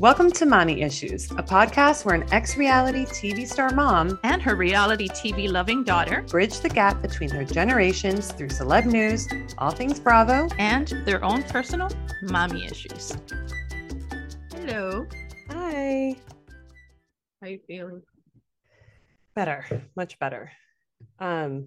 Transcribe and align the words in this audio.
Welcome 0.00 0.30
to 0.30 0.46
Mommy 0.46 0.82
Issues, 0.82 1.28
a 1.32 1.42
podcast 1.42 2.04
where 2.04 2.14
an 2.14 2.24
ex 2.32 2.56
reality 2.56 3.04
TV 3.04 3.44
star 3.48 3.70
mom 3.70 4.20
and 4.22 4.40
her 4.40 4.54
reality 4.54 5.08
TV 5.08 5.50
loving 5.50 5.82
daughter 5.82 6.22
bridge 6.28 6.60
the 6.60 6.68
gap 6.68 7.02
between 7.02 7.30
their 7.30 7.42
generations 7.42 8.30
through 8.30 8.46
celeb 8.46 8.86
news, 8.86 9.26
all 9.58 9.72
things 9.72 9.98
Bravo, 9.98 10.48
and 10.56 10.86
their 11.04 11.24
own 11.24 11.42
personal 11.42 11.90
mommy 12.22 12.64
issues. 12.64 13.16
Hello. 14.54 15.04
Hi. 15.50 16.14
How 17.42 17.48
you 17.48 17.58
feeling? 17.66 18.00
Better, 19.34 19.64
much 19.96 20.16
better. 20.20 20.52
Um, 21.18 21.66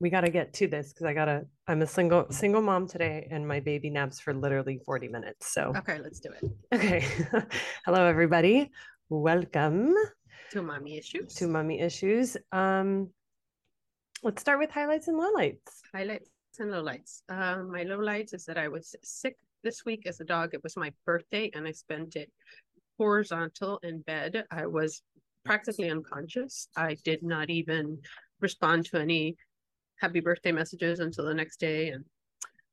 we 0.00 0.10
got 0.10 0.22
to 0.22 0.30
get 0.30 0.52
to 0.54 0.66
this 0.66 0.92
because 0.92 1.06
I 1.06 1.14
gotta. 1.14 1.46
I'm 1.68 1.82
a 1.82 1.86
single 1.86 2.26
single 2.30 2.62
mom 2.62 2.86
today, 2.86 3.26
and 3.30 3.46
my 3.46 3.60
baby 3.60 3.90
naps 3.90 4.20
for 4.20 4.34
literally 4.34 4.78
40 4.84 5.08
minutes. 5.08 5.52
So 5.52 5.72
okay, 5.76 5.98
let's 5.98 6.20
do 6.20 6.30
it. 6.30 6.50
Okay, 6.74 7.06
hello 7.84 8.04
everybody. 8.04 8.70
Welcome 9.08 9.94
to 10.52 10.62
mommy 10.62 10.98
issues. 10.98 11.34
To 11.34 11.48
mommy 11.48 11.80
issues. 11.80 12.36
Um, 12.52 13.10
let's 14.22 14.42
start 14.42 14.58
with 14.58 14.70
highlights 14.70 15.08
and 15.08 15.18
lowlights. 15.18 15.80
Highlights 15.94 16.30
and 16.58 16.70
lowlights. 16.70 17.22
Um, 17.30 17.72
my 17.72 17.84
lowlights 17.84 18.34
is 18.34 18.44
that 18.46 18.58
I 18.58 18.68
was 18.68 18.94
sick 19.02 19.36
this 19.62 19.84
week 19.86 20.06
as 20.06 20.20
a 20.20 20.24
dog. 20.24 20.52
It 20.52 20.62
was 20.62 20.76
my 20.76 20.92
birthday, 21.06 21.50
and 21.54 21.66
I 21.66 21.72
spent 21.72 22.16
it 22.16 22.30
horizontal 22.98 23.80
in 23.82 24.00
bed. 24.02 24.44
I 24.50 24.66
was 24.66 25.02
practically 25.44 25.90
unconscious. 25.90 26.68
I 26.76 26.96
did 27.02 27.22
not 27.22 27.48
even 27.48 27.98
respond 28.40 28.84
to 28.86 28.98
any 28.98 29.36
happy 30.00 30.20
birthday 30.20 30.52
messages 30.52 31.00
until 31.00 31.24
the 31.24 31.34
next 31.34 31.58
day. 31.58 31.88
And 31.88 32.04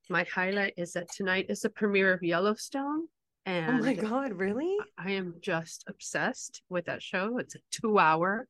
my 0.09 0.26
highlight 0.34 0.73
is 0.77 0.94
that 0.94 1.12
tonight 1.12 1.48
is 1.49 1.62
the 1.62 1.70
premiere 1.70 2.13
of 2.13 2.24
Yellowstone. 2.24 3.07
And 3.46 3.82
oh 3.82 3.84
my 3.84 3.93
God, 3.93 4.34
really? 4.34 4.77
I 4.98 5.12
am 5.12 5.35
just 5.41 5.84
obsessed 5.88 6.62
with 6.70 6.85
that 6.85 7.02
show. 7.02 7.38
It's 7.40 7.55
a 7.55 7.60
two 7.71 7.99
hour. 7.99 8.48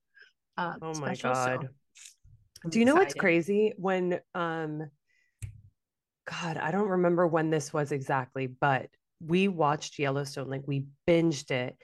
Uh, 0.57 0.73
oh 0.81 0.93
my 0.99 1.13
special, 1.13 1.33
God. 1.33 1.69
So 2.63 2.69
Do 2.69 2.79
you 2.79 2.85
know 2.85 2.95
what's 2.95 3.15
crazy? 3.15 3.73
When, 3.77 4.19
um, 4.35 4.89
God, 6.29 6.57
I 6.57 6.71
don't 6.71 6.89
remember 6.89 7.27
when 7.27 7.49
this 7.49 7.73
was 7.73 7.91
exactly, 7.91 8.47
but 8.47 8.87
we 9.19 9.47
watched 9.47 9.97
Yellowstone, 9.99 10.49
like 10.49 10.63
we 10.67 10.85
binged 11.07 11.51
it 11.51 11.75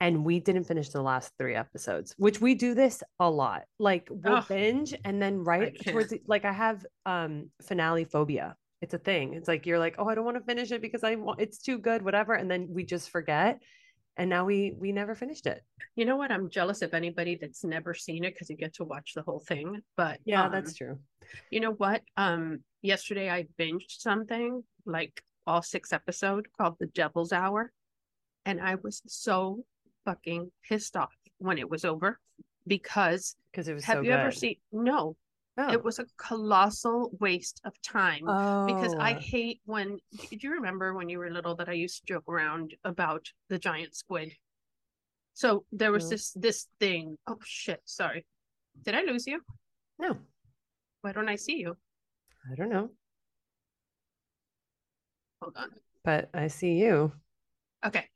and 0.00 0.24
we 0.24 0.40
didn't 0.40 0.64
finish 0.64 0.90
the 0.90 1.02
last 1.02 1.32
three 1.38 1.54
episodes 1.54 2.14
which 2.18 2.40
we 2.40 2.54
do 2.54 2.74
this 2.74 3.02
a 3.20 3.28
lot. 3.28 3.62
Like 3.78 4.08
we'll 4.10 4.36
oh, 4.36 4.44
binge 4.48 4.94
and 5.04 5.20
then 5.20 5.44
right 5.44 5.76
towards 5.86 6.10
the, 6.10 6.22
like 6.26 6.44
i 6.44 6.52
have 6.52 6.84
um 7.06 7.50
finale 7.62 8.04
phobia. 8.04 8.56
It's 8.80 8.94
a 8.94 8.98
thing. 8.98 9.34
It's 9.34 9.48
like 9.48 9.66
you're 9.66 9.78
like 9.78 9.96
oh 9.98 10.08
i 10.08 10.14
don't 10.14 10.24
want 10.24 10.36
to 10.36 10.44
finish 10.44 10.70
it 10.72 10.82
because 10.82 11.04
i 11.04 11.14
want 11.14 11.40
it's 11.40 11.58
too 11.58 11.78
good 11.78 12.02
whatever 12.02 12.34
and 12.34 12.50
then 12.50 12.68
we 12.70 12.84
just 12.84 13.10
forget 13.10 13.60
and 14.16 14.28
now 14.28 14.44
we 14.44 14.74
we 14.76 14.92
never 14.92 15.14
finished 15.14 15.46
it. 15.46 15.62
You 15.96 16.04
know 16.04 16.16
what? 16.16 16.32
I'm 16.32 16.50
jealous 16.50 16.82
of 16.82 16.94
anybody 16.94 17.38
that's 17.40 17.64
never 17.64 17.94
seen 17.94 18.24
it 18.24 18.34
because 18.34 18.50
you 18.50 18.56
get 18.56 18.74
to 18.74 18.84
watch 18.84 19.12
the 19.14 19.22
whole 19.22 19.40
thing 19.40 19.80
but 19.96 20.20
yeah 20.24 20.44
um, 20.44 20.52
that's 20.52 20.74
true. 20.74 20.98
you 21.50 21.60
know 21.60 21.72
what? 21.72 22.02
Um 22.16 22.60
yesterday 22.82 23.28
i 23.28 23.46
binged 23.58 23.98
something 23.98 24.62
like 24.86 25.22
all 25.46 25.62
six 25.62 25.92
episode 25.92 26.46
called 26.56 26.76
the 26.78 26.86
devil's 26.86 27.32
hour 27.32 27.72
and 28.44 28.60
i 28.60 28.76
was 28.76 29.02
so 29.06 29.64
fucking 30.08 30.50
pissed 30.66 30.96
off 30.96 31.12
when 31.36 31.58
it 31.58 31.68
was 31.68 31.84
over 31.84 32.18
because 32.66 33.36
because 33.52 33.68
it 33.68 33.74
was 33.74 33.84
have 33.84 33.98
so 33.98 34.00
you 34.00 34.08
good. 34.08 34.20
ever 34.20 34.32
seen 34.32 34.56
no 34.72 35.14
oh. 35.58 35.70
it 35.70 35.84
was 35.84 35.98
a 35.98 36.06
colossal 36.16 37.10
waste 37.20 37.60
of 37.66 37.74
time 37.82 38.22
oh. 38.26 38.64
because 38.64 38.94
i 38.94 39.12
oh. 39.12 39.18
hate 39.20 39.60
when 39.66 39.98
do 40.30 40.38
you 40.40 40.52
remember 40.52 40.94
when 40.94 41.10
you 41.10 41.18
were 41.18 41.30
little 41.30 41.54
that 41.54 41.68
i 41.68 41.72
used 41.72 41.98
to 41.98 42.14
joke 42.14 42.24
around 42.26 42.74
about 42.84 43.26
the 43.50 43.58
giant 43.58 43.94
squid 43.94 44.32
so 45.34 45.64
there 45.72 45.92
was 45.92 46.08
this 46.08 46.32
this 46.32 46.68
thing 46.80 47.18
oh 47.26 47.38
shit 47.44 47.82
sorry 47.84 48.24
did 48.82 48.94
i 48.94 49.02
lose 49.02 49.26
you 49.26 49.40
no 49.98 50.16
why 51.02 51.12
don't 51.12 51.28
i 51.28 51.36
see 51.36 51.58
you 51.58 51.76
i 52.50 52.54
don't 52.54 52.70
know 52.70 52.88
hold 55.42 55.54
on 55.54 55.68
but 56.02 56.30
i 56.32 56.46
see 56.46 56.72
you 56.72 57.12
okay 57.84 58.06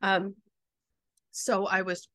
um 0.00 0.34
so 1.34 1.66
I 1.66 1.82
was 1.82 2.06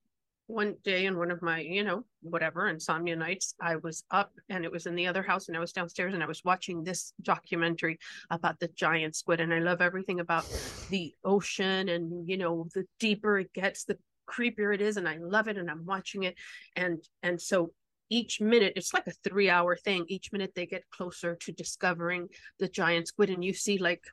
one 0.47 0.75
day 0.85 1.05
in 1.05 1.17
one 1.17 1.29
of 1.29 1.41
my, 1.41 1.59
you 1.59 1.83
know, 1.83 2.05
whatever 2.21 2.69
insomnia 2.69 3.17
nights, 3.17 3.53
I 3.61 3.75
was 3.75 4.03
up 4.09 4.31
and 4.47 4.63
it 4.63 4.71
was 4.71 4.85
in 4.85 4.95
the 4.95 5.07
other 5.07 5.21
house 5.21 5.47
and 5.47 5.57
I 5.57 5.59
was 5.59 5.73
downstairs 5.73 6.13
and 6.13 6.23
I 6.23 6.25
was 6.25 6.43
watching 6.45 6.83
this 6.83 7.13
documentary 7.21 7.99
about 8.29 8.59
the 8.59 8.69
giant 8.69 9.17
squid. 9.17 9.41
And 9.41 9.53
I 9.53 9.59
love 9.59 9.81
everything 9.81 10.21
about 10.21 10.47
the 10.89 11.13
ocean 11.25 11.89
and, 11.89 12.27
you 12.29 12.37
know, 12.37 12.67
the 12.73 12.85
deeper 12.97 13.39
it 13.39 13.51
gets, 13.53 13.83
the 13.83 13.97
creepier 14.27 14.73
it 14.73 14.79
is. 14.81 14.95
And 14.95 15.07
I 15.07 15.17
love 15.17 15.49
it 15.49 15.57
and 15.57 15.69
I'm 15.69 15.85
watching 15.85 16.23
it. 16.23 16.35
And, 16.77 17.03
and 17.21 17.41
so 17.41 17.71
each 18.09 18.39
minute 18.39 18.73
it's 18.75 18.93
like 18.93 19.05
a 19.05 19.29
three 19.29 19.49
hour 19.49 19.75
thing 19.75 20.03
each 20.07 20.31
minute 20.31 20.53
they 20.55 20.65
get 20.65 20.89
closer 20.89 21.35
to 21.35 21.51
discovering 21.51 22.27
the 22.57 22.67
giant 22.67 23.07
squid 23.07 23.29
and 23.29 23.45
you 23.45 23.53
see 23.53 23.77
like 23.77 24.03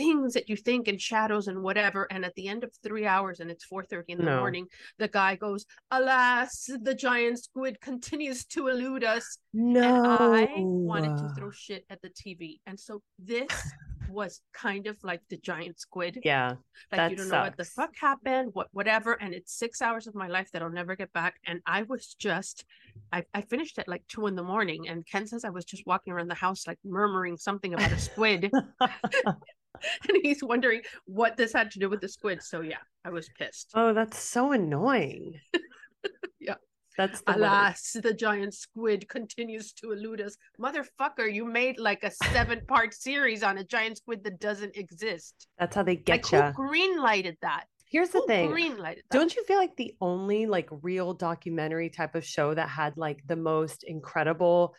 things 0.00 0.32
that 0.32 0.48
you 0.48 0.56
think 0.56 0.88
and 0.88 0.98
shadows 0.98 1.46
and 1.46 1.62
whatever 1.62 2.06
and 2.10 2.24
at 2.24 2.34
the 2.34 2.48
end 2.48 2.64
of 2.64 2.70
three 2.82 3.06
hours 3.06 3.40
and 3.40 3.50
it's 3.50 3.66
4.30 3.70 4.04
in 4.08 4.18
the 4.18 4.24
no. 4.24 4.38
morning 4.38 4.66
the 4.98 5.08
guy 5.08 5.36
goes 5.36 5.66
alas 5.90 6.70
the 6.80 6.94
giant 6.94 7.38
squid 7.38 7.78
continues 7.82 8.46
to 8.46 8.68
elude 8.68 9.04
us. 9.04 9.36
No 9.52 10.32
and 10.32 10.48
i 10.48 10.54
wanted 10.58 11.18
to 11.18 11.28
throw 11.36 11.50
shit 11.50 11.84
at 11.90 12.00
the 12.00 12.08
tv 12.08 12.60
and 12.66 12.80
so 12.80 13.02
this 13.18 13.72
was 14.08 14.40
kind 14.54 14.86
of 14.86 14.96
like 15.04 15.20
the 15.28 15.36
giant 15.36 15.78
squid. 15.78 16.18
Yeah 16.24 16.54
like 16.90 17.10
you 17.10 17.16
don't 17.18 17.26
sucks. 17.26 17.32
know 17.32 17.42
what 17.42 17.56
the 17.58 17.64
fuck 17.64 17.94
happened 18.00 18.50
what 18.54 18.68
whatever 18.72 19.12
and 19.20 19.34
it's 19.34 19.52
six 19.52 19.82
hours 19.82 20.06
of 20.06 20.14
my 20.14 20.28
life 20.28 20.50
that 20.52 20.62
i'll 20.62 20.70
never 20.70 20.96
get 20.96 21.12
back. 21.12 21.34
And 21.46 21.60
i 21.66 21.82
was 21.82 22.16
just 22.18 22.64
I, 23.12 23.24
I 23.34 23.42
finished 23.42 23.78
at 23.78 23.86
like 23.86 24.02
two 24.08 24.26
in 24.28 24.34
the 24.34 24.42
morning 24.42 24.88
and 24.88 25.06
ken 25.06 25.26
says 25.26 25.44
i 25.44 25.50
was 25.50 25.66
just 25.66 25.86
walking 25.86 26.12
around 26.14 26.28
the 26.28 26.34
house 26.34 26.66
like 26.66 26.78
murmuring 26.84 27.36
something 27.36 27.74
about 27.74 27.92
a 27.92 27.98
squid 27.98 28.50
and 30.08 30.18
he's 30.22 30.42
wondering 30.42 30.82
what 31.06 31.36
this 31.36 31.52
had 31.52 31.70
to 31.72 31.78
do 31.78 31.88
with 31.88 32.00
the 32.00 32.08
squid. 32.08 32.42
So 32.42 32.60
yeah, 32.60 32.78
I 33.04 33.10
was 33.10 33.28
pissed. 33.38 33.70
Oh, 33.74 33.92
that's 33.92 34.18
so 34.18 34.52
annoying. 34.52 35.40
yeah. 36.40 36.54
That's 36.96 37.22
the 37.22 37.36
alas, 37.36 37.96
the 38.02 38.12
giant 38.12 38.52
squid 38.52 39.08
continues 39.08 39.72
to 39.74 39.92
elude 39.92 40.20
us. 40.20 40.36
Motherfucker, 40.60 41.32
you 41.32 41.46
made 41.46 41.78
like 41.78 42.02
a 42.04 42.10
seven 42.10 42.60
part 42.66 42.92
series 42.92 43.42
on 43.42 43.58
a 43.58 43.64
giant 43.64 43.98
squid 43.98 44.22
that 44.24 44.38
doesn't 44.38 44.76
exist. 44.76 45.46
That's 45.58 45.74
how 45.74 45.82
they 45.82 45.96
get 45.96 46.24
like, 46.24 46.32
you. 46.32 46.42
Who 46.42 46.68
green 46.68 47.00
lighted 47.00 47.38
that? 47.40 47.64
Here's 47.90 48.10
the 48.10 48.20
who 48.20 48.26
thing. 48.26 48.50
Green 48.50 48.78
lighted 48.78 49.04
Don't 49.10 49.34
you 49.34 49.44
feel 49.44 49.56
like 49.56 49.76
the 49.76 49.94
only 50.00 50.46
like 50.46 50.68
real 50.82 51.14
documentary 51.14 51.90
type 51.90 52.14
of 52.14 52.24
show 52.24 52.54
that 52.54 52.68
had 52.68 52.96
like 52.96 53.20
the 53.26 53.36
most 53.36 53.82
incredible 53.84 54.74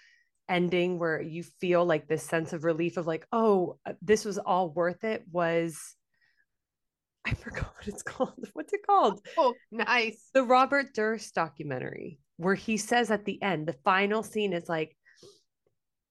ending 0.52 1.00
where 1.00 1.22
you 1.22 1.44
feel 1.44 1.86
like 1.86 2.08
this 2.08 2.24
sense 2.24 2.54
of 2.54 2.64
relief 2.64 2.98
of 2.98 3.08
like, 3.08 3.26
oh, 3.32 3.78
uh, 3.86 3.94
this 4.02 4.26
was 4.26 4.38
all 4.38 4.70
worth 4.70 5.04
it 5.04 5.24
was 5.32 5.96
I 7.26 7.34
forgot 7.34 7.74
what 7.76 7.88
it's 7.88 8.04
called. 8.04 8.50
What's 8.54 8.74
it 8.74 8.86
called? 8.86 9.22
Oh, 9.38 9.54
nice. 9.72 10.30
The 10.34 10.44
Robert 10.44 10.94
Durst 10.94 11.34
documentary, 11.36 12.20
where 12.38 12.56
he 12.56 12.78
says 12.78 13.12
at 13.12 13.26
the 13.26 13.42
end, 13.42 13.68
the 13.68 13.76
final 13.86 14.24
scene 14.24 14.54
is 14.54 14.68
like, 14.68 14.96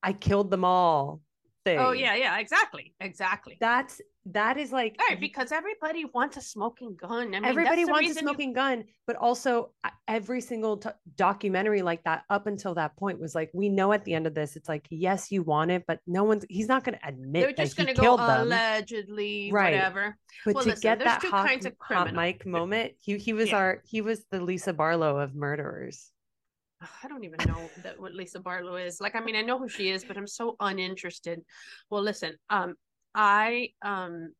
I 0.02 0.12
killed 0.12 0.50
them 0.50 0.64
all. 0.64 1.20
Oh, 1.66 1.70
thing. 1.70 1.78
Oh, 1.78 1.92
yeah, 1.92 2.14
yeah, 2.14 2.38
exactly. 2.38 2.94
Exactly. 3.00 3.58
That's 3.60 4.00
that 4.26 4.58
is 4.58 4.70
like 4.70 4.96
right 5.08 5.18
because 5.18 5.50
everybody 5.50 6.04
wants 6.04 6.36
a 6.36 6.40
smoking 6.42 6.94
gun. 6.94 7.34
I 7.34 7.40
mean, 7.40 7.44
everybody 7.44 7.84
wants 7.84 8.10
a 8.10 8.14
smoking 8.14 8.50
you... 8.50 8.54
gun, 8.54 8.84
but 9.06 9.16
also 9.16 9.70
uh, 9.84 9.90
every 10.08 10.40
single 10.40 10.76
t- 10.78 10.90
documentary 11.16 11.82
like 11.82 12.04
that 12.04 12.24
up 12.30 12.46
until 12.46 12.74
that 12.74 12.96
point 12.96 13.18
was 13.18 13.34
like, 13.34 13.50
we 13.52 13.68
know 13.68 13.92
at 13.92 14.04
the 14.04 14.14
end 14.14 14.26
of 14.26 14.34
this, 14.34 14.56
it's 14.56 14.68
like, 14.68 14.86
yes, 14.90 15.30
you 15.30 15.42
want 15.42 15.70
it, 15.70 15.84
but 15.86 16.00
no 16.06 16.24
one's 16.24 16.44
he's 16.48 16.68
not 16.68 16.84
going 16.84 16.98
to 16.98 17.08
admit 17.08 17.56
they're 17.56 17.66
just 17.66 17.76
going 17.76 17.94
to 17.94 17.94
go 17.94 18.16
them. 18.16 18.42
allegedly, 18.42 19.50
right? 19.52 19.74
Whatever. 19.74 20.16
But 20.44 20.54
well, 20.54 20.64
to 20.64 20.70
listen, 20.70 20.82
get 20.82 20.98
that 21.00 21.22
hot, 21.24 21.50
hot 21.80 22.14
mic 22.14 22.46
moment, 22.46 22.92
he 23.00 23.18
he 23.18 23.32
was 23.32 23.50
yeah. 23.50 23.56
our 23.56 23.82
he 23.84 24.00
was 24.00 24.24
the 24.30 24.40
Lisa 24.40 24.72
Barlow 24.72 25.18
of 25.18 25.34
murderers. 25.34 26.10
I 26.80 27.08
don't 27.08 27.24
even 27.24 27.38
know 27.46 27.68
that 27.82 28.00
what 28.00 28.14
Lisa 28.14 28.40
Barlow 28.40 28.76
is. 28.76 29.00
Like, 29.00 29.14
I 29.14 29.20
mean, 29.20 29.36
I 29.36 29.42
know 29.42 29.58
who 29.58 29.68
she 29.68 29.90
is, 29.90 30.04
but 30.04 30.16
I'm 30.16 30.26
so 30.26 30.56
uninterested. 30.60 31.40
Well, 31.90 32.02
listen, 32.02 32.36
um, 32.48 32.74
I 33.14 33.70
um 33.82 34.32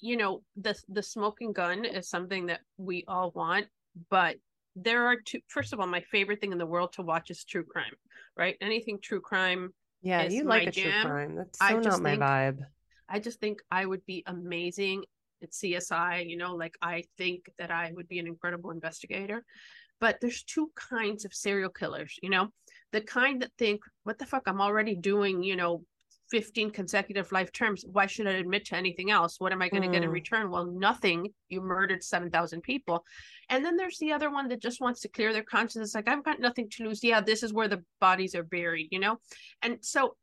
you 0.00 0.16
know 0.16 0.42
the 0.56 0.74
the 0.88 1.02
smoking 1.02 1.52
gun 1.52 1.84
is 1.84 2.08
something 2.08 2.46
that 2.46 2.60
we 2.76 3.04
all 3.08 3.32
want 3.34 3.66
but 4.08 4.36
there 4.76 5.06
are 5.06 5.16
two 5.16 5.40
first 5.48 5.72
of 5.72 5.80
all 5.80 5.86
my 5.86 6.00
favorite 6.12 6.40
thing 6.40 6.52
in 6.52 6.58
the 6.58 6.66
world 6.66 6.92
to 6.92 7.02
watch 7.02 7.30
is 7.30 7.44
true 7.44 7.64
crime 7.64 7.94
right 8.36 8.56
anything 8.60 8.98
true 9.02 9.20
crime 9.20 9.72
yeah 10.02 10.22
you 10.28 10.44
like 10.44 10.68
a 10.68 10.70
jam. 10.70 11.02
true 11.02 11.10
crime 11.10 11.34
that's 11.34 11.58
so 11.58 11.78
not 11.80 12.00
my 12.00 12.10
think, 12.10 12.22
vibe 12.22 12.60
i 13.08 13.18
just 13.18 13.40
think 13.40 13.60
i 13.70 13.84
would 13.84 14.04
be 14.06 14.22
amazing 14.26 15.02
at 15.42 15.50
csi 15.50 16.28
you 16.28 16.36
know 16.36 16.54
like 16.54 16.74
i 16.82 17.02
think 17.18 17.50
that 17.58 17.70
i 17.70 17.92
would 17.94 18.08
be 18.08 18.18
an 18.18 18.26
incredible 18.26 18.70
investigator 18.70 19.44
but 20.00 20.16
there's 20.20 20.42
two 20.42 20.70
kinds 20.74 21.24
of 21.24 21.34
serial 21.34 21.70
killers 21.70 22.16
you 22.22 22.30
know 22.30 22.48
the 22.92 23.00
kind 23.00 23.42
that 23.42 23.52
think 23.58 23.80
what 24.04 24.18
the 24.18 24.26
fuck 24.26 24.42
i'm 24.46 24.60
already 24.60 24.94
doing 24.94 25.42
you 25.42 25.56
know 25.56 25.82
15 26.30 26.70
consecutive 26.70 27.30
life 27.32 27.52
terms. 27.52 27.84
Why 27.90 28.06
should 28.06 28.26
I 28.26 28.32
admit 28.32 28.64
to 28.66 28.76
anything 28.76 29.10
else? 29.10 29.40
What 29.40 29.52
am 29.52 29.62
I 29.62 29.68
going 29.68 29.82
to 29.82 29.88
mm. 29.88 29.92
get 29.92 30.02
in 30.02 30.10
mm. 30.10 30.14
return? 30.14 30.50
Well, 30.50 30.66
nothing. 30.66 31.32
You 31.48 31.60
murdered 31.60 32.02
7,000 32.02 32.62
people. 32.62 33.04
And 33.48 33.64
then 33.64 33.76
there's 33.76 33.98
the 33.98 34.12
other 34.12 34.30
one 34.30 34.48
that 34.48 34.62
just 34.62 34.80
wants 34.80 35.00
to 35.00 35.08
clear 35.08 35.32
their 35.32 35.42
conscience. 35.42 35.88
It's 35.88 35.94
like, 35.94 36.08
I've 36.08 36.24
got 36.24 36.40
nothing 36.40 36.68
to 36.70 36.84
lose. 36.84 37.02
Yeah, 37.02 37.20
this 37.20 37.42
is 37.42 37.52
where 37.52 37.68
the 37.68 37.82
bodies 38.00 38.34
are 38.34 38.44
buried, 38.44 38.88
you 38.90 39.00
know? 39.00 39.18
And 39.62 39.78
so 39.80 40.16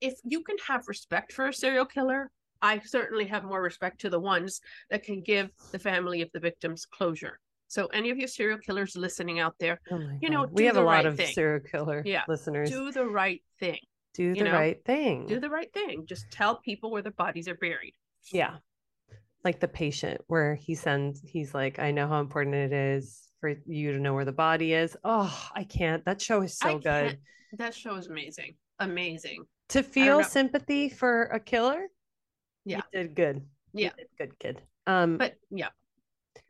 if 0.00 0.14
you 0.24 0.42
can 0.42 0.56
have 0.66 0.88
respect 0.88 1.32
for 1.32 1.48
a 1.48 1.52
serial 1.52 1.84
killer, 1.84 2.30
I 2.62 2.80
certainly 2.80 3.26
have 3.26 3.44
more 3.44 3.62
respect 3.62 4.00
to 4.02 4.10
the 4.10 4.20
ones 4.20 4.60
that 4.90 5.02
can 5.02 5.22
give 5.22 5.50
the 5.72 5.78
family 5.78 6.22
of 6.22 6.30
the 6.32 6.40
victims 6.40 6.86
closure. 6.86 7.38
So 7.70 7.86
any 7.94 8.10
of 8.10 8.18
you 8.18 8.26
serial 8.26 8.58
killers 8.58 8.96
listening 8.96 9.38
out 9.38 9.54
there, 9.60 9.80
oh 9.92 10.00
you 10.20 10.28
know, 10.28 10.44
we 10.50 10.64
have 10.64 10.76
a 10.76 10.80
lot 10.80 10.90
right 10.90 11.06
of 11.06 11.16
thing. 11.16 11.32
serial 11.32 11.60
killer 11.60 12.02
yeah. 12.04 12.24
listeners. 12.26 12.68
Do 12.68 12.90
the 12.90 13.06
right 13.06 13.40
thing. 13.60 13.78
Do 14.12 14.34
the 14.34 14.42
know? 14.42 14.52
right 14.52 14.84
thing. 14.84 15.26
Do 15.28 15.38
the 15.38 15.48
right 15.48 15.72
thing. 15.72 16.04
Just 16.04 16.28
tell 16.32 16.56
people 16.56 16.90
where 16.90 17.00
the 17.00 17.12
bodies 17.12 17.46
are 17.46 17.54
buried. 17.54 17.94
Yeah. 18.32 18.56
Like 19.44 19.60
the 19.60 19.68
patient 19.68 20.20
where 20.26 20.56
he 20.56 20.74
sends 20.74 21.20
he's 21.24 21.54
like, 21.54 21.78
I 21.78 21.92
know 21.92 22.08
how 22.08 22.18
important 22.18 22.56
it 22.56 22.72
is 22.72 23.28
for 23.40 23.54
you 23.66 23.92
to 23.92 24.00
know 24.00 24.14
where 24.14 24.24
the 24.24 24.32
body 24.32 24.72
is. 24.72 24.96
Oh, 25.04 25.32
I 25.54 25.62
can't. 25.62 26.04
That 26.06 26.20
show 26.20 26.42
is 26.42 26.58
so 26.58 26.76
good. 26.76 27.18
That 27.52 27.72
show 27.72 27.94
is 27.94 28.08
amazing. 28.08 28.56
Amazing. 28.80 29.44
To 29.68 29.84
feel 29.84 30.24
sympathy 30.24 30.88
for 30.88 31.26
a 31.26 31.38
killer? 31.38 31.86
Yeah. 32.64 32.78
You 32.92 33.02
did 33.02 33.14
good. 33.14 33.42
Yeah. 33.72 33.90
Did 33.96 34.08
good 34.18 34.38
kid. 34.40 34.60
Um 34.88 35.18
but 35.18 35.34
yeah. 35.52 35.68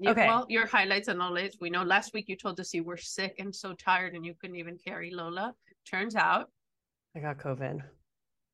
Okay. 0.06 0.26
Well, 0.26 0.46
your 0.48 0.66
highlights 0.66 1.08
and 1.08 1.20
lowlights. 1.20 1.56
We 1.60 1.70
know 1.70 1.82
last 1.82 2.14
week 2.14 2.28
you 2.28 2.36
told 2.36 2.58
us 2.60 2.72
you 2.72 2.84
were 2.84 2.96
sick 2.96 3.36
and 3.38 3.54
so 3.54 3.74
tired 3.74 4.14
and 4.14 4.24
you 4.24 4.34
couldn't 4.40 4.56
even 4.56 4.78
carry 4.78 5.10
Lola. 5.10 5.54
Turns 5.86 6.14
out 6.14 6.50
I 7.16 7.20
got 7.20 7.38
COVID. 7.38 7.82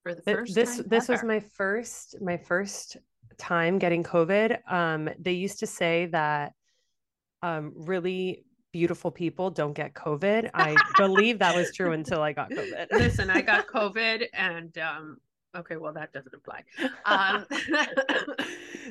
For 0.03 0.15
the 0.15 0.23
first 0.23 0.55
this 0.55 0.83
this 0.87 1.05
ever. 1.05 1.13
was 1.13 1.23
my 1.25 1.41
first 1.41 2.17
my 2.21 2.37
first 2.37 2.97
time 3.39 3.79
getting 3.79 4.03
COVID. 4.03 4.59
Um, 4.71 5.09
they 5.19 5.33
used 5.33 5.59
to 5.61 5.67
say 5.67 6.07
that 6.07 6.53
um 7.43 7.73
really 7.75 8.45
beautiful 8.73 9.11
people 9.11 9.51
don't 9.51 9.73
get 9.73 9.95
COVID. 9.95 10.51
I 10.55 10.77
believe 10.97 11.39
that 11.39 11.55
was 11.55 11.73
true 11.73 11.93
until 11.93 12.23
I 12.23 12.33
got 12.33 12.51
COVID. 12.51 12.87
Listen, 12.93 13.31
I 13.31 13.41
got 13.41 13.67
COVID 13.75 14.27
and 14.33 14.77
um 14.79 15.19
okay, 15.55 15.77
well 15.77 15.93
that 15.93 16.13
doesn't 16.13 16.35
apply. 16.35 16.63
Um 17.05 17.47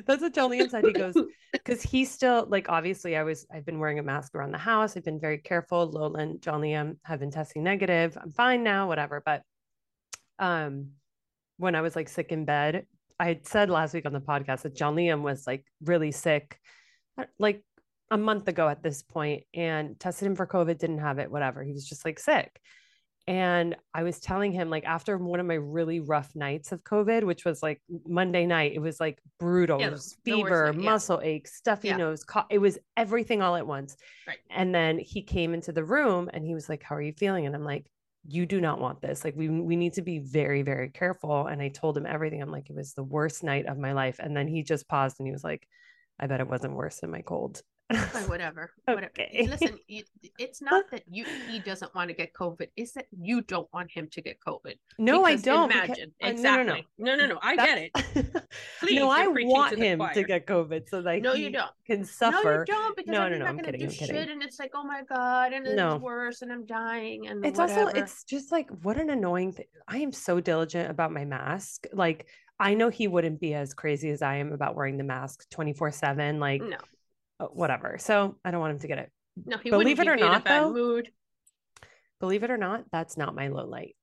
that's 0.06 0.22
what 0.22 0.34
Jolene 0.34 0.70
said. 0.70 0.84
He 0.86 0.92
goes, 0.92 1.16
because 1.52 1.82
he's 1.82 2.10
still 2.10 2.46
like 2.48 2.68
obviously 2.68 3.16
I 3.16 3.22
was 3.22 3.46
I've 3.52 3.66
been 3.66 3.78
wearing 3.78 3.98
a 3.98 4.02
mask 4.02 4.34
around 4.34 4.52
the 4.52 4.58
house. 4.58 4.96
I've 4.96 5.04
been 5.04 5.20
very 5.20 5.38
careful. 5.38 5.86
Lola 5.86 6.18
and 6.20 6.40
John 6.40 6.60
Liam 6.60 6.96
have 7.04 7.20
been 7.20 7.30
testing 7.30 7.62
negative. 7.62 8.16
I'm 8.20 8.32
fine 8.32 8.62
now, 8.62 8.88
whatever. 8.88 9.22
But 9.24 9.42
um 10.38 10.92
when 11.58 11.74
I 11.74 11.80
was 11.80 11.96
like 11.96 12.08
sick 12.08 12.32
in 12.32 12.44
bed, 12.44 12.86
I 13.18 13.26
had 13.26 13.46
said 13.46 13.70
last 13.70 13.94
week 13.94 14.06
on 14.06 14.12
the 14.12 14.20
podcast 14.20 14.62
that 14.62 14.76
John 14.76 14.94
Liam 14.94 15.22
was 15.22 15.46
like 15.46 15.64
really 15.82 16.12
sick, 16.12 16.58
uh, 17.18 17.24
like 17.38 17.62
a 18.10 18.18
month 18.18 18.48
ago 18.48 18.68
at 18.68 18.82
this 18.82 19.02
point, 19.02 19.44
and 19.54 19.98
tested 19.98 20.26
him 20.26 20.36
for 20.36 20.46
COVID, 20.46 20.78
didn't 20.78 20.98
have 20.98 21.18
it, 21.18 21.30
whatever. 21.30 21.64
He 21.64 21.72
was 21.72 21.88
just 21.88 22.04
like 22.04 22.18
sick. 22.18 22.60
And 23.28 23.74
I 23.92 24.04
was 24.04 24.20
telling 24.20 24.52
him, 24.52 24.70
like, 24.70 24.84
after 24.84 25.18
one 25.18 25.40
of 25.40 25.46
my 25.46 25.54
really 25.54 25.98
rough 25.98 26.30
nights 26.36 26.70
of 26.70 26.84
COVID, 26.84 27.24
which 27.24 27.44
was 27.44 27.60
like 27.60 27.82
Monday 28.06 28.46
night, 28.46 28.72
it 28.74 28.78
was 28.78 29.00
like 29.00 29.18
brutal. 29.40 29.80
Yeah, 29.80 29.88
it 29.88 29.92
was 29.92 30.16
fever, 30.24 30.72
night, 30.72 30.80
yeah. 30.80 30.90
muscle 30.90 31.20
aches, 31.22 31.56
stuffy 31.56 31.88
yeah. 31.88 31.96
nose, 31.96 32.22
co- 32.22 32.44
it 32.50 32.58
was 32.58 32.78
everything 32.96 33.42
all 33.42 33.56
at 33.56 33.66
once. 33.66 33.96
Right. 34.28 34.38
And 34.50 34.72
then 34.72 34.98
he 34.98 35.22
came 35.22 35.54
into 35.54 35.72
the 35.72 35.82
room 35.82 36.30
and 36.32 36.44
he 36.44 36.54
was 36.54 36.68
like, 36.68 36.84
How 36.84 36.94
are 36.94 37.02
you 37.02 37.14
feeling? 37.14 37.46
And 37.46 37.56
I'm 37.56 37.64
like, 37.64 37.86
You 38.28 38.46
do 38.46 38.60
not 38.60 38.80
want 38.80 39.00
this. 39.00 39.24
Like, 39.24 39.34
we, 39.34 39.48
we 39.48 39.74
need 39.74 39.94
to 39.94 40.02
be 40.02 40.20
very, 40.20 40.62
very 40.62 40.90
careful. 40.90 41.48
And 41.48 41.60
I 41.60 41.68
told 41.68 41.96
him 41.96 42.06
everything. 42.06 42.40
I'm 42.40 42.52
like, 42.52 42.70
It 42.70 42.76
was 42.76 42.94
the 42.94 43.02
worst 43.02 43.42
night 43.42 43.66
of 43.66 43.76
my 43.76 43.92
life. 43.92 44.20
And 44.20 44.36
then 44.36 44.46
he 44.46 44.62
just 44.62 44.86
paused 44.86 45.16
and 45.18 45.26
he 45.26 45.32
was 45.32 45.42
like, 45.42 45.66
I 46.20 46.28
bet 46.28 46.40
it 46.40 46.48
wasn't 46.48 46.74
worse 46.74 47.00
than 47.00 47.10
my 47.10 47.22
cold 47.22 47.60
whatever. 48.26 48.72
Whatever. 48.84 49.06
Okay. 49.06 49.46
Listen, 49.48 49.78
it's 50.38 50.60
not 50.60 50.84
that 50.90 51.04
you 51.08 51.24
he 51.48 51.60
doesn't 51.60 51.94
want 51.94 52.08
to 52.08 52.14
get 52.14 52.32
COVID. 52.32 52.68
It's 52.76 52.92
that 52.92 53.06
you 53.16 53.42
don't 53.42 53.72
want 53.72 53.90
him 53.92 54.08
to 54.10 54.20
get 54.20 54.38
COVID. 54.40 54.74
No, 54.98 55.24
I 55.24 55.36
don't. 55.36 55.70
Imagine 55.70 56.12
uh, 56.22 56.26
because, 56.26 56.32
exactly. 56.32 56.86
No, 56.98 57.14
no, 57.14 57.16
no. 57.16 57.26
no, 57.26 57.34
no. 57.34 57.40
I 57.42 57.56
get 57.56 57.78
it. 57.78 57.92
Please, 58.80 58.98
no, 58.98 59.10
I 59.10 59.26
want 59.28 59.76
to 59.76 59.78
him 59.78 60.02
to 60.14 60.24
get 60.24 60.46
COVID 60.46 60.88
so 60.88 61.00
that 61.02 61.22
no, 61.22 61.34
you 61.34 61.50
don't 61.50 61.70
can 61.86 62.04
suffer. 62.04 62.42
No, 62.44 62.50
you 62.58 62.64
don't. 62.64 62.96
Because 62.96 63.12
no, 63.12 63.28
no, 63.28 63.38
no. 63.38 63.44
I'm 63.44 63.58
kidding. 63.58 63.80
Do 63.80 63.86
I'm 63.86 63.92
kidding. 63.92 64.16
Shit 64.16 64.30
and 64.30 64.42
it's 64.42 64.58
like, 64.58 64.72
oh 64.74 64.84
my 64.84 65.02
god, 65.08 65.52
and 65.52 65.66
it's 65.66 65.76
no. 65.76 65.96
worse, 65.96 66.42
and 66.42 66.52
I'm 66.52 66.66
dying, 66.66 67.28
and 67.28 67.44
it's 67.44 67.58
whatever. 67.58 67.86
also 67.86 67.98
it's 67.98 68.24
just 68.24 68.50
like 68.50 68.68
what 68.82 68.96
an 68.96 69.10
annoying 69.10 69.52
thing. 69.52 69.66
I 69.86 69.98
am 69.98 70.12
so 70.12 70.40
diligent 70.40 70.90
about 70.90 71.12
my 71.12 71.24
mask. 71.24 71.86
Like 71.92 72.26
I 72.58 72.74
know 72.74 72.88
he 72.88 73.06
wouldn't 73.06 73.40
be 73.40 73.54
as 73.54 73.74
crazy 73.74 74.10
as 74.10 74.22
I 74.22 74.36
am 74.36 74.52
about 74.52 74.74
wearing 74.74 74.96
the 74.96 75.04
mask 75.04 75.48
24 75.50 75.92
7. 75.92 76.40
Like, 76.40 76.62
no. 76.62 76.78
Uh, 77.38 77.46
whatever. 77.46 77.98
So 77.98 78.36
I 78.44 78.50
don't 78.50 78.60
want 78.60 78.72
him 78.72 78.78
to 78.80 78.88
get 78.88 78.98
it. 78.98 79.10
No, 79.44 79.58
he 79.58 79.70
believe 79.70 80.00
it 80.00 80.08
or 80.08 80.16
not, 80.16 80.44
though. 80.44 80.72
Mood. 80.72 81.10
Believe 82.18 82.42
it 82.42 82.50
or 82.50 82.56
not, 82.56 82.84
that's 82.90 83.18
not 83.18 83.34
my 83.34 83.48
low 83.48 83.66
light. 83.66 83.94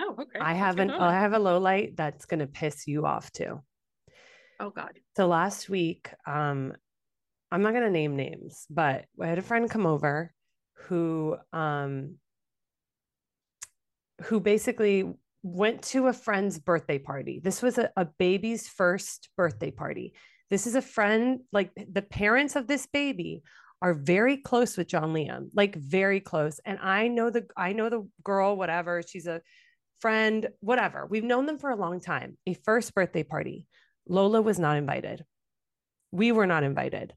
Oh, 0.00 0.16
okay. 0.18 0.40
I 0.40 0.54
have 0.54 0.80
an 0.80 0.90
I 0.90 1.12
have 1.12 1.32
a 1.32 1.38
low 1.38 1.58
light 1.58 1.96
that's 1.96 2.24
gonna 2.24 2.48
piss 2.48 2.88
you 2.88 3.06
off 3.06 3.30
too. 3.30 3.62
Oh 4.58 4.70
God. 4.70 4.98
So 5.16 5.28
last 5.28 5.68
week, 5.68 6.10
um, 6.26 6.72
I'm 7.52 7.62
not 7.62 7.72
gonna 7.72 7.90
name 7.90 8.16
names, 8.16 8.66
but 8.68 9.04
I 9.20 9.26
had 9.28 9.38
a 9.38 9.42
friend 9.42 9.70
come 9.70 9.86
over 9.86 10.32
who 10.88 11.36
um 11.52 12.16
who 14.24 14.40
basically 14.40 15.12
went 15.44 15.82
to 15.82 16.08
a 16.08 16.12
friend's 16.12 16.58
birthday 16.58 16.98
party. 16.98 17.40
This 17.42 17.62
was 17.62 17.78
a, 17.78 17.90
a 17.96 18.04
baby's 18.04 18.68
first 18.68 19.28
birthday 19.36 19.70
party. 19.70 20.14
This 20.52 20.66
is 20.66 20.74
a 20.74 20.82
friend, 20.82 21.40
like 21.50 21.70
the 21.74 22.02
parents 22.02 22.56
of 22.56 22.66
this 22.66 22.86
baby 22.86 23.42
are 23.80 23.94
very 23.94 24.36
close 24.36 24.76
with 24.76 24.86
John 24.86 25.14
Liam, 25.14 25.48
like 25.54 25.74
very 25.76 26.20
close. 26.20 26.60
And 26.66 26.78
I 26.78 27.08
know 27.08 27.30
the 27.30 27.46
I 27.56 27.72
know 27.72 27.88
the 27.88 28.06
girl, 28.22 28.54
whatever. 28.54 29.00
She's 29.02 29.26
a 29.26 29.40
friend, 30.00 30.46
whatever. 30.60 31.06
We've 31.06 31.24
known 31.24 31.46
them 31.46 31.58
for 31.58 31.70
a 31.70 31.76
long 31.76 32.02
time. 32.02 32.36
A 32.46 32.52
first 32.52 32.94
birthday 32.94 33.22
party. 33.22 33.66
Lola 34.06 34.42
was 34.42 34.58
not 34.58 34.76
invited. 34.76 35.24
We 36.10 36.32
were 36.32 36.46
not 36.46 36.64
invited. 36.64 37.14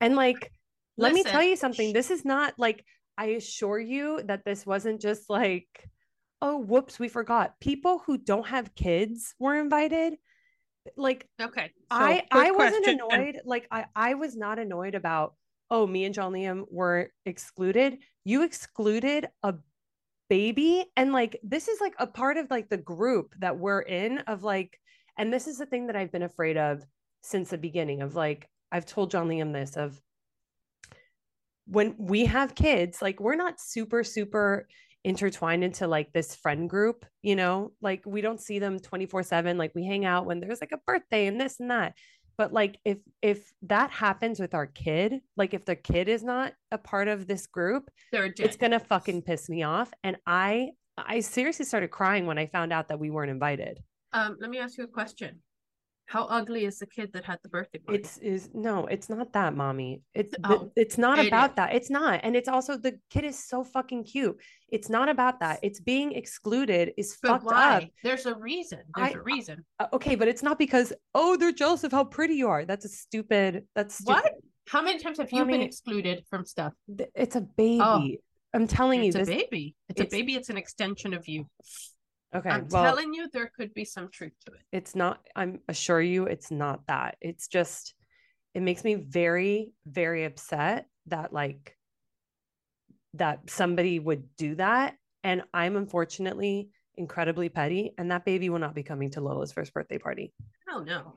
And 0.00 0.16
like, 0.16 0.40
Listen. 0.40 0.50
let 0.96 1.12
me 1.12 1.22
tell 1.22 1.44
you 1.44 1.54
something. 1.54 1.92
This 1.92 2.10
is 2.10 2.24
not 2.24 2.54
like 2.58 2.84
I 3.16 3.26
assure 3.26 3.78
you 3.78 4.22
that 4.24 4.44
this 4.44 4.66
wasn't 4.66 5.00
just 5.00 5.30
like, 5.30 5.68
oh, 6.42 6.58
whoops, 6.58 6.98
we 6.98 7.06
forgot. 7.06 7.60
People 7.60 8.02
who 8.04 8.18
don't 8.18 8.48
have 8.48 8.74
kids 8.74 9.36
were 9.38 9.54
invited 9.54 10.16
like 10.96 11.26
okay 11.40 11.66
so 11.66 11.70
i 11.90 12.22
i 12.30 12.50
wasn't 12.50 12.84
question. 12.84 13.00
annoyed 13.10 13.40
like 13.44 13.66
i 13.70 13.84
i 13.94 14.14
was 14.14 14.36
not 14.36 14.58
annoyed 14.58 14.94
about 14.94 15.34
oh 15.70 15.86
me 15.86 16.04
and 16.04 16.14
john 16.14 16.32
liam 16.32 16.64
were 16.70 17.10
excluded 17.26 17.98
you 18.24 18.42
excluded 18.42 19.28
a 19.42 19.54
baby 20.28 20.84
and 20.96 21.12
like 21.12 21.38
this 21.42 21.68
is 21.68 21.80
like 21.80 21.94
a 21.98 22.06
part 22.06 22.36
of 22.36 22.50
like 22.50 22.68
the 22.68 22.76
group 22.76 23.34
that 23.40 23.58
we're 23.58 23.80
in 23.82 24.18
of 24.20 24.42
like 24.42 24.78
and 25.18 25.32
this 25.32 25.46
is 25.46 25.58
the 25.58 25.66
thing 25.66 25.86
that 25.86 25.96
i've 25.96 26.12
been 26.12 26.22
afraid 26.22 26.56
of 26.56 26.82
since 27.22 27.50
the 27.50 27.58
beginning 27.58 28.00
of 28.00 28.14
like 28.14 28.48
i've 28.72 28.86
told 28.86 29.10
john 29.10 29.28
liam 29.28 29.52
this 29.52 29.76
of 29.76 30.00
when 31.66 31.94
we 31.98 32.24
have 32.24 32.54
kids 32.54 33.02
like 33.02 33.20
we're 33.20 33.36
not 33.36 33.60
super 33.60 34.02
super 34.02 34.66
intertwined 35.04 35.64
into 35.64 35.86
like 35.86 36.12
this 36.12 36.34
friend 36.34 36.68
group, 36.68 37.04
you 37.22 37.36
know, 37.36 37.72
like 37.80 38.02
we 38.06 38.20
don't 38.20 38.40
see 38.40 38.58
them 38.58 38.78
24 38.78 39.22
7. 39.22 39.58
Like 39.58 39.72
we 39.74 39.84
hang 39.84 40.04
out 40.04 40.26
when 40.26 40.40
there's 40.40 40.60
like 40.60 40.72
a 40.72 40.80
birthday 40.86 41.26
and 41.26 41.40
this 41.40 41.60
and 41.60 41.70
that. 41.70 41.94
But 42.36 42.52
like 42.52 42.78
if 42.84 42.98
if 43.20 43.52
that 43.62 43.90
happens 43.90 44.40
with 44.40 44.54
our 44.54 44.66
kid, 44.66 45.20
like 45.36 45.52
if 45.52 45.64
the 45.64 45.76
kid 45.76 46.08
is 46.08 46.22
not 46.22 46.54
a 46.70 46.78
part 46.78 47.08
of 47.08 47.26
this 47.26 47.46
group, 47.46 47.90
it's 48.12 48.56
gonna 48.56 48.80
fucking 48.80 49.22
piss 49.22 49.48
me 49.48 49.62
off. 49.62 49.92
And 50.02 50.16
I 50.26 50.70
I 50.96 51.20
seriously 51.20 51.64
started 51.64 51.90
crying 51.90 52.26
when 52.26 52.38
I 52.38 52.46
found 52.46 52.72
out 52.72 52.88
that 52.88 52.98
we 52.98 53.10
weren't 53.10 53.30
invited. 53.30 53.82
Um, 54.12 54.36
let 54.40 54.50
me 54.50 54.58
ask 54.58 54.76
you 54.78 54.84
a 54.84 54.88
question. 54.88 55.40
How 56.10 56.24
ugly 56.24 56.64
is 56.64 56.80
the 56.80 56.86
kid 56.86 57.12
that 57.12 57.24
had 57.24 57.38
the 57.44 57.48
birthday 57.48 57.78
party? 57.78 58.00
It's 58.00 58.18
is 58.18 58.50
no, 58.52 58.86
it's 58.86 59.08
not 59.08 59.32
that, 59.32 59.54
mommy. 59.54 60.02
It's 60.12 60.34
oh, 60.42 60.72
it's 60.74 60.98
not 60.98 61.20
it 61.20 61.28
about 61.28 61.50
is. 61.50 61.56
that. 61.56 61.72
It's 61.72 61.88
not. 61.88 62.18
And 62.24 62.34
it's 62.34 62.48
also 62.48 62.76
the 62.76 62.98
kid 63.10 63.22
is 63.22 63.38
so 63.38 63.62
fucking 63.62 64.02
cute. 64.02 64.36
It's 64.70 64.88
not 64.88 65.08
about 65.08 65.38
that. 65.38 65.60
It's 65.62 65.78
being 65.78 66.10
excluded 66.10 66.94
is 66.96 67.16
but 67.22 67.28
fucked 67.28 67.44
why? 67.44 67.76
up. 67.76 67.84
There's 68.02 68.26
a 68.26 68.34
reason. 68.34 68.80
There's 68.96 69.14
I, 69.14 69.18
a 69.20 69.22
reason. 69.22 69.64
Uh, 69.78 69.86
okay, 69.92 70.16
but 70.16 70.26
it's 70.26 70.42
not 70.42 70.58
because 70.58 70.92
oh, 71.14 71.36
they're 71.36 71.52
jealous 71.52 71.84
of 71.84 71.92
how 71.92 72.02
pretty 72.02 72.34
you 72.34 72.48
are. 72.48 72.64
That's 72.64 72.84
a 72.84 72.88
stupid. 72.88 73.66
That's 73.76 73.94
stupid. 73.94 74.22
what? 74.24 74.32
How 74.66 74.82
many 74.82 74.98
times 74.98 75.18
have 75.18 75.30
you 75.30 75.44
been 75.44 75.60
excluded 75.60 76.24
from 76.28 76.44
stuff? 76.44 76.72
It's 77.14 77.36
a 77.36 77.42
baby. 77.42 77.80
Oh, 77.80 78.08
I'm 78.52 78.66
telling 78.66 79.04
you, 79.04 79.10
it's 79.10 79.16
a 79.16 79.24
baby. 79.24 79.76
It's, 79.88 80.00
it's 80.00 80.12
a 80.12 80.16
baby. 80.16 80.34
It's 80.34 80.50
an 80.50 80.56
extension 80.56 81.14
of 81.14 81.28
you. 81.28 81.46
Okay. 82.34 82.48
I'm 82.48 82.68
well, 82.68 82.84
telling 82.84 83.12
you, 83.12 83.28
there 83.32 83.50
could 83.56 83.74
be 83.74 83.84
some 83.84 84.08
truth 84.10 84.32
to 84.46 84.52
it. 84.52 84.60
It's 84.72 84.94
not, 84.94 85.20
I'm 85.34 85.60
assure 85.68 86.00
you, 86.00 86.26
it's 86.26 86.50
not 86.50 86.86
that. 86.86 87.16
It's 87.20 87.48
just, 87.48 87.94
it 88.54 88.62
makes 88.62 88.84
me 88.84 88.94
very, 88.94 89.72
very 89.86 90.24
upset 90.24 90.86
that 91.06 91.32
like, 91.32 91.76
that 93.14 93.50
somebody 93.50 93.98
would 93.98 94.24
do 94.36 94.54
that. 94.56 94.94
And 95.24 95.42
I'm 95.52 95.76
unfortunately 95.76 96.70
incredibly 96.94 97.48
petty, 97.48 97.92
and 97.98 98.10
that 98.10 98.24
baby 98.24 98.48
will 98.48 98.58
not 98.58 98.74
be 98.74 98.82
coming 98.82 99.10
to 99.10 99.20
Lola's 99.20 99.52
first 99.52 99.74
birthday 99.74 99.98
party. 99.98 100.32
Oh 100.70 100.80
no. 100.80 101.14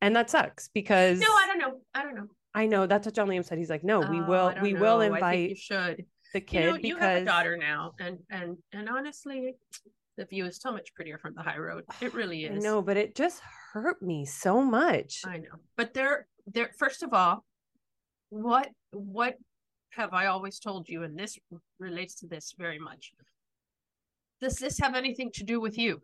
And 0.00 0.14
that 0.16 0.30
sucks 0.30 0.68
because 0.72 1.20
No, 1.20 1.26
I 1.26 1.46
don't 1.46 1.58
know. 1.58 1.80
I 1.94 2.02
don't 2.02 2.14
know. 2.14 2.28
I 2.54 2.66
know 2.66 2.86
that's 2.86 3.06
what 3.06 3.14
John 3.14 3.28
Liam 3.28 3.44
said. 3.44 3.58
He's 3.58 3.70
like, 3.70 3.84
no, 3.84 4.00
we 4.00 4.20
Oh, 4.20 4.24
will, 4.24 4.54
we 4.62 4.74
will 4.74 4.98
know. 4.98 5.00
I 5.00 5.04
think 5.06 5.14
invite 5.14 5.50
you 5.50 5.56
should. 5.56 6.04
the 6.32 6.40
You 6.40 6.46
kid 6.46 6.70
know, 6.70 6.76
you 6.76 6.96
have 6.96 7.22
a 7.22 7.24
daughter 7.24 7.56
now, 7.56 7.92
and 7.98 8.18
and 8.30 8.56
and 8.72 8.88
honestly, 8.88 9.54
the 10.16 10.24
view 10.26 10.44
is 10.46 10.58
so 10.60 10.72
much 10.72 10.94
prettier 10.94 11.18
from 11.18 11.34
the 11.34 11.42
high 11.42 11.58
road. 11.58 11.84
It 12.00 12.14
really 12.20 12.44
is. 12.44 12.62
No, 12.62 12.82
but 12.82 12.96
it 12.96 13.14
just 13.14 13.40
hurt 13.72 14.02
me 14.02 14.24
so 14.24 14.62
much. 14.62 15.20
I 15.26 15.38
know. 15.38 15.56
But 15.76 15.94
there, 15.94 16.26
there. 16.46 16.70
First 16.78 17.02
of 17.02 17.12
all, 17.12 17.44
what 18.30 18.68
what 18.92 19.36
have 19.90 20.12
I 20.14 20.26
always 20.26 20.58
told 20.58 20.88
you? 20.88 21.02
And 21.02 21.18
this 21.18 21.38
relates 21.78 22.14
to 22.16 22.26
this 22.26 22.54
very 22.58 22.78
much. 22.78 23.12
Does 24.40 24.56
this 24.56 24.78
have 24.80 24.94
anything 24.94 25.30
to 25.34 25.44
do 25.44 25.60
with 25.60 25.78
you? 25.78 26.02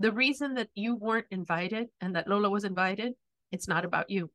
The 0.00 0.10
reason 0.10 0.54
that 0.54 0.68
you 0.74 0.96
weren't 0.96 1.26
invited 1.30 1.88
and 2.00 2.16
that 2.16 2.26
Lola 2.26 2.50
was 2.50 2.64
invited, 2.64 3.12
it's 3.52 3.68
not 3.68 3.84
about 3.84 4.10
you. 4.10 4.30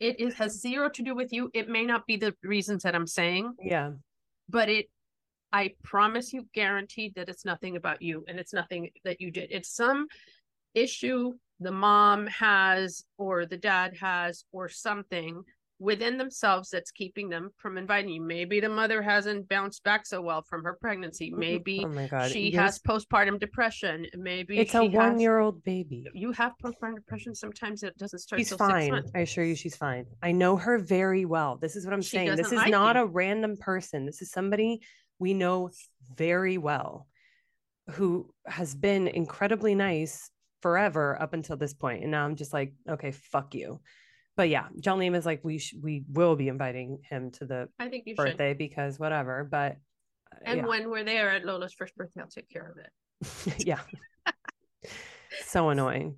It, 0.00 0.18
it 0.18 0.34
has 0.34 0.60
zero 0.60 0.88
to 0.88 1.02
do 1.02 1.14
with 1.14 1.32
you. 1.32 1.50
It 1.52 1.68
may 1.68 1.84
not 1.84 2.06
be 2.06 2.16
the 2.16 2.34
reasons 2.42 2.82
that 2.84 2.94
I'm 2.94 3.06
saying, 3.06 3.54
Yeah. 3.62 3.92
but 4.48 4.68
it 4.68 4.86
i 5.54 5.72
promise 5.84 6.32
you 6.32 6.46
guaranteed 6.52 7.14
that 7.14 7.28
it's 7.28 7.44
nothing 7.44 7.76
about 7.76 8.02
you 8.02 8.24
and 8.26 8.40
it's 8.40 8.52
nothing 8.52 8.90
that 9.04 9.20
you 9.20 9.30
did. 9.30 9.48
It's 9.52 9.74
some 9.74 10.08
issue 10.74 11.32
the 11.60 11.70
mom 11.70 12.26
has 12.26 13.04
or 13.16 13.46
the 13.46 13.56
dad 13.56 13.96
has 14.00 14.44
or 14.50 14.68
something 14.68 15.44
within 15.80 16.16
themselves 16.16 16.70
that's 16.70 16.92
keeping 16.92 17.28
them 17.28 17.50
from 17.56 17.76
inviting 17.76 18.08
you 18.10 18.22
maybe 18.22 18.60
the 18.60 18.68
mother 18.68 19.02
hasn't 19.02 19.48
bounced 19.48 19.82
back 19.82 20.06
so 20.06 20.20
well 20.20 20.40
from 20.48 20.62
her 20.62 20.78
pregnancy 20.80 21.32
maybe 21.36 21.84
Oh 21.84 22.28
she 22.28 22.48
You're- 22.50 22.62
has 22.62 22.78
postpartum 22.78 23.40
depression 23.40 24.06
maybe 24.16 24.58
It's 24.58 24.72
a 24.74 24.84
has- 24.84 24.92
one-year-old 24.92 25.64
baby. 25.64 26.06
you 26.14 26.30
have 26.32 26.52
postpartum 26.62 26.94
depression 26.96 27.34
sometimes 27.34 27.82
it 27.82 27.96
doesn't 27.98 28.20
start 28.20 28.38
She's 28.40 28.52
fine. 28.52 29.02
I 29.16 29.20
assure 29.20 29.44
you, 29.44 29.56
she's 29.56 29.76
fine. 29.76 30.06
I 30.22 30.30
know 30.30 30.56
her 30.56 30.78
very 30.78 31.24
well. 31.24 31.56
This 31.56 31.74
is 31.74 31.84
what 31.84 31.92
I'm 31.92 32.02
She 32.02 32.10
saying. 32.16 32.36
This 32.36 32.46
is 32.52 32.52
like 32.52 32.70
not 32.70 32.94
you. 32.96 33.02
a 33.02 33.06
random 33.06 33.56
person. 33.56 34.06
This 34.06 34.22
is 34.22 34.30
somebody 34.30 34.80
we 35.18 35.34
know 35.34 35.70
very 36.16 36.56
well 36.56 37.08
who 37.90 38.32
has 38.46 38.74
been 38.74 39.08
incredibly 39.08 39.74
nice 39.74 40.30
forever 40.62 41.20
up 41.20 41.34
until 41.34 41.56
this 41.56 41.74
point. 41.74 42.02
And 42.02 42.12
now 42.12 42.24
I'm 42.24 42.36
just 42.36 42.52
like, 42.52 42.72
okay, 42.88 43.10
fuck 43.10 43.54
you. 43.54 43.80
But 44.36 44.48
yeah, 44.48 44.66
John 44.80 44.98
Liam 44.98 45.14
is 45.14 45.24
like, 45.24 45.40
we 45.44 45.58
sh- 45.58 45.76
we 45.80 46.04
will 46.10 46.34
be 46.34 46.48
inviting 46.48 46.98
him 47.08 47.30
to 47.32 47.46
the 47.46 47.68
i 47.78 47.88
think 47.88 48.04
you 48.06 48.14
should 48.14 48.24
birthday 48.24 48.54
because 48.54 48.98
whatever. 48.98 49.46
But 49.48 49.76
uh, 50.32 50.38
and 50.44 50.58
yeah. 50.58 50.66
when 50.66 50.90
we're 50.90 51.04
there 51.04 51.30
at 51.30 51.44
lola's 51.44 51.72
first 51.72 51.94
birthday 51.96 52.20
i'll 52.20 52.26
take 52.26 52.50
care 52.50 52.68
of 52.70 52.78
it 52.78 52.90
yeah. 53.66 53.80
so 55.44 55.68
annoying. 55.68 56.16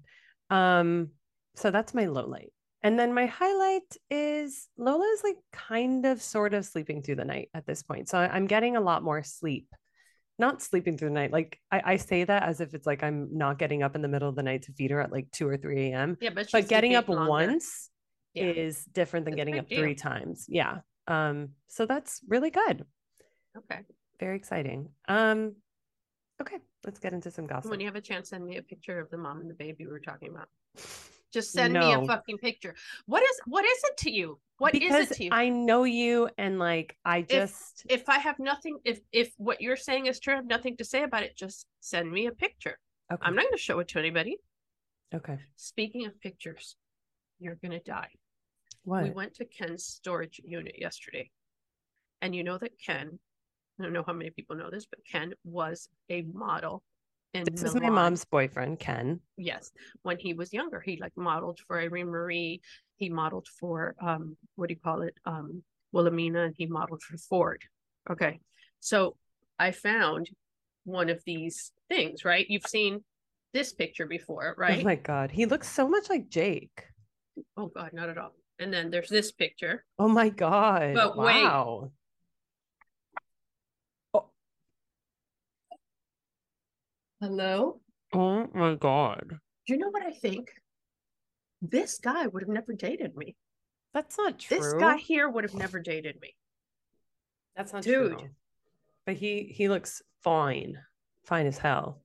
Um, 0.51 1.11
so 1.55 1.71
that's 1.71 1.95
my 1.95 2.07
low 2.07 2.27
light. 2.27 2.53
And 2.83 2.99
then 2.99 3.15
my 3.15 3.27
highlight 3.27 3.97
is 4.11 4.69
Lola 4.77 5.07
is 5.15 5.25
like 5.25 5.37
kind 5.53 6.07
of 6.07 6.23
sort 6.23 6.55
of 6.55 6.65
sleeping 6.65 7.03
through 7.03 7.17
the 7.17 7.25
night 7.25 7.49
at 7.53 7.67
this 7.67 7.83
point. 7.83 8.09
So 8.09 8.19
I'm 8.19 8.47
getting 8.47 8.77
a 8.77 8.81
lot 8.81 9.03
more 9.03 9.23
sleep. 9.23 9.69
Not 10.39 10.63
sleeping 10.63 10.99
through 10.99 11.09
the 11.09 11.15
night. 11.15 11.33
Like 11.33 11.59
I, 11.73 11.83
I 11.85 11.97
say 11.97 12.23
that 12.23 12.43
as 12.43 12.61
if 12.61 12.75
it's 12.75 12.87
like 12.87 13.03
I'm 13.03 13.29
not 13.33 13.59
getting 13.59 13.83
up 13.83 13.97
in 13.97 14.03
the 14.03 14.09
middle 14.09 14.29
of 14.29 14.37
the 14.37 14.43
night 14.43 14.63
to 14.65 14.73
feed 14.73 14.91
her 14.91 15.01
at 15.01 15.11
like 15.11 15.31
2 15.33 15.49
or 15.49 15.57
3 15.57 15.91
a.m. 15.91 16.17
yeah 16.21 16.31
but, 16.33 16.49
But 16.53 16.69
getting 16.69 16.95
up 16.95 17.09
longer. 17.09 17.29
once 17.29 17.91
Yeah. 18.37 18.45
is 18.45 18.85
different 18.93 19.25
than 19.27 19.35
getting 19.37 19.59
up 19.59 19.69
three 19.69 19.95
times. 19.95 20.47
Yeah. 20.49 20.79
Um, 21.09 21.51
so 21.69 21.87
that's 21.87 22.21
really 22.29 22.51
good. 22.51 22.85
okay 23.57 23.81
Very 24.21 24.37
exciting. 24.37 24.91
Um, 25.09 25.55
okay, 26.41 26.59
let's 26.85 26.99
get 26.99 27.13
into 27.13 27.31
some 27.31 27.47
gossip. 27.47 27.71
When 27.71 27.81
you 27.81 27.87
have 27.87 27.97
a 27.97 28.01
chance, 28.01 28.31
send 28.31 28.45
me 28.45 28.57
a 28.57 28.63
picture 28.63 28.99
of 28.99 29.11
the 29.11 29.19
mom 29.19 29.41
and 29.41 29.49
the 29.49 29.55
baby 29.55 29.85
we 29.87 29.93
were 29.93 30.01
talking 30.01 30.31
about. 30.31 30.49
Just 31.33 31.53
send 31.53 31.75
me 31.75 31.93
a 31.93 32.05
fucking 32.05 32.39
picture. 32.39 32.75
What 33.07 33.23
is 33.23 33.41
what 33.47 33.65
is 33.65 33.79
it 33.85 33.97
to 33.99 34.11
you? 34.11 34.39
What 34.59 34.75
is 34.75 34.81
because 34.81 35.11
it 35.11 35.17
to 35.17 35.25
you? 35.25 35.31
I 35.33 35.49
know 35.49 35.85
you 35.85 36.31
and 36.39 36.59
like 36.59 36.97
I 37.05 37.23
just 37.23 37.85
if 37.91 38.09
I 38.09 38.19
have 38.19 38.39
nothing, 38.39 38.79
if 38.85 39.01
if 39.13 39.33
what 39.37 39.61
you're 39.61 39.77
saying 39.77 40.07
is 40.07 40.19
true, 40.19 40.35
I 40.35 40.37
have 40.37 40.47
nothing 40.47 40.77
to 40.79 40.85
say 40.85 41.03
about 41.03 41.25
it. 41.25 41.37
Just 41.37 41.67
send 41.81 42.11
me 42.11 42.27
a 42.27 42.33
picture. 42.33 42.79
okay. 43.13 43.21
I'm 43.23 43.35
not 43.35 43.43
going 43.43 43.53
to 43.53 43.59
show 43.59 43.79
it 43.81 43.89
to 43.89 43.99
anybody. 43.99 44.39
okay. 45.15 45.39
Speaking 45.57 46.07
of 46.07 46.19
pictures, 46.21 46.77
you're 47.39 47.57
going 47.57 47.73
to 47.73 47.81
die. 47.81 48.09
What? 48.87 49.03
We 49.03 49.11
went 49.11 49.35
to 49.35 49.45
Ken's 49.45 49.85
storage 49.85 50.41
unit 50.45 50.77
yesterday, 50.79 51.29
and 52.23 52.35
you 52.35 52.45
know 52.45 52.57
that 52.57 52.71
Ken. 52.85 53.19
I 53.79 53.83
don't 53.83 53.93
know 53.93 54.05
how 54.07 54.13
many 54.15 54.31
people 54.31 54.57
know 54.57 54.71
this, 54.71 54.87
but 54.87 55.01
Ken 55.11 55.35
was 55.45 55.89
a 56.09 56.23
model. 56.33 56.83
In 57.35 57.43
this 57.45 57.65
is 57.65 57.75
my 57.75 57.91
mom's 57.91 58.25
boyfriend, 58.25 58.79
Ken. 58.79 59.21
yes 59.37 59.71
when 60.05 60.17
he 60.19 60.33
was 60.33 60.53
younger 60.55 60.81
he 60.81 60.97
like 60.99 61.13
modeled 61.17 61.59
for 61.67 61.79
irene 61.79 62.07
marie 62.07 62.63
he 62.97 63.11
modeled 63.11 63.47
for 63.61 63.95
um 64.01 64.37
what 64.55 64.69
do 64.69 64.75
you 64.75 64.81
call 64.81 65.03
it 65.03 65.15
um 65.27 65.63
wilhelmina 65.93 66.45
and 66.45 66.55
he 66.57 66.65
modeled 66.65 67.03
for 67.03 67.19
ford 67.19 67.61
okay 68.09 68.39
so 68.81 69.17
i 69.59 69.71
found 69.71 70.31
one 70.85 71.11
of 71.11 71.21
these 71.27 71.73
things 71.91 72.25
right 72.25 72.47
you've 72.49 72.67
seen 72.67 73.05
this 73.53 73.75
picture 73.75 74.07
before 74.07 74.55
right 74.57 74.81
Oh 74.81 74.85
my 74.85 74.95
god, 74.95 75.31
he 75.31 75.45
looks 75.45 75.69
so 75.71 75.87
much 75.89 76.09
like 76.09 76.31
Jake. 76.31 76.85
oh 77.59 77.67
god 77.67 77.91
not 77.93 78.09
at 78.09 78.17
all 78.17 78.33
and 78.59 78.73
then 78.73 78.91
there's 78.91 79.09
this 79.09 79.33
picture 79.33 79.85
Oh 79.99 80.09
my 80.09 80.29
god. 80.29 80.95
But 80.95 81.17
wait. 81.17 81.43
wow. 81.45 81.91
hello 87.21 87.81
Oh 88.13 88.47
my 88.55 88.75
god. 88.75 89.39
do 89.67 89.73
you 89.75 89.79
know 89.79 89.89
what 89.91 90.05
i 90.05 90.11
think 90.11 90.51
this 91.63 91.99
guy 91.99 92.27
would 92.27 92.43
have 92.43 92.49
never 92.51 92.73
dated 92.75 93.17
me 93.17 93.35
That's 93.95 94.19
not 94.19 94.39
true. 94.39 94.59
this 94.59 94.75
guy 94.75 94.97
here 94.99 95.29
would 95.29 95.45
have 95.45 95.55
never 95.55 95.81
dated 95.81 96.21
me 96.21 96.35
That's 97.57 97.73
not 97.73 97.83
Dude. 97.83 98.19
true. 98.19 98.29
But 99.07 99.15
he 99.17 99.45
he 99.45 99.69
looks 99.69 100.03
fine. 100.23 100.77
Fine 101.25 101.47
as 101.47 101.59
hell. 101.59 102.03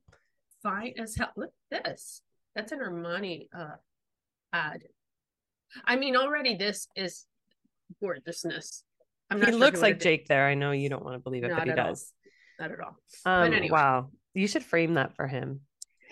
fine 0.64 0.94
as 1.00 1.16
hell. 1.16 1.32
Look 1.36 1.52
at 1.72 1.84
this. 1.84 2.22
That's 2.56 2.72
an 2.72 2.80
Armani 2.80 3.48
uh 3.54 3.76
ad. 4.54 4.84
I 5.86 5.96
mean, 5.96 6.16
already 6.16 6.56
this 6.56 6.88
is 6.96 7.26
gorgeousness. 8.02 8.84
I'm 9.30 9.40
not 9.40 9.48
He 9.48 9.52
sure 9.54 9.60
looks 9.60 9.82
like. 9.82 10.00
Jake 10.00 10.28
there. 10.28 10.46
I 10.48 10.56
know 10.56 10.72
you 10.72 10.90
don't 10.90 11.04
want 11.04 11.16
to 11.16 11.20
believe 11.20 11.44
it, 11.44 11.50
Not 11.50 11.60
but 11.60 11.68
he 11.68 11.72
at 11.72 11.80
all. 11.80 11.88
does. 11.88 12.14
Not 12.60 12.72
at 12.72 12.80
all. 12.80 12.96
Um 13.26 13.54
anyway. 13.54 13.70
wow. 13.70 14.10
You 14.34 14.48
should 14.48 14.64
frame 14.64 14.96
that 14.96 15.16
for 15.16 15.28
him. 15.28 15.62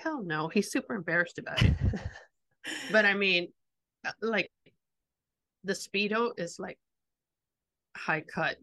Hell 0.03 0.23
no. 0.23 0.47
He's 0.47 0.71
super 0.71 0.95
embarrassed 0.95 1.37
about 1.39 1.61
it. 1.63 1.73
But 2.91 3.05
I 3.05 3.13
mean, 3.15 3.47
uh, 4.05 4.11
like 4.21 4.51
the 5.63 5.73
speedo 5.73 6.31
is 6.37 6.59
like 6.59 6.77
high 7.97 8.21
cut. 8.21 8.57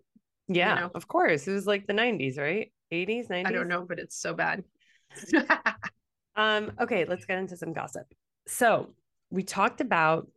yeah, 0.49 0.75
know? 0.75 0.91
of 0.95 1.09
course. 1.09 1.49
It 1.49 1.53
was 1.53 1.67
like 1.67 1.87
the 1.87 1.93
90s, 1.93 2.38
right? 2.38 2.71
80s, 2.93 3.29
90s. 3.29 3.47
I 3.47 3.53
don't 3.53 3.69
know, 3.69 3.85
but 3.88 3.99
it's 3.99 4.17
so 4.17 4.35
bad. 4.35 4.62
Um, 6.37 6.73
okay, 6.79 7.07
let's 7.07 7.25
get 7.25 7.38
into 7.38 7.57
some 7.57 7.73
gossip. 7.73 8.07
So 8.47 8.91
we 9.31 9.43
talked 9.43 9.81
about 9.81 10.29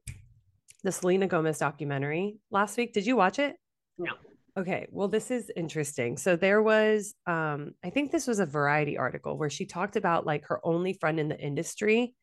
the 0.83 0.91
Selena 0.91 1.27
Gomez 1.27 1.57
documentary 1.57 2.37
last 2.51 2.77
week. 2.77 2.93
Did 2.93 3.05
you 3.05 3.15
watch 3.15 3.39
it? 3.39 3.55
No. 3.97 4.13
Okay, 4.57 4.87
well, 4.91 5.07
this 5.07 5.31
is 5.31 5.51
interesting. 5.55 6.17
So 6.17 6.35
there 6.35 6.61
was, 6.61 7.13
um, 7.27 7.71
I 7.83 7.89
think 7.91 8.11
this 8.11 8.27
was 8.27 8.39
a 8.39 8.45
variety 8.45 8.97
article 8.97 9.37
where 9.37 9.49
she 9.49 9.65
talked 9.65 9.95
about 9.95 10.25
like 10.25 10.45
her 10.47 10.59
only 10.65 10.93
friend 10.93 11.19
in 11.19 11.29
the 11.29 11.39
industry 11.39 12.13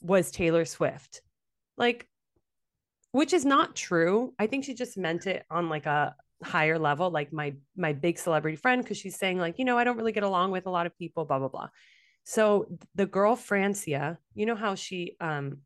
was 0.00 0.30
Taylor 0.30 0.64
Swift. 0.64 1.22
Like, 1.76 2.06
which 3.12 3.32
is 3.32 3.44
not 3.44 3.74
true. 3.74 4.32
I 4.38 4.46
think 4.46 4.64
she 4.64 4.74
just 4.74 4.96
meant 4.96 5.26
it 5.26 5.44
on 5.50 5.68
like 5.68 5.86
a 5.86 6.14
higher 6.44 6.78
level, 6.78 7.10
like 7.10 7.32
my 7.32 7.54
my 7.76 7.92
big 7.92 8.18
celebrity 8.18 8.56
friend, 8.56 8.82
because 8.82 8.96
she's 8.96 9.18
saying, 9.18 9.38
like, 9.38 9.58
you 9.58 9.64
know, 9.64 9.78
I 9.78 9.84
don't 9.84 9.96
really 9.96 10.12
get 10.12 10.22
along 10.22 10.50
with 10.50 10.66
a 10.66 10.70
lot 10.70 10.86
of 10.86 10.96
people, 10.96 11.24
blah, 11.24 11.38
blah, 11.38 11.48
blah. 11.48 11.68
So 12.24 12.66
the 12.94 13.06
girl 13.06 13.36
Francia, 13.36 14.18
you 14.34 14.46
know 14.46 14.54
how 14.56 14.74
she 14.74 15.16
um 15.20 15.58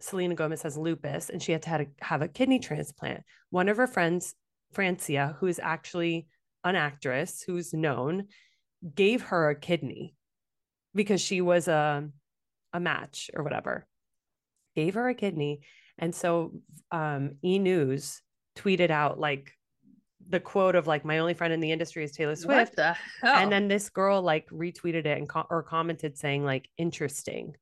Selena 0.00 0.34
Gomez 0.34 0.62
has 0.62 0.76
lupus 0.76 1.30
and 1.30 1.42
she 1.42 1.52
had 1.52 1.62
to 1.62 1.68
have 1.68 1.80
a, 1.80 1.86
have 2.00 2.22
a 2.22 2.28
kidney 2.28 2.58
transplant. 2.58 3.22
One 3.50 3.68
of 3.68 3.76
her 3.76 3.86
friends, 3.86 4.34
Francia, 4.72 5.36
who 5.40 5.46
is 5.46 5.60
actually 5.62 6.28
an 6.64 6.76
actress 6.76 7.42
who's 7.42 7.72
known, 7.72 8.26
gave 8.94 9.22
her 9.22 9.50
a 9.50 9.54
kidney 9.54 10.14
because 10.94 11.20
she 11.20 11.40
was 11.40 11.68
a 11.68 12.08
a 12.72 12.80
match 12.80 13.30
or 13.34 13.42
whatever. 13.42 13.86
Gave 14.76 14.94
her 14.94 15.08
a 15.08 15.14
kidney. 15.14 15.60
And 15.98 16.14
so 16.14 16.60
um 16.90 17.36
E 17.42 17.58
News 17.58 18.22
tweeted 18.56 18.90
out 18.90 19.18
like 19.18 19.52
the 20.28 20.40
quote 20.40 20.74
of 20.74 20.86
like 20.86 21.04
my 21.04 21.18
only 21.18 21.34
friend 21.34 21.52
in 21.52 21.60
the 21.60 21.72
industry 21.72 22.04
is 22.04 22.12
Taylor 22.12 22.32
what 22.32 22.38
Swift 22.38 22.76
the 22.76 22.96
and 23.22 23.50
then 23.50 23.68
this 23.68 23.88
girl 23.88 24.20
like 24.20 24.48
retweeted 24.50 25.06
it 25.06 25.18
and 25.18 25.28
co- 25.28 25.46
or 25.48 25.62
commented 25.62 26.18
saying 26.18 26.44
like 26.44 26.68
interesting 26.76 27.56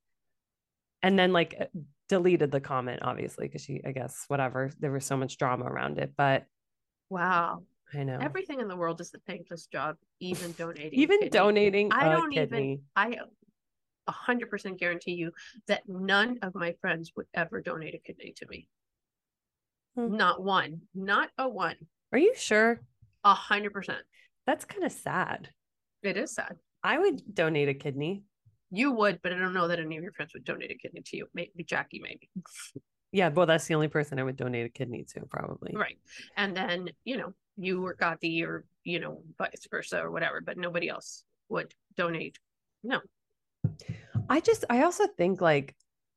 and 1.02 1.19
then 1.19 1.33
like 1.33 1.71
deleted 2.08 2.50
the 2.50 2.60
comment 2.60 3.00
obviously 3.02 3.46
because 3.46 3.62
she 3.62 3.80
i 3.84 3.92
guess 3.92 4.25
whatever 4.28 4.70
there 4.78 4.92
was 4.92 5.04
so 5.04 5.16
much 5.16 5.38
drama 5.38 5.64
around 5.64 5.98
it 5.98 6.12
but 6.16 6.44
wow. 7.10 7.62
I 7.94 8.02
know. 8.02 8.18
Everything 8.20 8.60
in 8.60 8.68
the 8.68 8.76
world 8.76 9.00
is 9.00 9.10
the 9.10 9.20
thankless 9.26 9.66
job, 9.66 9.96
even 10.20 10.52
donating. 10.58 10.98
even 10.98 11.28
donating. 11.30 11.92
I 11.92 12.08
don't 12.08 12.32
kidney. 12.32 12.72
even. 12.72 12.82
I 12.96 13.18
a 14.08 14.12
hundred 14.12 14.50
percent 14.50 14.78
guarantee 14.78 15.14
you 15.14 15.32
that 15.66 15.82
none 15.88 16.38
of 16.42 16.54
my 16.54 16.75
friends 16.80 17.12
would 17.16 17.26
ever 17.34 17.60
donate 17.60 17.94
a 17.94 17.98
kidney 17.98 18.34
to 18.36 18.46
me. 18.48 18.68
Hmm. 19.96 20.16
Not 20.16 20.42
one. 20.42 20.82
Not 20.94 21.30
a 21.38 21.48
one. 21.48 21.76
Are 22.12 22.18
you 22.18 22.34
sure? 22.36 22.80
A 23.25 23.34
hundred 23.34 23.72
percent. 23.72 24.02
That's 24.46 24.64
kind 24.64 24.84
of 24.84 24.92
sad. 24.92 25.48
It 26.02 26.16
is 26.16 26.32
sad. 26.34 26.56
I 26.82 26.98
would 26.98 27.34
donate 27.34 27.68
a 27.68 27.75
kidney. 27.75 28.22
You 28.70 28.92
would, 28.92 29.20
but 29.23 29.32
I 29.32 29.38
don't 29.38 29.54
know 29.54 29.68
that 29.68 29.78
any 29.78 29.96
of 29.96 30.02
your 30.02 30.12
friends 30.12 30.32
would 30.35 30.44
donate 30.44 30.70
a 30.70 30.75
kidney 30.75 31.02
to 31.06 31.16
you. 31.16 31.26
Maybe 31.35 31.64
Jackie, 31.64 32.00
maybe. 32.02 32.28
Yeah, 33.12 33.28
well, 33.28 33.46
that's 33.46 33.66
the 33.66 33.75
only 33.75 33.88
person 33.88 34.18
I 34.18 34.25
would 34.25 34.37
donate 34.37 34.66
a 34.66 34.68
kidney 34.68 35.04
to, 35.14 35.20
probably. 35.30 35.73
Right. 35.75 35.99
And 36.37 36.54
then, 36.54 36.90
you 37.04 37.16
know, 37.16 37.32
you 37.56 37.82
or 37.82 37.94
Gotti 37.94 38.44
or, 38.44 38.66
you 38.85 38.99
know, 38.99 39.23
vice 39.38 39.66
versa 39.70 40.00
or 40.00 40.11
whatever, 40.11 40.42
but 40.42 40.58
nobody 40.58 40.90
else 40.90 41.25
would 41.49 41.73
donate. 41.96 42.38
No. 42.82 43.00
I 44.28 44.40
just, 44.40 44.64
I 44.68 44.82
also 44.82 45.06
think 45.16 45.40
like 45.40 45.75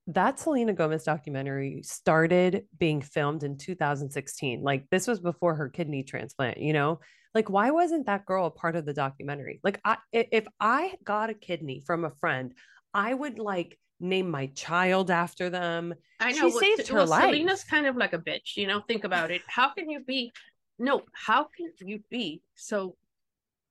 that 0.08 0.40
Selena 0.40 0.74
Gomez 0.74 1.04
documentary 1.04 1.84
started 1.84 2.66
being 2.78 3.02
filmed 3.02 3.44
in 3.44 3.58
2016. 3.58 4.62
Like 4.62 4.90
this 4.90 5.08
was 5.08 5.20
before 5.20 5.56
her 5.56 5.70
kidney 5.70 6.04
transplant, 6.04 6.58
you 6.58 6.74
know? 6.74 7.00
Like 7.36 7.50
why 7.50 7.72
wasn't 7.72 8.08
that 8.08 8.26
girl 8.26 8.48
a 8.48 8.52
part 8.52 8.76
of 8.76 8.86
the 8.86 8.94
documentary? 8.94 9.60
Like 9.64 9.80
I 9.86 9.98
if 10.12 10.48
I 10.60 10.96
got 11.04 11.30
a 11.30 11.34
kidney 11.34 11.82
from 11.86 12.06
a 12.06 12.12
friend, 12.20 12.54
I 12.94 13.14
would 13.14 13.40
like 13.40 13.78
name 14.00 14.30
my 14.30 14.48
child 14.48 15.12
after 15.12 15.50
them. 15.50 15.94
I 16.20 16.32
know. 16.32 16.38
She 16.38 16.44
well, 16.44 16.60
saved 16.60 16.88
her 16.88 16.96
well, 16.96 17.08
life. 17.08 17.24
Selena's 17.24 17.64
kind 17.64 17.86
of 17.86 17.98
like 17.98 18.14
a 18.14 18.18
bitch, 18.18 18.56
you 18.56 18.68
know. 18.68 18.82
Think 18.82 19.04
about 19.04 19.32
it. 19.32 19.42
How 19.48 19.74
can 19.74 19.90
you 19.90 20.00
be? 20.00 20.32
No, 20.78 21.04
how 21.14 21.48
can 21.56 21.72
you 21.82 22.04
be 22.10 22.42
so? 22.56 22.96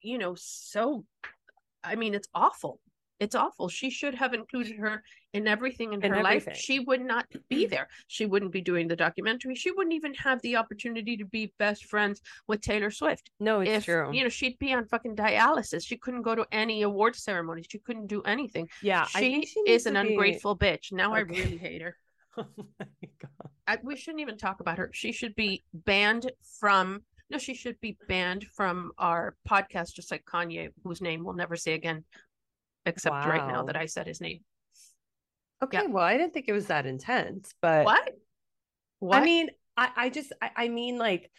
You 0.03 0.19
know, 0.19 0.35
so. 0.37 1.05
I 1.83 1.95
mean, 1.95 2.15
it's 2.15 2.29
awful. 2.35 2.81
It's 3.20 3.34
awful. 3.34 3.68
She 3.68 3.90
should 3.90 4.14
have 4.14 4.32
included 4.32 4.76
her 4.76 5.02
in 5.32 5.48
everything 5.48 5.92
in, 5.92 6.02
in 6.04 6.12
her 6.12 6.18
everything. 6.18 6.52
life. 6.52 6.56
She 6.56 6.78
would 6.80 7.00
not 7.00 7.26
be 7.48 7.66
there. 7.66 7.88
She 8.06 8.26
wouldn't 8.26 8.52
be 8.52 8.60
doing 8.60 8.88
the 8.88 8.96
documentary. 8.96 9.54
She 9.54 9.70
wouldn't 9.70 9.94
even 9.94 10.14
have 10.14 10.40
the 10.42 10.56
opportunity 10.56 11.16
to 11.16 11.25
be 11.25 11.52
best 11.58 11.87
friends 11.87 12.20
with 12.46 12.60
Taylor 12.60 12.90
Swift. 12.90 13.30
No, 13.40 13.60
it's 13.60 13.70
if, 13.70 13.84
true. 13.84 14.10
You 14.12 14.22
know, 14.22 14.28
she'd 14.28 14.58
be 14.58 14.72
on 14.72 14.87
fucking 14.87 15.16
dialysis. 15.16 15.84
She 15.84 15.96
couldn't 15.96 16.22
go 16.22 16.34
to 16.34 16.46
any 16.52 16.82
award 16.82 17.16
ceremonies. 17.16 17.66
She 17.68 17.78
couldn't 17.78 18.06
do 18.06 18.22
anything. 18.22 18.68
Yeah, 18.82 19.04
she, 19.04 19.44
she 19.44 19.60
is 19.66 19.87
an 19.87 19.94
be... 19.94 20.00
ungrateful 20.00 20.56
bitch. 20.56 20.92
Now 20.92 21.12
okay. 21.12 21.18
I 21.18 21.20
really 21.20 21.56
hate 21.56 21.82
her. 21.82 21.96
oh 22.38 22.46
my 22.78 22.87
god. 23.20 23.50
I, 23.66 23.78
we 23.82 23.96
shouldn't 23.96 24.20
even 24.20 24.38
talk 24.38 24.60
about 24.60 24.78
her. 24.78 24.90
She 24.94 25.12
should 25.12 25.34
be 25.34 25.64
banned 25.75 26.30
from 26.58 27.02
no, 27.30 27.37
she 27.37 27.54
should 27.54 27.78
be 27.80 27.98
banned 28.08 28.46
from 28.54 28.92
our 28.96 29.37
podcast, 29.46 29.92
just 29.92 30.10
like 30.10 30.25
Kanye, 30.25 30.70
whose 30.82 31.02
name 31.02 31.25
we'll 31.25 31.34
never 31.34 31.56
say 31.56 31.75
again 31.75 32.04
except 32.88 33.14
wow. 33.14 33.28
right 33.28 33.47
now 33.47 33.62
that 33.64 33.76
I 33.76 33.87
said 33.87 34.07
his 34.07 34.21
name. 34.21 34.40
Okay, 35.62 35.83
yeah. 35.83 35.87
well, 35.87 36.04
I 36.04 36.16
didn't 36.16 36.35
think 36.35 36.47
it 36.49 36.52
was 36.52 36.66
that 36.66 36.87
intense, 36.87 37.52
but 37.61 37.85
what? 37.85 38.11
What? 39.00 39.18
I 39.18 39.25
mean, 39.25 39.50
I, 39.76 39.90
I 39.97 40.09
just, 40.09 40.33
I, 40.42 40.50
I 40.57 40.68
mean, 40.68 40.99
like, 40.99 41.30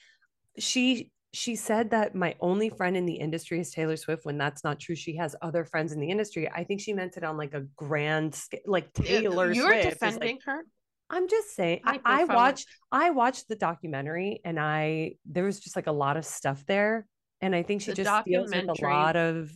she 0.57 1.11
she 1.31 1.55
said 1.55 1.91
that 1.91 2.15
my 2.15 2.35
only 2.39 2.69
friend 2.69 2.97
in 2.97 3.05
the 3.05 3.13
industry 3.13 3.59
is 3.59 3.71
Taylor 3.71 3.97
Swift 3.97 4.25
when 4.25 4.37
that's 4.37 4.63
not 4.63 4.79
true. 4.79 4.95
She 4.95 5.15
has 5.17 5.35
other 5.41 5.63
friends 5.63 5.91
in 5.91 5.99
the 5.99 6.09
industry. 6.09 6.49
I 6.49 6.63
think 6.63 6.81
she 6.81 6.93
meant 6.93 7.17
it 7.17 7.23
on 7.23 7.37
like 7.37 7.53
a 7.53 7.61
grand 7.75 8.33
scale, 8.33 8.61
like 8.65 8.91
Taylor 8.93 9.51
You're 9.51 9.71
Swift. 9.71 9.89
defending 9.91 10.35
like, 10.35 10.43
her. 10.45 10.65
I'm 11.09 11.27
just 11.27 11.55
saying. 11.55 11.81
I, 11.85 11.99
I 12.03 12.23
watched 12.25 12.67
I 12.91 13.11
watched 13.11 13.47
the 13.47 13.55
documentary 13.55 14.41
and 14.43 14.59
I 14.59 15.13
there 15.25 15.43
was 15.43 15.59
just 15.59 15.75
like 15.75 15.87
a 15.87 15.91
lot 15.91 16.17
of 16.17 16.25
stuff 16.25 16.65
there, 16.65 17.05
and 17.41 17.55
I 17.55 17.63
think 17.63 17.81
she 17.81 17.91
the 17.91 18.03
just 18.03 18.25
deals 18.25 18.51
with 18.51 18.67
a 18.67 18.85
lot 18.85 19.15
of 19.15 19.51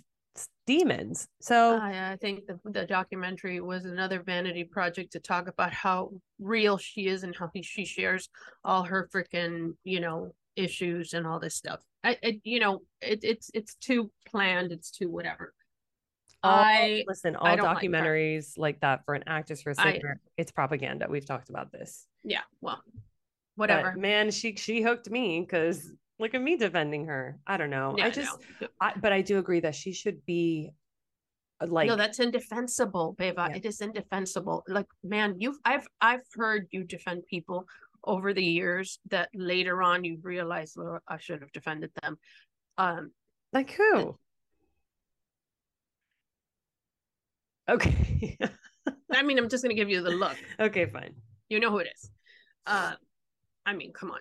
demons. 0.65 1.27
So 1.41 1.77
I, 1.77 2.13
I 2.13 2.15
think 2.17 2.47
the, 2.47 2.59
the 2.65 2.85
documentary 2.85 3.59
was 3.61 3.85
another 3.85 4.23
vanity 4.23 4.63
project 4.63 5.11
to 5.13 5.19
talk 5.19 5.47
about 5.47 5.73
how 5.73 6.11
real 6.39 6.77
she 6.77 7.07
is 7.07 7.23
and 7.23 7.35
how 7.35 7.49
he, 7.53 7.61
she 7.61 7.85
shares 7.85 8.29
all 8.63 8.83
her 8.83 9.09
freaking, 9.13 9.73
you 9.83 9.99
know, 9.99 10.33
issues 10.55 11.13
and 11.13 11.25
all 11.25 11.39
this 11.39 11.55
stuff. 11.55 11.79
I, 12.03 12.17
I 12.23 12.39
you 12.43 12.59
know, 12.59 12.81
it, 13.01 13.23
it's 13.23 13.49
it's 13.53 13.75
too 13.75 14.11
planned. 14.27 14.71
It's 14.71 14.91
too 14.91 15.09
whatever. 15.09 15.53
All, 16.43 16.51
I 16.51 17.03
listen. 17.07 17.35
All 17.35 17.47
I 17.47 17.55
documentaries 17.55 18.57
like, 18.57 18.75
like, 18.75 18.81
that 18.81 19.05
for 19.05 19.15
an 19.15 19.23
actress 19.27 19.61
for 19.61 19.71
a 19.71 19.75
singer, 19.75 20.19
I, 20.19 20.29
it's 20.37 20.51
propaganda. 20.51 21.07
We've 21.09 21.25
talked 21.25 21.49
about 21.49 21.71
this. 21.71 22.05
Yeah. 22.23 22.41
Well, 22.59 22.81
whatever. 23.55 23.91
But 23.91 24.01
man, 24.01 24.31
she 24.31 24.55
she 24.55 24.81
hooked 24.81 25.09
me 25.09 25.39
because 25.39 25.91
Look 26.23 26.35
at 26.35 26.41
me 26.41 26.55
defending 26.55 27.07
her. 27.07 27.37
I 27.45 27.57
don't 27.57 27.69
know. 27.69 27.95
Yeah, 27.97 28.05
I 28.05 28.09
just, 28.09 28.37
no. 28.61 28.69
I, 28.79 28.93
but 28.95 29.11
I 29.11 29.21
do 29.21 29.39
agree 29.39 29.59
that 29.59 29.75
she 29.75 29.91
should 29.91 30.25
be 30.25 30.71
uh, 31.59 31.67
like. 31.67 31.89
No, 31.89 31.97
that's 31.97 32.19
indefensible, 32.19 33.13
Beva. 33.19 33.49
Yeah. 33.49 33.57
It 33.57 33.65
is 33.65 33.81
indefensible. 33.81 34.63
Like, 34.69 34.85
man, 35.03 35.35
you've, 35.37 35.57
I've, 35.65 35.85
I've 35.99 36.21
heard 36.33 36.67
you 36.71 36.85
defend 36.85 37.23
people 37.29 37.65
over 38.05 38.33
the 38.33 38.41
years 38.41 38.99
that 39.09 39.27
later 39.33 39.83
on 39.83 40.05
you 40.05 40.17
realize, 40.21 40.75
well, 40.77 40.99
I 41.09 41.17
should 41.17 41.41
have 41.41 41.51
defended 41.51 41.91
them. 42.01 42.17
Um, 42.77 43.11
like 43.51 43.71
who? 43.71 44.17
okay. 47.69 48.37
I 49.11 49.23
mean, 49.23 49.37
I'm 49.37 49.49
just 49.49 49.61
gonna 49.61 49.73
give 49.73 49.89
you 49.89 50.01
the 50.01 50.11
look. 50.11 50.37
Okay, 50.57 50.85
fine. 50.85 51.15
You 51.49 51.59
know 51.59 51.69
who 51.69 51.79
it 51.79 51.89
is. 51.93 52.09
Uh, 52.65 52.93
I 53.65 53.73
mean, 53.73 53.91
come 53.91 54.11
on 54.11 54.19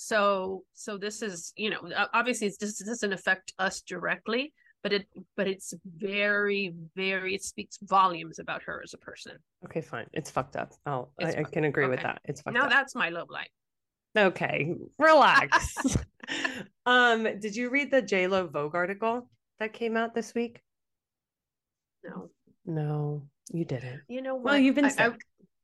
so 0.00 0.62
so 0.74 0.96
this 0.96 1.22
is 1.22 1.52
you 1.56 1.70
know 1.70 1.80
obviously 2.14 2.52
this 2.60 2.78
doesn't 2.78 3.12
affect 3.12 3.52
us 3.58 3.80
directly 3.80 4.52
but 4.84 4.92
it 4.92 5.08
but 5.36 5.48
it's 5.48 5.74
very 5.84 6.72
very 6.94 7.34
it 7.34 7.42
speaks 7.42 7.78
volumes 7.82 8.38
about 8.38 8.62
her 8.62 8.80
as 8.84 8.94
a 8.94 8.98
person. 8.98 9.32
Okay 9.64 9.80
fine. 9.80 10.06
It's 10.12 10.30
fucked 10.30 10.54
up. 10.54 10.70
Oh 10.86 11.08
I, 11.20 11.30
I, 11.30 11.42
can 11.42 11.64
agree 11.64 11.82
okay. 11.82 11.90
with 11.90 12.02
that. 12.02 12.20
It's 12.26 12.40
fucked 12.42 12.54
now 12.54 12.66
up. 12.66 12.70
that's 12.70 12.94
my 12.94 13.08
love 13.08 13.28
light 13.28 13.50
okay 14.16 14.72
relax. 14.98 15.96
Um 16.86 17.24
did 17.40 17.56
you 17.56 17.68
read 17.68 17.90
the 17.90 18.00
j 18.00 18.28
lo 18.28 18.46
vogue 18.46 18.76
article 18.76 19.28
that 19.58 19.72
came 19.72 19.96
out 19.96 20.14
this 20.14 20.32
week? 20.32 20.60
No. 22.04 22.30
No 22.64 23.22
you 23.50 23.64
didn't. 23.64 24.02
You 24.08 24.22
know 24.22 24.36
what? 24.36 24.44
well 24.44 24.58
you've 24.58 24.76
been 24.76 24.84
I, 24.84 24.94
I, 24.96 25.10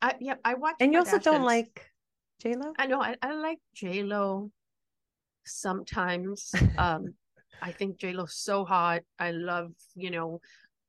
I, 0.02 0.14
yeah 0.20 0.34
i 0.44 0.54
watched 0.54 0.80
and 0.80 0.92
you 0.92 0.98
also 0.98 1.18
don't 1.18 1.44
like 1.44 1.86
J 2.44 2.56
Lo? 2.56 2.72
I 2.78 2.86
know 2.86 3.00
I, 3.00 3.16
I 3.22 3.32
like 3.34 3.58
J 3.74 4.02
Lo 4.02 4.50
sometimes. 5.46 6.52
um 6.78 7.14
I 7.62 7.72
think 7.72 7.98
J 7.98 8.12
Lo's 8.12 8.36
so 8.36 8.64
hot. 8.64 9.02
I 9.18 9.30
love, 9.30 9.72
you 9.94 10.10
know, 10.10 10.40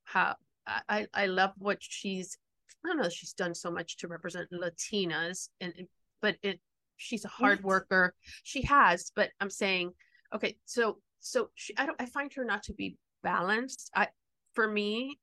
how 0.03 0.35
I 0.67 1.07
I 1.13 1.27
love 1.27 1.51
what 1.57 1.77
she's 1.81 2.37
I 2.83 2.89
don't 2.89 2.97
know, 2.97 3.09
she's 3.09 3.33
done 3.33 3.55
so 3.55 3.71
much 3.71 3.97
to 3.97 4.07
represent 4.07 4.49
Latinas 4.51 5.49
and 5.61 5.73
but 6.21 6.35
it 6.43 6.59
she's 6.97 7.25
a 7.25 7.29
hard 7.29 7.63
worker. 7.63 8.13
She 8.43 8.61
has, 8.63 9.11
but 9.15 9.31
I'm 9.39 9.49
saying, 9.49 9.91
okay, 10.33 10.57
so 10.65 10.97
so 11.19 11.49
she 11.55 11.75
I 11.77 11.85
don't 11.85 12.01
I 12.01 12.05
find 12.07 12.31
her 12.33 12.43
not 12.43 12.63
to 12.63 12.73
be 12.73 12.97
balanced. 13.23 13.91
I 13.95 14.07
for 14.53 14.67
me, 14.67 15.19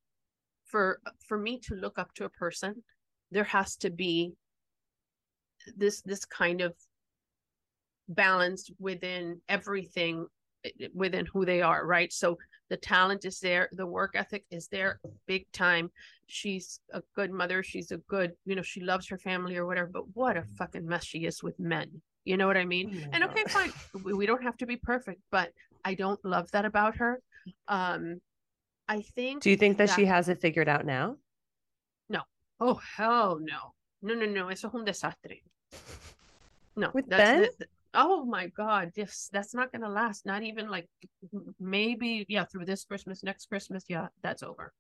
for 0.65 1.01
for 1.29 1.37
me 1.37 1.59
to 1.61 1.75
look 1.75 1.99
up 1.99 2.15
to 2.15 2.25
a 2.25 2.31
person, 2.31 2.83
there 3.31 3.45
has 3.45 3.77
to 3.77 3.91
be 3.91 4.33
this 5.77 6.03
this 6.03 6.25
kind 6.25 6.61
of 6.61 6.75
balanced 8.09 8.73
within 8.79 9.41
everything 9.49 10.27
eh, 10.65 10.71
eh, 10.81 10.89
within 10.95 11.27
who 11.27 11.45
they 11.45 11.63
are 11.63 11.87
right? 11.87 12.13
So 12.13 12.39
the 12.71 12.77
talent 12.77 13.25
is 13.25 13.39
there 13.41 13.69
the 13.73 13.87
work 13.87 14.13
ethic 14.15 14.45
is 14.51 14.69
there 14.69 15.01
big 15.27 15.47
time. 15.53 15.91
She's 16.27 16.81
a 16.93 17.03
good 17.15 17.31
mother 17.31 17.63
she's 17.63 17.91
a 17.91 17.99
good 17.99 18.33
you 18.45 18.55
know 18.57 18.63
she 18.63 18.81
loves 18.81 19.09
her 19.09 19.19
family 19.19 19.57
or 19.57 19.67
whatever 19.67 19.91
but 19.93 20.05
what 20.15 20.37
a 20.37 20.43
mm. 20.43 20.57
fucking 20.57 20.87
mess 20.87 21.05
she 21.05 21.27
is 21.27 21.43
with 21.43 21.59
men 21.61 22.01
you 22.25 22.37
know 22.37 22.47
what 22.47 22.57
i 22.57 22.65
mean? 22.65 23.09
And 23.13 23.25
okay 23.25 23.45
fine 23.49 23.73
we 24.05 24.27
don't 24.27 24.43
have 24.43 24.57
to 24.59 24.67
be 24.67 24.77
perfect 24.77 25.21
but 25.31 25.51
i 25.85 25.95
don't 25.95 26.23
love 26.25 26.51
that 26.53 26.65
about 26.65 26.97
her. 26.97 27.21
Um 27.69 28.21
i 28.89 29.03
think 29.03 29.43
do 29.43 29.51
you 29.51 29.57
think 29.57 29.79
that, 29.79 29.89
that 29.89 29.97
she 29.97 30.07
has 30.07 30.29
it 30.29 30.41
figured 30.41 30.69
out 30.69 30.87
now? 30.87 31.17
No. 32.09 32.23
Oh 32.61 32.81
hell 32.97 33.39
no. 33.41 33.75
No 34.03 34.15
no 34.15 34.27
no 34.27 34.49
eso 34.49 34.69
es 34.69 34.75
un 34.75 34.85
desastre 34.85 35.43
no, 36.77 36.91
with 36.93 37.09
Ben. 37.09 37.49
The, 37.59 37.67
oh 37.95 38.25
my 38.25 38.49
God, 38.49 38.93
yes, 38.95 39.29
that's 39.33 39.55
not 39.55 39.73
gonna 39.73 39.89
last. 39.89 40.27
Not 40.27 40.43
even 40.43 40.71
like 40.71 40.89
maybe 41.61 42.25
yeah 42.29 42.45
through 42.45 42.65
this 42.65 42.85
Christmas, 42.85 43.23
next 43.23 43.47
Christmas, 43.47 43.85
yeah, 43.89 44.09
that's 44.23 44.43
over. 44.43 44.73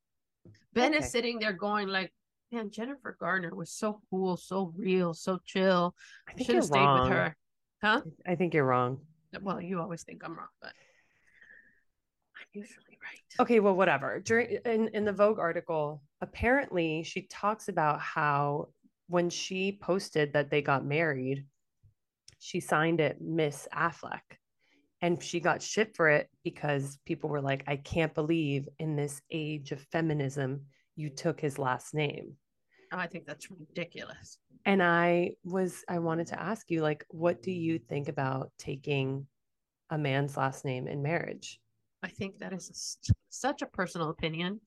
Ben 0.74 0.94
okay. 0.94 1.04
is 1.04 1.10
sitting 1.10 1.38
there 1.38 1.52
going 1.52 1.88
like, 1.88 2.12
man, 2.50 2.70
Jennifer 2.70 3.16
Garner 3.18 3.54
was 3.54 3.70
so 3.70 4.00
cool, 4.10 4.36
so 4.36 4.72
real, 4.76 5.14
so 5.14 5.38
chill. 5.44 5.94
I 6.28 6.42
should 6.42 6.56
have 6.56 6.64
stayed 6.64 6.78
wrong. 6.78 7.08
with 7.08 7.12
her. 7.12 7.36
Huh? 7.82 8.00
I 8.26 8.34
think 8.36 8.54
you're 8.54 8.64
wrong. 8.64 9.00
Well, 9.40 9.60
you 9.60 9.80
always 9.80 10.02
think 10.02 10.22
I'm 10.24 10.36
wrong, 10.36 10.48
but 10.60 10.72
I'm 12.38 12.46
usually 12.52 12.98
right. 13.02 13.40
Okay, 13.40 13.60
well, 13.60 13.74
whatever. 13.74 14.20
During 14.20 14.58
in, 14.64 14.88
in 14.88 15.04
the 15.04 15.12
Vogue 15.12 15.38
article, 15.38 16.02
apparently 16.20 17.02
she 17.02 17.22
talks 17.22 17.68
about 17.68 18.00
how 18.00 18.68
when 19.08 19.30
she 19.30 19.78
posted 19.80 20.32
that 20.32 20.50
they 20.50 20.62
got 20.62 20.84
married, 20.84 21.46
she 22.38 22.60
signed 22.60 23.00
it 23.00 23.20
Miss 23.20 23.68
Affleck. 23.72 24.38
and 25.02 25.22
she 25.22 25.40
got 25.40 25.60
shit 25.60 25.94
for 25.96 26.08
it 26.08 26.28
because 26.44 26.96
people 27.04 27.28
were 27.28 27.40
like, 27.40 27.64
I 27.66 27.76
can't 27.76 28.14
believe 28.14 28.68
in 28.78 28.94
this 28.96 29.20
age 29.30 29.72
of 29.72 29.80
feminism, 29.90 30.62
you 30.94 31.10
took 31.10 31.40
his 31.40 31.58
last 31.58 31.92
name. 31.92 32.36
Oh, 32.92 32.98
I 32.98 33.08
think 33.08 33.26
that's 33.26 33.50
ridiculous. 33.50 34.38
And 34.64 34.80
I 34.82 35.32
was, 35.44 35.84
I 35.88 35.98
wanted 35.98 36.28
to 36.28 36.40
ask 36.40 36.70
you, 36.70 36.82
like, 36.82 37.04
what 37.08 37.42
do 37.42 37.50
you 37.50 37.80
think 37.80 38.08
about 38.08 38.52
taking 38.58 39.26
a 39.90 39.98
man's 39.98 40.36
last 40.36 40.64
name 40.64 40.86
in 40.86 41.02
marriage? 41.02 41.58
I 42.04 42.08
think 42.08 42.38
that 42.38 42.52
is 42.52 42.70
a, 42.70 43.12
such 43.30 43.62
a 43.62 43.66
personal 43.66 44.10
opinion. 44.10 44.60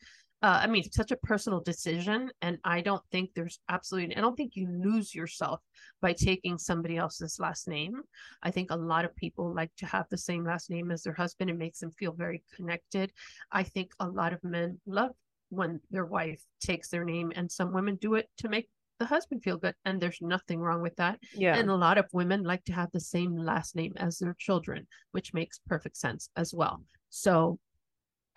Uh, 0.45 0.59
I 0.61 0.67
mean, 0.67 0.83
it's 0.85 0.95
such 0.95 1.09
a 1.09 1.17
personal 1.17 1.59
decision. 1.59 2.29
And 2.43 2.59
I 2.63 2.81
don't 2.81 3.01
think 3.11 3.31
there's 3.33 3.59
absolutely, 3.67 4.15
I 4.15 4.21
don't 4.21 4.37
think 4.37 4.55
you 4.55 4.67
lose 4.67 5.15
yourself 5.15 5.59
by 6.03 6.13
taking 6.13 6.59
somebody 6.59 6.97
else's 6.97 7.39
last 7.39 7.67
name. 7.67 8.01
I 8.43 8.51
think 8.51 8.69
a 8.69 8.75
lot 8.75 9.05
of 9.05 9.15
people 9.15 9.51
like 9.51 9.71
to 9.77 9.87
have 9.87 10.05
the 10.11 10.19
same 10.19 10.45
last 10.45 10.69
name 10.69 10.91
as 10.91 11.01
their 11.01 11.15
husband. 11.15 11.49
It 11.49 11.57
makes 11.57 11.79
them 11.79 11.89
feel 11.89 12.11
very 12.11 12.43
connected. 12.55 13.11
I 13.51 13.63
think 13.63 13.89
a 13.99 14.07
lot 14.07 14.33
of 14.33 14.43
men 14.43 14.79
love 14.85 15.13
when 15.49 15.79
their 15.89 16.05
wife 16.05 16.43
takes 16.61 16.89
their 16.89 17.03
name, 17.03 17.33
and 17.35 17.51
some 17.51 17.73
women 17.73 17.95
do 17.95 18.13
it 18.13 18.29
to 18.37 18.47
make 18.47 18.69
the 18.99 19.05
husband 19.05 19.43
feel 19.43 19.57
good 19.57 19.75
and 19.83 19.99
there's 19.99 20.19
nothing 20.21 20.61
wrong 20.61 20.81
with 20.81 20.95
that 20.95 21.19
yeah 21.33 21.57
and 21.57 21.69
a 21.69 21.75
lot 21.75 21.97
of 21.97 22.05
women 22.13 22.43
like 22.43 22.63
to 22.63 22.71
have 22.71 22.89
the 22.93 22.99
same 22.99 23.35
last 23.35 23.75
name 23.75 23.91
as 23.97 24.17
their 24.17 24.33
children 24.39 24.87
which 25.11 25.33
makes 25.33 25.59
perfect 25.67 25.97
sense 25.97 26.29
as 26.37 26.53
well 26.53 26.81
so 27.09 27.59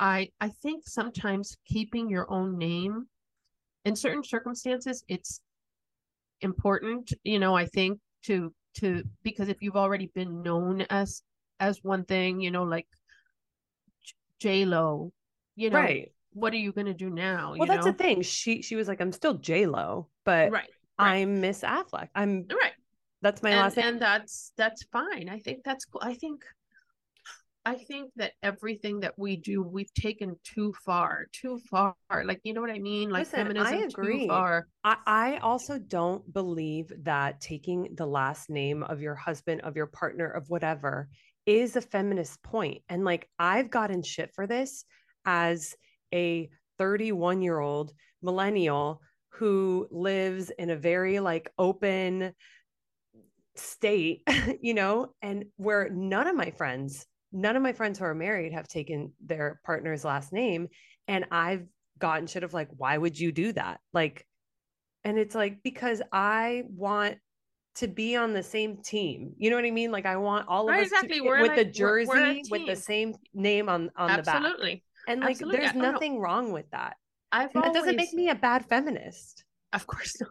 i 0.00 0.28
i 0.40 0.48
think 0.48 0.86
sometimes 0.86 1.56
keeping 1.66 2.08
your 2.08 2.30
own 2.30 2.56
name 2.56 3.06
in 3.84 3.96
certain 3.96 4.24
circumstances 4.24 5.04
it's 5.08 5.40
important 6.40 7.12
you 7.24 7.38
know 7.38 7.54
i 7.56 7.64
think 7.66 7.98
to 8.22 8.52
to 8.74 9.02
because 9.22 9.48
if 9.48 9.56
you've 9.60 9.76
already 9.76 10.10
been 10.14 10.42
known 10.42 10.82
as 10.90 11.22
as 11.60 11.82
one 11.82 12.04
thing 12.04 12.40
you 12.40 12.50
know 12.50 12.62
like 12.62 12.86
j 14.38 14.64
lo 14.64 15.12
you 15.56 15.70
know 15.70 15.78
right. 15.78 16.12
what 16.32 16.52
are 16.52 16.58
you 16.58 16.72
going 16.72 16.86
to 16.86 16.94
do 16.94 17.10
now 17.10 17.54
well 17.56 17.66
that's 17.66 17.84
know? 17.84 17.92
the 17.92 17.98
thing. 17.98 18.22
She 18.22 18.62
she 18.62 18.76
was 18.76 18.86
like 18.86 19.00
i'm 19.00 19.12
still 19.12 19.34
j 19.34 19.66
lo 19.66 20.08
but 20.24 20.50
right, 20.52 20.70
right, 20.98 21.20
i'm 21.22 21.40
miss 21.40 21.62
affleck. 21.62 22.08
I'm 22.14 22.46
right. 22.50 22.72
that's 23.22 23.42
my 23.42 23.50
and, 23.50 23.60
last 23.60 23.76
name. 23.76 23.86
and 23.86 24.00
that's 24.00 24.52
that's 24.56 24.84
fine. 24.84 25.28
I 25.28 25.40
think 25.40 25.64
that's 25.64 25.84
cool. 25.84 26.02
I 26.04 26.14
think 26.14 26.44
I 27.64 27.74
think 27.74 28.12
that 28.16 28.32
everything 28.42 29.00
that 29.00 29.14
we 29.18 29.36
do, 29.36 29.62
we've 29.62 29.92
taken 29.92 30.36
too 30.42 30.72
far, 30.84 31.26
too 31.32 31.58
far. 31.70 31.94
Like, 32.24 32.40
you 32.44 32.54
know 32.54 32.60
what 32.60 32.70
I 32.70 32.78
mean? 32.78 33.10
Like 33.10 33.26
Listen, 33.26 33.40
feminism 33.40 33.74
I 33.74 33.82
agree. 33.82 34.20
too 34.20 34.28
far. 34.28 34.68
I, 34.84 34.96
I 35.06 35.36
also 35.38 35.78
don't 35.78 36.32
believe 36.32 36.92
that 37.02 37.40
taking 37.40 37.94
the 37.94 38.06
last 38.06 38.48
name 38.48 38.82
of 38.82 39.02
your 39.02 39.14
husband, 39.14 39.60
of 39.62 39.76
your 39.76 39.86
partner, 39.86 40.28
of 40.28 40.48
whatever 40.48 41.08
is 41.44 41.76
a 41.76 41.80
feminist 41.80 42.42
point. 42.42 42.82
And 42.88 43.04
like 43.04 43.28
I've 43.38 43.70
gotten 43.70 44.02
shit 44.02 44.30
for 44.34 44.46
this 44.46 44.84
as 45.26 45.74
a 46.14 46.48
31 46.78 47.42
year 47.42 47.58
old 47.58 47.92
millennial 48.22 49.02
who 49.30 49.88
lives 49.90 50.50
in 50.58 50.70
a 50.70 50.76
very 50.76 51.20
like 51.20 51.50
open 51.58 52.32
state, 53.56 54.22
you 54.60 54.74
know, 54.74 55.12
and 55.22 55.46
where 55.56 55.90
none 55.90 56.26
of 56.26 56.36
my 56.36 56.50
friends 56.50 57.06
none 57.32 57.56
of 57.56 57.62
my 57.62 57.72
friends 57.72 57.98
who 57.98 58.04
are 58.04 58.14
married 58.14 58.52
have 58.52 58.68
taken 58.68 59.12
their 59.24 59.60
partner's 59.64 60.04
last 60.04 60.32
name. 60.32 60.68
And 61.06 61.26
I've 61.30 61.66
gotten 61.98 62.26
shit 62.26 62.44
of 62.44 62.54
like, 62.54 62.68
why 62.76 62.96
would 62.96 63.18
you 63.18 63.32
do 63.32 63.52
that? 63.52 63.80
Like, 63.92 64.26
and 65.04 65.18
it's 65.18 65.34
like, 65.34 65.62
because 65.62 66.02
I 66.12 66.64
want 66.68 67.18
to 67.76 67.88
be 67.88 68.16
on 68.16 68.32
the 68.32 68.42
same 68.42 68.82
team. 68.82 69.34
You 69.38 69.50
know 69.50 69.56
what 69.56 69.64
I 69.64 69.70
mean? 69.70 69.92
Like 69.92 70.06
I 70.06 70.16
want 70.16 70.48
all 70.48 70.68
of 70.68 70.74
us 70.74 70.86
exactly. 70.86 71.20
to, 71.20 71.40
with 71.42 71.54
the 71.54 71.64
jersey 71.64 72.08
we're, 72.08 72.34
we're 72.34 72.58
with 72.58 72.66
the 72.66 72.76
same 72.76 73.14
name 73.34 73.68
on 73.68 73.90
on 73.96 74.10
Absolutely. 74.10 74.14
the 74.18 74.24
back. 74.24 74.34
Absolutely. 74.34 74.84
And 75.06 75.20
like 75.20 75.30
Absolutely. 75.30 75.58
there's 75.60 75.74
nothing 75.74 76.18
wrong 76.18 76.52
with 76.52 76.68
that. 76.72 76.96
I've 77.30 77.54
always, 77.54 77.72
doesn't 77.72 77.96
make 77.96 78.12
me 78.12 78.30
a 78.30 78.34
bad 78.34 78.66
feminist. 78.66 79.44
Of 79.72 79.86
course 79.86 80.20
not. 80.20 80.30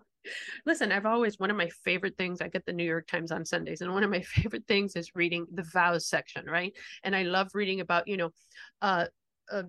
Listen, 0.66 0.92
I've 0.92 1.06
always 1.06 1.40
one 1.40 1.52
of 1.52 1.58
my 1.58 1.70
favorite 1.84 2.18
things. 2.18 2.42
I 2.42 2.48
get 2.48 2.66
the 2.66 2.74
New 2.74 2.84
York 2.84 3.08
Times 3.08 3.32
on 3.32 3.46
Sundays, 3.46 3.82
and 3.82 3.94
one 3.94 4.04
of 4.04 4.10
my 4.10 4.22
favorite 4.36 4.68
things 4.68 4.96
is 4.96 5.16
reading 5.16 5.46
the 5.52 5.64
vows 5.74 6.08
section, 6.08 6.46
right? 6.46 6.74
And 7.04 7.16
I 7.16 7.24
love 7.24 7.50
reading 7.54 7.82
about, 7.82 8.08
you 8.08 8.18
know, 8.18 8.30
uh, 8.82 9.06
uh 9.52 9.64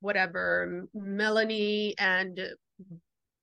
whatever 0.00 0.86
Melanie 0.94 1.94
and 1.96 2.40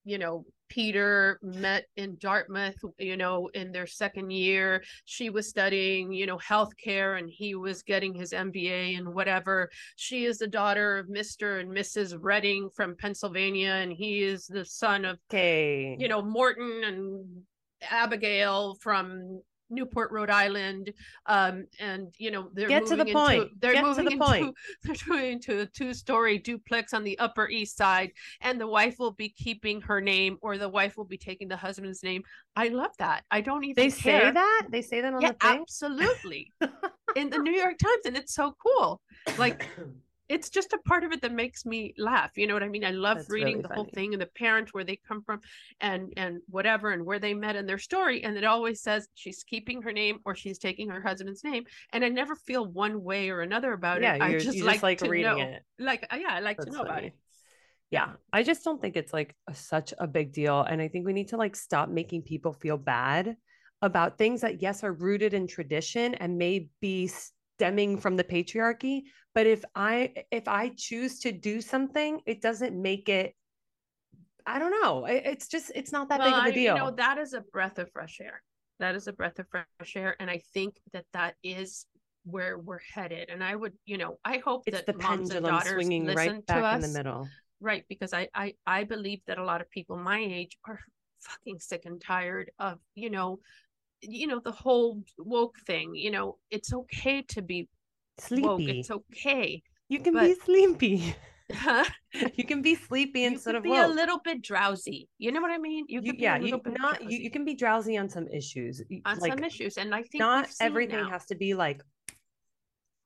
you 0.03 0.17
know 0.17 0.45
Peter 0.69 1.39
met 1.41 1.85
in 1.97 2.15
Dartmouth, 2.19 2.77
you 2.97 3.17
know, 3.17 3.49
in 3.53 3.71
their 3.71 3.87
second 3.87 4.29
year. 4.29 4.83
She 5.05 5.29
was 5.29 5.49
studying, 5.49 6.13
you 6.13 6.25
know, 6.25 6.37
healthcare 6.37 7.17
and 7.17 7.29
he 7.29 7.55
was 7.55 7.83
getting 7.83 8.13
his 8.13 8.31
MBA 8.31 8.97
and 8.97 9.13
whatever. 9.13 9.69
She 9.95 10.25
is 10.25 10.37
the 10.37 10.47
daughter 10.47 10.97
of 10.97 11.07
Mr. 11.07 11.59
and 11.59 11.69
Mrs. 11.69 12.15
Redding 12.19 12.69
from 12.75 12.95
Pennsylvania, 12.95 13.71
and 13.71 13.91
he 13.91 14.23
is 14.23 14.45
the 14.45 14.63
son 14.63 15.05
of, 15.05 15.17
okay. 15.31 15.97
you 15.99 16.07
know, 16.07 16.21
Morton 16.21 16.83
and 16.85 17.25
Abigail 17.89 18.75
from 18.75 19.41
Newport, 19.69 20.11
Rhode 20.11 20.29
Island, 20.29 20.93
um, 21.25 21.65
and 21.79 22.13
you 22.17 22.31
know 22.31 22.49
they're 22.53 22.67
get 22.67 22.85
to 22.87 22.95
the 22.95 23.05
point. 23.05 23.49
They're 23.59 23.73
get 23.73 23.83
moving 23.83 24.05
the 24.05 24.11
into 24.11 24.25
point. 24.25 24.55
they're 24.83 24.95
going 25.07 25.33
into 25.33 25.59
a 25.59 25.65
two-story 25.65 26.37
duplex 26.39 26.93
on 26.93 27.03
the 27.03 27.17
Upper 27.19 27.49
East 27.49 27.77
Side, 27.77 28.11
and 28.41 28.59
the 28.59 28.67
wife 28.67 28.99
will 28.99 29.11
be 29.11 29.29
keeping 29.29 29.81
her 29.81 30.01
name, 30.01 30.37
or 30.41 30.57
the 30.57 30.69
wife 30.69 30.97
will 30.97 31.05
be 31.05 31.17
taking 31.17 31.47
the 31.47 31.57
husband's 31.57 32.03
name. 32.03 32.23
I 32.55 32.69
love 32.69 32.91
that. 32.99 33.23
I 33.31 33.41
don't 33.41 33.63
even. 33.63 33.75
They 33.75 33.91
care. 33.91 34.27
say 34.27 34.31
that 34.31 34.67
they 34.69 34.81
say 34.81 35.01
that 35.01 35.13
on 35.13 35.21
yeah, 35.21 35.31
the 35.31 35.47
thing. 35.47 35.61
Absolutely, 35.61 36.51
in 37.15 37.29
the 37.29 37.37
New 37.37 37.53
York 37.53 37.77
Times, 37.77 38.05
and 38.05 38.17
it's 38.17 38.33
so 38.33 38.55
cool. 38.63 39.01
Like 39.37 39.67
it's 40.29 40.49
just 40.49 40.73
a 40.73 40.77
part 40.85 41.03
of 41.03 41.11
it 41.11 41.21
that 41.21 41.33
makes 41.33 41.65
me 41.65 41.93
laugh 41.97 42.31
you 42.35 42.47
know 42.47 42.53
what 42.53 42.63
i 42.63 42.69
mean 42.69 42.85
i 42.85 42.91
love 42.91 43.17
That's 43.17 43.29
reading 43.29 43.47
really 43.55 43.61
the 43.63 43.67
funny. 43.67 43.75
whole 43.81 43.89
thing 43.93 44.13
and 44.13 44.21
the 44.21 44.27
parents 44.27 44.73
where 44.73 44.83
they 44.83 44.99
come 45.07 45.23
from 45.23 45.41
and 45.81 46.13
and 46.15 46.39
whatever 46.47 46.91
and 46.91 47.05
where 47.05 47.19
they 47.19 47.33
met 47.33 47.55
and 47.55 47.67
their 47.67 47.79
story 47.79 48.23
and 48.23 48.37
it 48.37 48.43
always 48.45 48.81
says 48.81 49.07
she's 49.15 49.43
keeping 49.43 49.81
her 49.81 49.91
name 49.91 50.19
or 50.25 50.35
she's 50.35 50.59
taking 50.59 50.89
her 50.89 51.01
husband's 51.01 51.43
name 51.43 51.63
and 51.91 52.05
i 52.05 52.09
never 52.09 52.35
feel 52.35 52.65
one 52.65 53.03
way 53.03 53.29
or 53.29 53.41
another 53.41 53.73
about 53.73 54.01
yeah, 54.01 54.15
it 54.15 54.21
i 54.21 54.37
just, 54.37 54.59
like, 54.61 54.73
just 54.75 54.83
like 54.83 54.97
to 54.99 55.09
reading 55.09 55.37
know. 55.37 55.39
it 55.39 55.63
like 55.79 56.07
uh, 56.11 56.15
yeah 56.15 56.29
i 56.31 56.39
like 56.39 56.57
That's 56.57 56.69
to 56.69 56.71
know 56.71 56.83
funny. 56.83 56.89
about 56.91 57.03
it 57.05 57.13
yeah 57.89 58.09
i 58.31 58.43
just 58.43 58.63
don't 58.63 58.79
think 58.79 58.95
it's 58.95 59.11
like 59.11 59.35
a, 59.47 59.55
such 59.55 59.93
a 59.97 60.07
big 60.07 60.31
deal 60.31 60.61
and 60.61 60.81
i 60.81 60.87
think 60.87 61.05
we 61.05 61.13
need 61.13 61.29
to 61.29 61.37
like 61.37 61.55
stop 61.55 61.89
making 61.89 62.21
people 62.21 62.53
feel 62.53 62.77
bad 62.77 63.35
about 63.81 64.17
things 64.17 64.41
that 64.41 64.61
yes 64.61 64.83
are 64.83 64.93
rooted 64.93 65.33
in 65.33 65.47
tradition 65.47 66.13
and 66.15 66.37
may 66.37 66.67
be 66.81 67.09
stemming 67.59 67.97
from 67.97 68.15
the 68.15 68.23
patriarchy 68.23 69.01
but 69.35 69.45
if 69.45 69.65
i 69.75 70.13
if 70.31 70.47
i 70.47 70.71
choose 70.77 71.19
to 71.19 71.33
do 71.33 71.59
something 71.59 72.21
it 72.25 72.41
doesn't 72.41 72.73
make 72.81 73.09
it 73.09 73.35
i 74.45 74.57
don't 74.57 74.71
know. 74.81 75.05
It's 75.05 75.47
just 75.47 75.71
it's 75.75 75.91
not 75.91 76.07
that 76.09 76.19
well, 76.19 76.29
big 76.29 76.39
of 76.39 76.45
a 76.45 76.51
deal 76.53 76.73
I, 76.73 76.77
you 76.77 76.83
know 76.83 76.91
that 76.91 77.17
is 77.17 77.33
a 77.33 77.41
breath 77.41 77.77
of 77.77 77.91
fresh 77.91 78.19
air. 78.21 78.41
That 78.79 78.95
is 78.95 79.07
a 79.07 79.13
breath 79.13 79.37
of 79.39 79.47
fresh 79.49 79.95
air 79.95 80.15
and 80.19 80.29
i 80.29 80.41
think 80.53 80.77
that 80.93 81.05
that 81.13 81.35
is 81.43 81.85
where 82.23 82.57
we're 82.57 82.85
headed. 82.93 83.29
And 83.29 83.43
i 83.43 83.55
would 83.55 83.73
you 83.85 83.97
know 83.97 84.17
i 84.23 84.37
hope 84.37 84.63
it's 84.65 84.77
that 84.77 84.85
the 84.85 84.93
moms 84.93 85.29
pendulum 85.29 85.61
swinging 85.61 86.05
right 86.07 86.45
back 86.45 86.75
in 86.75 86.81
the 86.81 86.97
middle. 86.97 87.27
Right 87.59 87.83
because 87.89 88.13
I, 88.13 88.29
I 88.33 88.53
i 88.65 88.85
believe 88.85 89.19
that 89.27 89.37
a 89.37 89.43
lot 89.43 89.59
of 89.59 89.69
people 89.69 89.97
my 89.97 90.19
age 90.19 90.57
are 90.65 90.79
fucking 91.19 91.59
sick 91.59 91.83
and 91.85 91.99
tired 92.01 92.51
of 92.57 92.79
you 92.95 93.09
know 93.09 93.39
you 94.01 94.27
know 94.27 94.39
the 94.39 94.51
whole 94.51 95.01
woke 95.17 95.57
thing 95.65 95.93
you 95.93 96.11
know 96.11 96.37
it's 96.51 96.73
okay 96.73 97.21
to 97.21 97.41
be 97.41 97.67
sleepy 98.17 98.47
woke. 98.47 98.61
it's 98.61 98.91
okay 98.91 99.61
you 99.89 99.99
can 99.99 100.13
but... 100.13 100.23
be 100.23 100.35
sleepy 100.35 101.15
Huh? 101.51 101.83
you 102.35 102.43
can 102.43 102.61
be 102.61 102.75
sleepy 102.75 103.23
instead 103.23 103.55
of 103.55 103.63
be 103.63 103.69
woke. 103.69 103.85
a 103.85 103.87
little 103.87 104.19
bit 104.23 104.43
drowsy. 104.43 105.09
You 105.17 105.31
know 105.31 105.41
what 105.41 105.49
I 105.49 105.57
mean? 105.57 105.85
You, 105.87 105.99
you 106.03 106.13
yeah, 106.15 106.37
you 106.37 106.61
not 106.77 107.01
you, 107.01 107.17
you 107.17 107.31
can 107.31 107.43
be 107.43 107.55
drowsy 107.55 107.97
on 107.97 108.07
some 108.07 108.27
issues. 108.27 108.83
On 109.05 109.17
like, 109.17 109.33
some 109.33 109.43
issues, 109.43 109.77
and 109.77 109.95
I 109.95 110.03
think 110.03 110.19
not 110.19 110.47
everything 110.61 111.01
now. 111.01 111.09
has 111.09 111.25
to 111.25 111.35
be 111.35 111.55
like 111.55 111.81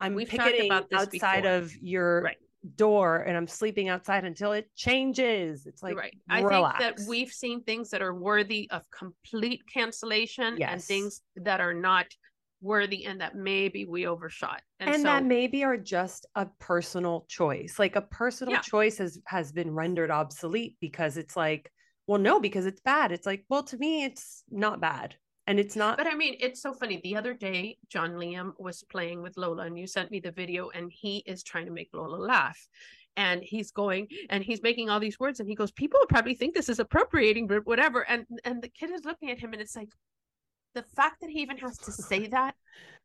I'm 0.02 0.14
we've 0.14 0.28
picketing 0.28 0.72
outside 0.72 1.44
before. 1.44 1.56
of 1.56 1.74
your 1.82 2.22
right 2.24 2.38
door 2.76 3.18
and 3.18 3.36
I'm 3.36 3.48
sleeping 3.48 3.90
outside 3.90 4.24
until 4.26 4.54
it 4.54 4.70
changes. 4.76 5.66
It's 5.66 5.84
like 5.84 5.96
right. 5.96 6.16
I 6.30 6.42
think 6.42 6.80
that 6.80 7.00
we've 7.08 7.32
seen 7.32 7.64
things 7.64 7.90
that 7.90 8.02
are 8.02 8.14
worthy 8.14 8.70
of 8.72 8.84
complete 8.98 9.62
cancellation 9.72 10.56
yes. 10.58 10.70
and 10.72 10.82
things 10.82 11.22
that 11.38 11.60
are 11.60 11.74
not 11.74 12.08
worthy 12.62 13.06
and 13.06 13.20
that 13.20 13.36
maybe 13.36 13.86
we 13.86 14.08
overshot. 14.08 14.62
And, 14.80 14.90
and 14.90 15.00
so, 15.00 15.04
that 15.04 15.26
maybe 15.26 15.64
are 15.64 15.78
just 15.78 16.26
a 16.36 16.48
personal 16.60 17.26
choice. 17.28 17.76
Like 17.78 17.96
a 17.96 18.02
personal 18.02 18.54
yeah. 18.54 18.62
choice 18.62 18.98
has 18.98 19.20
has 19.26 19.52
been 19.52 19.72
rendered 19.72 20.12
obsolete 20.12 20.78
because 20.80 21.18
it's 21.18 21.36
like, 21.36 21.70
well, 22.08 22.20
no, 22.20 22.40
because 22.40 22.66
it's 22.66 22.82
bad. 22.82 23.12
It's 23.12 23.26
like, 23.26 23.46
well, 23.50 23.64
to 23.64 23.78
me, 23.78 24.06
it's 24.06 24.44
not 24.50 24.80
bad 24.80 25.16
and 25.48 25.60
it's 25.60 25.76
not 25.76 25.98
but 25.98 26.08
i 26.08 26.16
mean 26.16 26.36
it's 26.40 26.62
so 26.62 26.74
funny. 26.74 27.00
The 27.04 27.16
other 27.16 27.34
day 27.34 27.78
john 27.90 28.12
liam 28.14 28.54
was 28.58 28.84
playing 28.84 29.22
with 29.22 29.38
lola 29.38 29.66
and 29.66 29.78
you 29.78 29.88
sent 29.88 30.12
me 30.12 30.20
the 30.20 30.32
video 30.32 30.70
and 30.70 30.92
he 30.92 31.24
is 31.26 31.44
trying 31.44 31.66
to 31.66 31.72
make 31.72 31.90
lola 31.94 32.18
laugh. 32.18 32.68
And 33.16 33.44
he's 33.44 33.70
going 33.70 34.08
and 34.32 34.44
he's 34.44 34.64
making 34.64 34.90
all 34.90 35.00
these 35.00 35.20
words 35.20 35.40
and 35.40 35.48
he 35.48 35.54
goes 35.54 35.72
people 35.72 36.00
probably 36.10 36.34
think 36.34 36.56
this 36.56 36.68
is 36.68 36.80
appropriating 36.80 37.46
but 37.46 37.66
whatever. 37.68 38.02
And 38.02 38.26
and 38.44 38.62
the 38.62 38.70
kid 38.70 38.90
is 38.90 39.06
looking 39.06 39.30
at 39.30 39.38
him 39.38 39.54
and 39.54 39.62
it's 39.62 39.76
like 39.76 39.90
the 40.74 40.84
fact 40.96 41.22
that 41.22 41.30
he 41.30 41.42
even 41.42 41.58
has 41.58 41.78
to 41.80 41.92
say 41.92 42.28
that 42.32 42.56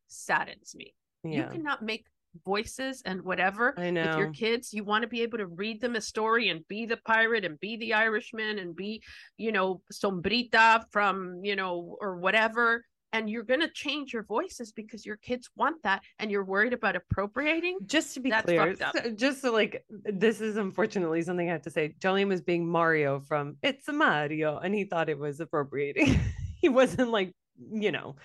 saddens 0.07 0.73
me. 0.75 0.95
Yeah. 1.23 1.45
You 1.45 1.51
cannot 1.51 1.83
make 1.83 2.05
voices 2.45 3.01
and 3.05 3.21
whatever 3.21 3.73
I 3.77 3.89
know. 3.89 4.07
with 4.07 4.17
your 4.17 4.31
kids. 4.31 4.73
You 4.73 4.83
want 4.83 5.03
to 5.03 5.07
be 5.07 5.21
able 5.21 5.37
to 5.37 5.47
read 5.47 5.81
them 5.81 5.95
a 5.95 6.01
story 6.01 6.49
and 6.49 6.67
be 6.67 6.85
the 6.85 6.97
pirate 6.97 7.45
and 7.45 7.59
be 7.59 7.77
the 7.77 7.93
Irishman 7.93 8.59
and 8.59 8.75
be, 8.75 9.01
you 9.37 9.51
know, 9.51 9.81
Sombrita 9.91 10.83
from, 10.91 11.41
you 11.43 11.55
know, 11.55 11.97
or 11.99 12.17
whatever. 12.17 12.85
And 13.11 13.27
you're 13.27 13.43
going 13.43 13.61
to 13.61 13.69
change 13.69 14.13
your 14.13 14.21
voices 14.21 14.71
because 14.71 15.03
your 15.03 15.17
kids 15.17 15.49
want 15.55 15.81
that 15.81 16.03
and 16.19 16.29
you're 16.29 16.45
worried 16.45 16.73
about 16.73 16.95
appropriating. 16.95 17.79
Just 17.87 18.13
to 18.13 18.19
be 18.19 18.29
clear, 18.29 18.75
so, 18.75 19.11
just 19.15 19.41
so 19.41 19.51
like, 19.51 19.83
this 19.89 20.41
is 20.41 20.57
unfortunately 20.57 21.23
something 21.23 21.49
I 21.49 21.53
have 21.53 21.63
to 21.63 21.71
say. 21.71 21.95
Jolene 21.99 22.27
was 22.27 22.41
being 22.41 22.67
Mario 22.67 23.19
from 23.21 23.57
It's 23.63 23.87
a 23.87 23.93
Mario 23.93 24.59
and 24.59 24.75
he 24.75 24.83
thought 24.83 25.09
it 25.09 25.17
was 25.17 25.39
appropriating. 25.39 26.19
he 26.61 26.69
wasn't 26.69 27.09
like, 27.09 27.33
you 27.71 27.91
know, 27.91 28.15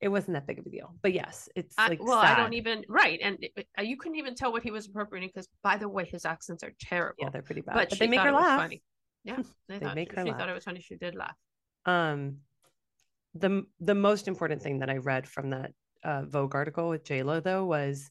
it 0.00 0.08
wasn't 0.08 0.34
that 0.34 0.46
big 0.46 0.58
of 0.58 0.66
a 0.66 0.70
deal. 0.70 0.94
But 1.02 1.12
yes, 1.12 1.48
it's 1.56 1.76
like 1.76 2.00
I, 2.00 2.04
well, 2.04 2.20
sad. 2.20 2.38
I 2.38 2.40
don't 2.40 2.54
even 2.54 2.84
right, 2.88 3.18
and 3.22 3.38
it, 3.40 3.66
you 3.82 3.96
couldn't 3.96 4.18
even 4.18 4.34
tell 4.34 4.52
what 4.52 4.62
he 4.62 4.70
was 4.70 4.86
appropriating 4.86 5.30
because, 5.34 5.48
by 5.62 5.76
the 5.76 5.88
way, 5.88 6.04
his 6.04 6.24
accents 6.24 6.62
are 6.62 6.72
terrible. 6.80 7.16
Yeah, 7.18 7.30
they're 7.30 7.42
pretty 7.42 7.62
bad. 7.62 7.74
But, 7.74 7.90
but 7.90 7.98
they 7.98 8.06
make 8.06 8.20
her 8.20 8.32
laugh. 8.32 8.60
Funny. 8.60 8.82
Yeah, 9.24 9.36
they, 9.68 9.78
they 9.78 9.86
thought, 9.86 9.94
make 9.94 10.14
her 10.14 10.24
she 10.24 10.30
laugh. 10.30 10.38
thought 10.38 10.48
it 10.48 10.54
was 10.54 10.64
funny. 10.64 10.80
She 10.80 10.96
did 10.96 11.14
laugh. 11.14 11.34
Um, 11.86 12.38
the 13.34 13.64
the 13.80 13.94
most 13.94 14.28
important 14.28 14.62
thing 14.62 14.78
that 14.80 14.90
I 14.90 14.98
read 14.98 15.26
from 15.26 15.50
that 15.50 15.72
uh, 16.04 16.22
Vogue 16.26 16.54
article 16.54 16.88
with 16.88 17.04
J 17.04 17.22
Lo 17.22 17.40
though 17.40 17.64
was 17.64 18.10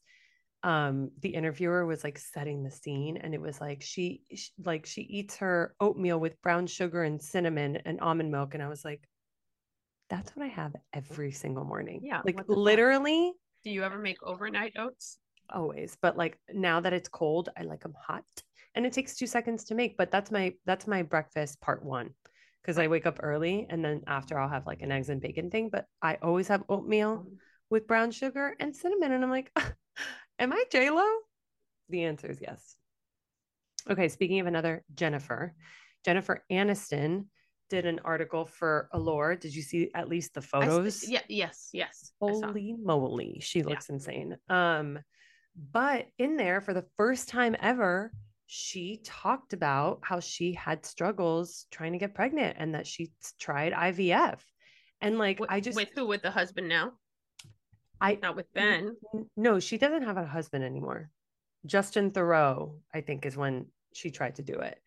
um 0.64 1.12
the 1.22 1.30
interviewer 1.30 1.86
was 1.86 2.04
like 2.04 2.18
setting 2.18 2.64
the 2.64 2.72
scene 2.72 3.18
and 3.18 3.36
it 3.36 3.40
was 3.40 3.62
like 3.62 3.82
she, 3.82 4.22
she 4.36 4.50
like 4.66 4.88
she 4.88 5.02
eats 5.02 5.38
her 5.38 5.76
oatmeal 5.80 6.20
with 6.20 6.42
brown 6.42 6.66
sugar 6.66 7.04
and 7.04 7.22
cinnamon 7.22 7.78
and 7.86 8.02
almond 8.02 8.32
milk 8.32 8.56
and 8.56 8.64
i 8.64 8.68
was 8.68 8.84
like 8.84 9.08
that's 10.10 10.36
what 10.36 10.46
I 10.46 10.50
have 10.50 10.76
every 10.94 11.32
single 11.32 11.66
morning. 11.66 12.02
Yeah. 12.04 12.22
Like 12.24 12.40
literally. 12.48 13.34
Do 13.64 13.72
you 13.72 13.84
ever 13.84 13.98
make 13.98 14.22
overnight 14.24 14.74
oats? 14.78 15.18
Always. 15.50 15.98
But 16.02 16.18
like 16.18 16.40
now 16.54 16.80
that 16.82 16.94
it's 16.94 17.10
cold, 17.10 17.50
I 17.58 17.64
like 17.64 17.82
them 17.82 17.96
hot. 18.00 18.24
And 18.76 18.86
it 18.86 18.94
takes 18.94 19.16
two 19.16 19.28
seconds 19.28 19.66
to 19.66 19.76
make, 19.76 19.98
but 19.98 20.12
that's 20.12 20.32
my 20.32 20.54
that's 20.66 20.88
my 20.88 21.02
breakfast 21.02 21.60
part 21.62 21.84
one. 21.84 22.12
Cause 22.66 22.78
I 22.78 22.88
wake 22.88 23.06
up 23.06 23.20
early 23.24 23.66
and 23.70 23.84
then 23.84 24.02
after 24.08 24.38
I'll 24.38 24.50
have 24.50 24.68
like 24.68 24.82
an 24.82 24.92
eggs 24.92 25.10
and 25.10 25.22
bacon 25.22 25.50
thing. 25.50 25.70
But 25.70 25.86
I 26.02 26.18
always 26.22 26.50
have 26.50 26.64
oatmeal 26.68 27.18
mm-hmm. 27.18 27.36
with 27.70 27.88
brown 27.88 28.12
sugar 28.12 28.56
and 28.60 28.76
cinnamon. 28.76 29.14
And 29.14 29.24
I'm 29.24 29.32
like, 29.32 29.52
am 30.40 30.52
I 30.52 30.64
J 30.72 30.90
Lo? 30.90 31.06
The 31.90 32.04
answer 32.04 32.28
is 32.28 32.40
yes. 32.42 32.76
Okay, 33.90 34.10
speaking 34.10 34.42
of 34.42 34.48
another 34.48 34.84
Jennifer, 34.94 35.56
Jennifer 36.04 36.44
Aniston 36.52 37.28
did 37.70 37.86
an 37.86 38.00
article 38.06 38.46
for 38.46 38.90
Allure. 38.92 39.36
Did 39.36 39.56
you 39.56 39.62
see 39.62 39.90
at 39.94 40.10
least 40.10 40.34
the 40.34 40.42
photos? 40.42 41.04
I, 41.08 41.12
yeah, 41.12 41.22
yes, 41.28 41.70
yes. 41.74 42.12
Holy 42.20 42.76
moly, 42.82 43.40
she 43.42 43.64
looks 43.64 43.88
yeah. 43.90 43.96
insane. 43.96 44.38
Um, 44.50 45.00
but 45.72 46.08
in 46.18 46.38
there 46.38 46.62
for 46.62 46.74
the 46.74 46.86
first 46.96 47.30
time 47.30 47.56
ever, 47.60 48.12
she 48.46 49.02
talked 49.04 49.54
about 49.54 50.00
how 50.04 50.20
she 50.20 50.54
had 50.54 50.86
struggles 50.86 51.66
trying 51.72 51.92
to 51.94 51.98
get 51.98 52.16
pregnant 52.16 52.58
and 52.60 52.76
that 52.76 52.88
she 52.88 53.12
tried 53.40 53.74
IVF. 53.74 54.40
And 55.02 55.18
like 55.18 55.40
with, 55.40 55.52
I 55.52 55.60
just 55.60 55.76
with 55.76 55.90
who 55.96 56.08
with 56.08 56.22
the 56.22 56.32
husband 56.32 56.68
now? 56.70 56.94
I 58.00 58.18
not 58.22 58.36
with 58.36 58.52
Ben. 58.54 58.96
No, 59.36 59.60
she 59.60 59.78
doesn't 59.78 60.04
have 60.04 60.18
a 60.18 60.26
husband 60.26 60.64
anymore. 60.64 61.10
Justin 61.66 62.12
Theroux, 62.12 62.80
I 62.94 63.02
think, 63.02 63.26
is 63.26 63.36
when 63.36 63.66
she 63.94 64.12
tried 64.12 64.36
to 64.36 64.44
do 64.44 64.54
it. 64.60 64.80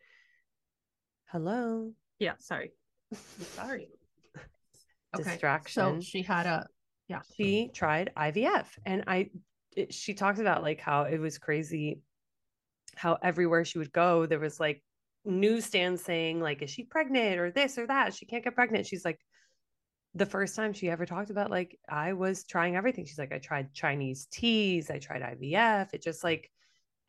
Hello. 1.26 1.92
Yeah, 2.20 2.34
sorry. 2.38 2.72
sorry. 3.54 3.88
Okay. 5.12 5.24
Distraction. 5.24 5.72
So 5.72 6.00
she 6.00 6.22
had 6.22 6.46
a 6.46 6.68
yeah. 7.08 7.22
She 7.36 7.68
tried 7.74 8.12
IVF 8.16 8.66
and 8.86 9.02
I 9.08 9.30
it, 9.74 9.92
she 9.92 10.14
talks 10.14 10.38
about 10.38 10.62
like 10.62 10.80
how 10.80 11.02
it 11.02 11.18
was 11.18 11.36
crazy 11.36 12.00
how 12.96 13.18
everywhere 13.22 13.64
she 13.64 13.78
would 13.78 13.92
go 13.92 14.26
there 14.26 14.38
was 14.38 14.58
like 14.58 14.82
newsstands 15.24 16.02
saying 16.02 16.40
like 16.40 16.62
is 16.62 16.70
she 16.70 16.82
pregnant 16.82 17.38
or 17.38 17.50
this 17.50 17.78
or 17.78 17.86
that 17.86 18.14
she 18.14 18.26
can't 18.26 18.42
get 18.42 18.54
pregnant 18.54 18.86
she's 18.86 19.04
like 19.04 19.18
the 20.14 20.26
first 20.26 20.56
time 20.56 20.72
she 20.72 20.90
ever 20.90 21.06
talked 21.06 21.30
about 21.30 21.50
like 21.50 21.78
i 21.88 22.12
was 22.12 22.44
trying 22.44 22.74
everything 22.74 23.04
she's 23.04 23.18
like 23.18 23.32
i 23.32 23.38
tried 23.38 23.72
chinese 23.74 24.26
teas 24.32 24.90
i 24.90 24.98
tried 24.98 25.22
ivf 25.22 25.92
it 25.92 26.02
just 26.02 26.24
like 26.24 26.50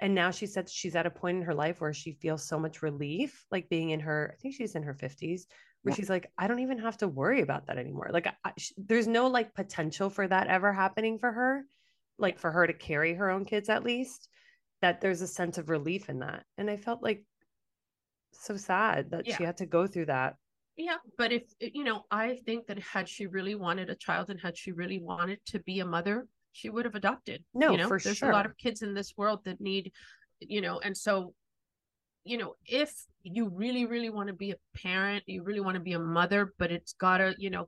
and 0.01 0.15
now 0.15 0.31
she 0.31 0.47
said 0.47 0.67
she's 0.67 0.95
at 0.95 1.05
a 1.05 1.11
point 1.11 1.37
in 1.37 1.43
her 1.43 1.53
life 1.53 1.79
where 1.79 1.93
she 1.93 2.11
feels 2.13 2.43
so 2.43 2.59
much 2.59 2.81
relief 2.81 3.45
like 3.51 3.69
being 3.69 3.91
in 3.91 3.99
her 3.99 4.33
i 4.33 4.41
think 4.41 4.55
she's 4.55 4.75
in 4.75 4.83
her 4.83 4.93
50s 4.93 5.43
where 5.83 5.91
yeah. 5.91 5.95
she's 5.95 6.09
like 6.09 6.29
i 6.37 6.47
don't 6.47 6.59
even 6.59 6.79
have 6.79 6.97
to 6.97 7.07
worry 7.07 7.41
about 7.41 7.67
that 7.67 7.77
anymore 7.77 8.09
like 8.11 8.27
I, 8.43 8.51
she, 8.57 8.73
there's 8.77 9.07
no 9.07 9.27
like 9.27 9.53
potential 9.53 10.09
for 10.09 10.27
that 10.27 10.47
ever 10.47 10.73
happening 10.73 11.19
for 11.19 11.31
her 11.31 11.63
like 12.17 12.39
for 12.39 12.51
her 12.51 12.67
to 12.67 12.73
carry 12.73 13.13
her 13.13 13.29
own 13.29 13.45
kids 13.45 13.69
at 13.69 13.83
least 13.83 14.27
that 14.81 14.99
there's 14.99 15.21
a 15.21 15.27
sense 15.27 15.57
of 15.57 15.69
relief 15.69 16.09
in 16.09 16.19
that 16.19 16.43
and 16.57 16.69
i 16.69 16.75
felt 16.75 17.01
like 17.01 17.23
so 18.33 18.57
sad 18.57 19.11
that 19.11 19.27
yeah. 19.27 19.37
she 19.37 19.43
had 19.43 19.57
to 19.57 19.65
go 19.65 19.87
through 19.87 20.07
that 20.07 20.35
yeah 20.77 20.97
but 21.17 21.31
if 21.31 21.43
you 21.59 21.83
know 21.83 22.05
i 22.09 22.35
think 22.45 22.65
that 22.65 22.79
had 22.79 23.07
she 23.07 23.27
really 23.27 23.55
wanted 23.55 23.89
a 23.89 23.95
child 23.95 24.29
and 24.29 24.39
had 24.39 24.57
she 24.57 24.71
really 24.71 24.99
wanted 24.99 25.39
to 25.45 25.59
be 25.59 25.79
a 25.79 25.85
mother 25.85 26.27
she 26.51 26.69
would 26.69 26.85
have 26.85 26.95
adopted. 26.95 27.43
No, 27.53 27.71
you 27.71 27.77
know? 27.77 27.87
for 27.87 27.99
There's 27.99 28.17
sure. 28.17 28.29
a 28.29 28.33
lot 28.33 28.45
of 28.45 28.57
kids 28.57 28.81
in 28.81 28.93
this 28.93 29.13
world 29.17 29.39
that 29.45 29.61
need, 29.61 29.91
you 30.39 30.61
know, 30.61 30.79
and 30.79 30.95
so, 30.95 31.33
you 32.23 32.37
know, 32.37 32.55
if 32.65 32.93
you 33.23 33.49
really, 33.49 33.85
really 33.85 34.09
want 34.09 34.27
to 34.27 34.33
be 34.33 34.51
a 34.51 34.57
parent, 34.75 35.23
you 35.27 35.43
really 35.43 35.59
want 35.59 35.75
to 35.75 35.81
be 35.81 35.93
a 35.93 35.99
mother, 35.99 36.53
but 36.57 36.71
it's 36.71 36.93
gotta, 36.93 37.35
you 37.37 37.49
know, 37.49 37.67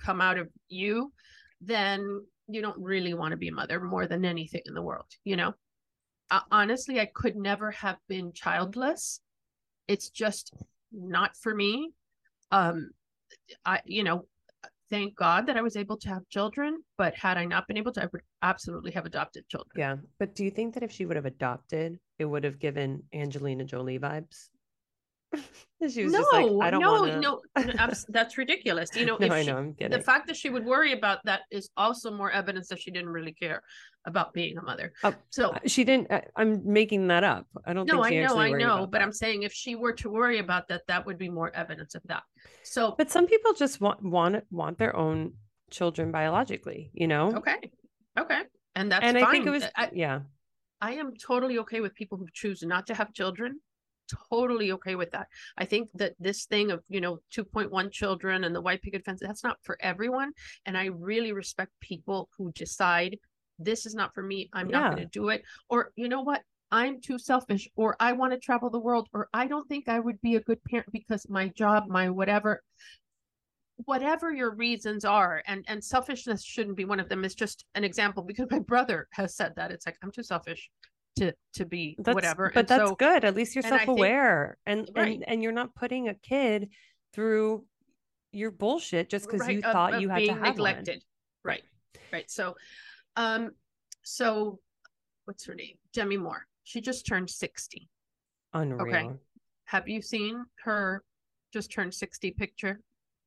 come 0.00 0.20
out 0.20 0.38
of 0.38 0.48
you, 0.68 1.12
then 1.60 2.24
you 2.48 2.60
don't 2.60 2.78
really 2.78 3.14
want 3.14 3.32
to 3.32 3.36
be 3.36 3.48
a 3.48 3.52
mother 3.52 3.80
more 3.80 4.06
than 4.06 4.24
anything 4.24 4.62
in 4.66 4.74
the 4.74 4.82
world, 4.82 5.06
you 5.24 5.36
know. 5.36 5.54
Uh, 6.30 6.40
honestly, 6.50 7.00
I 7.00 7.06
could 7.06 7.36
never 7.36 7.70
have 7.70 7.98
been 8.08 8.32
childless. 8.32 9.20
It's 9.88 10.08
just 10.08 10.54
not 10.92 11.36
for 11.36 11.54
me. 11.54 11.92
Um, 12.50 12.90
I, 13.64 13.80
you 13.84 14.04
know, 14.04 14.26
thank 14.90 15.16
God 15.16 15.46
that 15.46 15.56
I 15.56 15.62
was 15.62 15.76
able 15.76 15.96
to 15.98 16.08
have 16.08 16.28
children. 16.28 16.82
But 16.98 17.14
had 17.14 17.36
I 17.36 17.44
not 17.44 17.66
been 17.66 17.76
able 17.76 17.92
to, 17.92 18.02
I 18.02 18.08
would 18.12 18.22
absolutely 18.42 18.92
have 18.92 19.06
adopted 19.06 19.48
children. 19.48 19.72
Yeah. 19.76 19.96
But 20.18 20.34
do 20.34 20.44
you 20.44 20.50
think 20.50 20.74
that 20.74 20.82
if 20.82 20.92
she 20.92 21.06
would 21.06 21.16
have 21.16 21.26
adopted, 21.26 21.98
it 22.18 22.24
would 22.24 22.44
have 22.44 22.58
given 22.58 23.02
Angelina 23.12 23.64
Jolie 23.64 23.98
vibes? 23.98 24.48
she 25.90 26.04
was 26.04 26.12
no, 26.12 26.20
like, 26.32 26.66
I 26.66 26.70
don't 26.70 26.80
no, 26.80 26.92
wanna... 26.92 27.20
no, 27.20 27.40
that's 28.08 28.38
ridiculous. 28.38 28.90
You 28.94 29.06
know, 29.06 29.16
no, 29.20 29.28
I 29.28 29.42
know, 29.42 29.56
I'm 29.56 29.74
kidding. 29.74 29.96
The 29.96 30.04
fact 30.04 30.26
that 30.28 30.36
she 30.36 30.50
would 30.50 30.64
worry 30.64 30.92
about 30.92 31.18
that 31.24 31.42
is 31.50 31.70
also 31.76 32.10
more 32.10 32.30
evidence 32.30 32.68
that 32.68 32.80
she 32.80 32.90
didn't 32.90 33.10
really 33.10 33.32
care 33.32 33.62
about 34.06 34.32
being 34.32 34.58
a 34.58 34.62
mother. 34.62 34.92
Oh, 35.02 35.14
so 35.30 35.50
uh, 35.50 35.60
she 35.66 35.84
didn't. 35.84 36.12
I, 36.12 36.22
am 36.36 36.62
making 36.64 37.06
that 37.08 37.24
up. 37.24 37.46
I 37.66 37.72
don't. 37.72 37.86
No, 37.86 38.02
I 38.04 38.10
know, 38.10 38.38
I 38.38 38.50
know, 38.50 38.86
but 38.86 38.98
that. 38.98 39.02
I'm 39.02 39.12
saying 39.12 39.42
if 39.42 39.52
she 39.52 39.74
were 39.74 39.92
to 39.94 40.10
worry 40.10 40.38
about 40.38 40.68
that, 40.68 40.82
that 40.88 41.06
would 41.06 41.18
be 41.18 41.28
more 41.28 41.54
evidence 41.54 41.94
of 41.94 42.02
that. 42.06 42.22
So, 42.62 42.94
but 42.96 43.10
some 43.10 43.26
people 43.26 43.52
just 43.54 43.80
want 43.80 44.02
want 44.02 44.44
want 44.50 44.78
their 44.78 44.94
own 44.96 45.34
children 45.70 46.12
biologically. 46.12 46.90
You 46.94 47.08
know. 47.08 47.34
Okay. 47.36 47.70
Okay. 48.18 48.42
And 48.76 48.90
that's 48.90 49.04
and 49.04 49.16
fine. 49.16 49.24
I 49.24 49.30
think 49.30 49.46
it 49.46 49.50
was 49.50 49.64
I, 49.76 49.90
yeah. 49.92 50.20
I 50.80 50.94
am 50.94 51.14
totally 51.16 51.58
okay 51.58 51.80
with 51.80 51.94
people 51.94 52.18
who 52.18 52.26
choose 52.32 52.62
not 52.62 52.86
to 52.88 52.94
have 52.94 53.12
children 53.12 53.60
totally 54.30 54.72
okay 54.72 54.94
with 54.94 55.10
that. 55.12 55.28
I 55.56 55.64
think 55.64 55.88
that 55.94 56.14
this 56.18 56.44
thing 56.46 56.70
of, 56.70 56.82
you 56.88 57.00
know, 57.00 57.18
2.1 57.34 57.90
children 57.90 58.44
and 58.44 58.54
the 58.54 58.60
white 58.60 58.82
picket 58.82 59.04
fence, 59.04 59.20
that's 59.22 59.44
not 59.44 59.58
for 59.62 59.76
everyone. 59.80 60.32
And 60.66 60.76
I 60.76 60.86
really 60.86 61.32
respect 61.32 61.72
people 61.80 62.28
who 62.36 62.52
decide 62.52 63.18
this 63.58 63.86
is 63.86 63.94
not 63.94 64.14
for 64.14 64.22
me. 64.22 64.50
I'm 64.52 64.68
yeah. 64.68 64.80
not 64.80 64.90
going 64.92 65.04
to 65.04 65.10
do 65.10 65.28
it. 65.28 65.42
Or, 65.68 65.92
you 65.96 66.08
know 66.08 66.22
what? 66.22 66.42
I'm 66.70 67.00
too 67.00 67.18
selfish, 67.18 67.68
or 67.76 67.94
I 68.00 68.12
want 68.12 68.32
to 68.32 68.38
travel 68.38 68.68
the 68.68 68.80
world, 68.80 69.08
or 69.12 69.28
I 69.32 69.46
don't 69.46 69.68
think 69.68 69.88
I 69.88 70.00
would 70.00 70.20
be 70.20 70.34
a 70.34 70.40
good 70.40 70.58
parent 70.64 70.90
because 70.90 71.28
my 71.28 71.48
job, 71.48 71.84
my 71.88 72.10
whatever 72.10 72.62
whatever 73.86 74.32
your 74.32 74.54
reasons 74.54 75.04
are 75.04 75.42
and 75.46 75.64
and 75.66 75.82
selfishness 75.82 76.44
shouldn't 76.44 76.76
be 76.76 76.84
one 76.84 77.00
of 77.00 77.08
them 77.08 77.24
it's 77.24 77.34
just 77.34 77.64
an 77.74 77.82
example 77.82 78.22
because 78.22 78.46
my 78.50 78.60
brother 78.60 79.08
has 79.10 79.34
said 79.34 79.52
that 79.56 79.72
it's 79.72 79.84
like 79.84 79.96
i'm 80.02 80.12
too 80.12 80.22
selfish 80.22 80.70
to 81.16 81.32
to 81.54 81.64
be 81.64 81.96
that's, 81.98 82.14
whatever. 82.14 82.50
But 82.52 82.60
and 82.60 82.68
that's 82.68 82.90
so, 82.90 82.96
good. 82.96 83.24
At 83.24 83.34
least 83.34 83.54
you're 83.54 83.62
self 83.62 83.86
aware, 83.88 84.56
and 84.66 84.88
right. 84.94 85.14
and 85.14 85.28
and 85.28 85.42
you're 85.42 85.52
not 85.52 85.74
putting 85.74 86.08
a 86.08 86.14
kid 86.14 86.70
through 87.12 87.64
your 88.32 88.50
bullshit 88.50 89.08
just 89.08 89.26
because 89.26 89.40
right, 89.40 89.56
you 89.56 89.62
thought 89.62 89.94
of, 89.94 90.02
you 90.02 90.08
had 90.08 90.24
to 90.24 90.32
have 90.32 90.42
neglected. 90.42 91.02
One. 91.42 91.52
Right, 91.52 91.62
right. 92.12 92.30
So, 92.30 92.56
um, 93.16 93.52
so 94.02 94.58
what's 95.24 95.44
her 95.46 95.54
name? 95.54 95.76
Demi 95.92 96.16
Moore. 96.16 96.46
She 96.64 96.80
just 96.80 97.06
turned 97.06 97.30
sixty. 97.30 97.88
Unreal. 98.52 98.82
Okay. 98.82 99.10
Have 99.66 99.88
you 99.88 100.02
seen 100.02 100.44
her 100.64 101.02
just 101.52 101.70
turned 101.70 101.94
sixty 101.94 102.30
picture, 102.30 102.80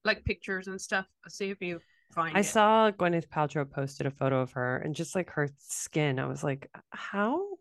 like 0.03 0.23
pictures 0.25 0.67
and 0.67 0.79
stuff? 0.79 1.05
I'll 1.23 1.31
see 1.31 1.49
if 1.49 1.61
you 1.61 1.79
find. 2.11 2.35
I 2.35 2.41
it. 2.41 2.43
saw 2.43 2.91
Gwyneth 2.91 3.27
Paltrow 3.27 3.69
posted 3.69 4.07
a 4.07 4.11
photo 4.11 4.41
of 4.41 4.51
her, 4.53 4.77
and 4.77 4.95
just 4.95 5.15
like 5.15 5.29
her 5.31 5.49
skin, 5.59 6.19
I 6.19 6.27
was 6.27 6.43
like, 6.43 6.69
how 6.91 7.56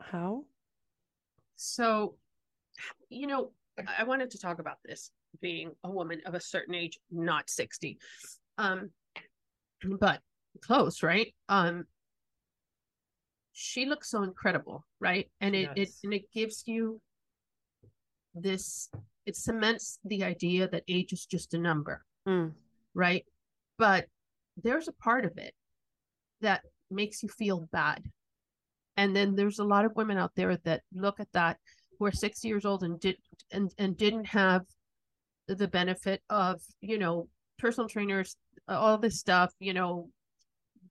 how? 0.00 0.44
So, 1.56 2.14
you 3.08 3.26
know, 3.26 3.50
I 3.98 4.04
wanted 4.04 4.30
to 4.32 4.38
talk 4.38 4.58
about 4.58 4.78
this 4.84 5.10
being 5.40 5.72
a 5.84 5.90
woman 5.90 6.20
of 6.26 6.34
a 6.34 6.40
certain 6.40 6.74
age, 6.74 6.98
not 7.10 7.50
60. 7.50 7.98
Um, 8.56 8.90
but 9.98 10.20
close, 10.62 11.02
right? 11.02 11.34
Um, 11.48 11.84
she 13.52 13.86
looks 13.86 14.10
so 14.10 14.22
incredible, 14.22 14.86
right? 15.00 15.28
And 15.40 15.54
it, 15.54 15.70
it 15.76 15.90
and 16.04 16.14
it 16.14 16.30
gives 16.32 16.62
you 16.66 17.00
this 18.34 18.88
it 19.26 19.36
cements 19.36 19.98
the 20.04 20.22
idea 20.24 20.68
that 20.68 20.84
age 20.88 21.12
is 21.12 21.26
just 21.26 21.54
a 21.54 21.58
number, 21.58 22.04
Mm. 22.26 22.52
right? 22.94 23.24
But 23.78 24.06
there's 24.62 24.88
a 24.88 24.92
part 24.92 25.24
of 25.24 25.38
it 25.38 25.54
that 26.40 26.62
makes 26.90 27.22
you 27.22 27.28
feel 27.28 27.68
bad. 27.72 28.04
And 28.98 29.14
then 29.14 29.36
there's 29.36 29.60
a 29.60 29.64
lot 29.64 29.84
of 29.84 29.94
women 29.94 30.18
out 30.18 30.32
there 30.34 30.56
that 30.64 30.82
look 30.92 31.20
at 31.20 31.32
that 31.32 31.56
who 31.98 32.04
are 32.06 32.12
60 32.12 32.46
years 32.48 32.64
old 32.64 32.82
and 32.82 32.98
did 32.98 33.16
and 33.52 33.72
and 33.78 33.96
didn't 33.96 34.26
have 34.26 34.62
the 35.46 35.68
benefit 35.68 36.20
of, 36.28 36.60
you 36.80 36.98
know, 36.98 37.28
personal 37.58 37.88
trainers, 37.88 38.36
all 38.66 38.98
this 38.98 39.18
stuff, 39.20 39.54
you 39.60 39.72
know, 39.72 40.10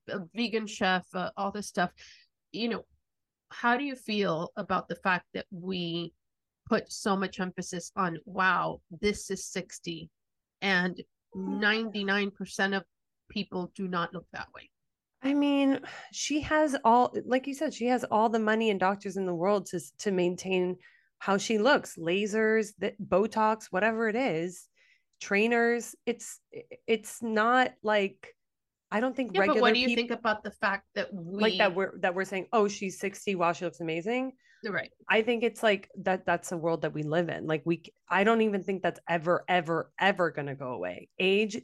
a 0.08 0.20
vegan 0.34 0.66
chef, 0.66 1.04
uh, 1.14 1.30
all 1.36 1.52
this 1.52 1.68
stuff. 1.68 1.90
You 2.50 2.70
know, 2.70 2.84
how 3.50 3.76
do 3.76 3.84
you 3.84 3.94
feel 3.94 4.52
about 4.56 4.88
the 4.88 4.96
fact 4.96 5.26
that 5.34 5.44
we 5.50 6.14
put 6.66 6.90
so 6.90 7.14
much 7.14 7.40
emphasis 7.40 7.92
on 7.94 8.18
wow, 8.24 8.80
this 9.02 9.30
is 9.30 9.46
60 9.46 10.08
and 10.62 10.98
99% 11.36 12.74
of 12.74 12.84
people 13.28 13.70
do 13.74 13.86
not 13.86 14.14
look 14.14 14.26
that 14.32 14.48
way. 14.54 14.70
I 15.22 15.34
mean, 15.34 15.80
she 16.12 16.40
has 16.42 16.76
all, 16.84 17.14
like 17.24 17.46
you 17.46 17.54
said, 17.54 17.74
she 17.74 17.86
has 17.86 18.04
all 18.04 18.28
the 18.28 18.38
money 18.38 18.70
and 18.70 18.78
doctors 18.78 19.16
in 19.16 19.26
the 19.26 19.34
world 19.34 19.66
to 19.66 19.80
to 19.98 20.10
maintain 20.10 20.76
how 21.18 21.36
she 21.36 21.58
looks, 21.58 21.96
lasers, 21.96 22.68
that 22.78 22.94
Botox, 23.00 23.64
whatever 23.70 24.08
it 24.08 24.16
is, 24.16 24.68
trainers. 25.20 25.96
It's 26.06 26.40
it's 26.86 27.22
not 27.22 27.72
like 27.82 28.34
I 28.90 29.00
don't 29.00 29.14
think 29.14 29.32
Yeah, 29.34 29.40
regular 29.40 29.56
but 29.56 29.62
what 29.62 29.74
do 29.74 29.80
you 29.80 29.88
people 29.88 30.02
think 30.02 30.18
about 30.20 30.44
the 30.44 30.52
fact 30.52 30.86
that 30.94 31.12
we 31.12 31.42
like 31.42 31.58
that 31.58 31.74
we're 31.74 31.98
that 31.98 32.14
we're 32.14 32.24
saying, 32.24 32.46
oh, 32.52 32.68
she's 32.68 32.98
60, 33.00 33.34
wow, 33.34 33.52
she 33.52 33.64
looks 33.64 33.80
amazing. 33.80 34.32
right? 34.68 34.90
I 35.08 35.22
think 35.22 35.42
it's 35.42 35.62
like 35.62 35.90
that 36.02 36.26
that's 36.26 36.52
a 36.52 36.56
world 36.56 36.82
that 36.82 36.94
we 36.94 37.02
live 37.02 37.28
in. 37.28 37.46
Like 37.46 37.62
we 37.64 37.82
I 38.08 38.22
don't 38.22 38.42
even 38.42 38.62
think 38.62 38.82
that's 38.82 39.00
ever 39.08 39.44
ever 39.48 39.90
ever 39.98 40.30
going 40.30 40.46
to 40.46 40.54
go 40.54 40.70
away. 40.72 41.08
Age 41.18 41.60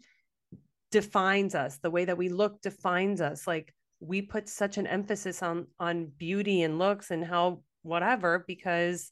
defines 0.94 1.56
us. 1.56 1.78
The 1.78 1.90
way 1.90 2.04
that 2.04 2.16
we 2.16 2.28
look 2.28 2.62
defines 2.62 3.20
us. 3.20 3.48
Like 3.48 3.74
we 3.98 4.22
put 4.22 4.48
such 4.48 4.78
an 4.78 4.86
emphasis 4.86 5.42
on 5.42 5.66
on 5.80 6.12
beauty 6.16 6.62
and 6.62 6.78
looks 6.78 7.10
and 7.10 7.24
how 7.24 7.62
whatever 7.82 8.44
because 8.46 9.10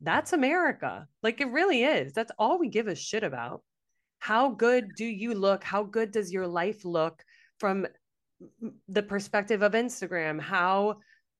that's 0.00 0.32
America. 0.32 1.06
Like 1.22 1.40
it 1.40 1.52
really 1.52 1.84
is. 1.84 2.12
That's 2.14 2.32
all 2.36 2.58
we 2.58 2.68
give 2.68 2.88
a 2.88 2.96
shit 2.96 3.22
about. 3.22 3.62
How 4.18 4.50
good 4.50 4.96
do 4.96 5.04
you 5.04 5.34
look? 5.34 5.62
How 5.62 5.84
good 5.84 6.10
does 6.10 6.32
your 6.32 6.48
life 6.48 6.84
look 6.84 7.22
from 7.60 7.86
the 8.88 9.02
perspective 9.04 9.62
of 9.62 9.72
Instagram? 9.72 10.40
How 10.40 10.96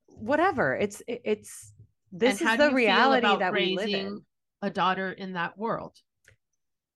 whatever. 0.06 0.76
It's 0.76 1.02
it's 1.08 1.72
this 2.12 2.40
And 2.40 2.50
is 2.50 2.58
the 2.58 2.70
reality 2.70 3.26
that 3.26 3.52
we 3.52 3.76
live 3.76 3.92
in. 3.92 3.92
raising 3.92 4.24
a 4.62 4.70
daughter 4.70 5.10
in 5.10 5.32
that 5.32 5.58
world. 5.58 5.98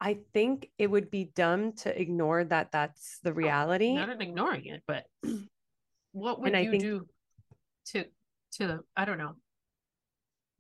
I 0.01 0.19
think 0.33 0.71
it 0.79 0.87
would 0.89 1.11
be 1.11 1.31
dumb 1.35 1.73
to 1.79 2.01
ignore 2.01 2.45
that 2.45 2.71
that's 2.71 3.19
the 3.23 3.31
oh, 3.31 3.35
reality. 3.35 3.95
Not 3.95 4.11
in 4.11 4.21
ignoring 4.21 4.67
it, 4.67 4.83
but 4.87 5.07
what 6.13 6.41
would 6.41 6.55
And 6.55 6.65
you 6.65 6.71
think- 6.71 6.83
do 6.83 7.07
to 7.87 8.05
to 8.53 8.81
I 8.97 9.05
don't 9.05 9.19
know. 9.19 9.35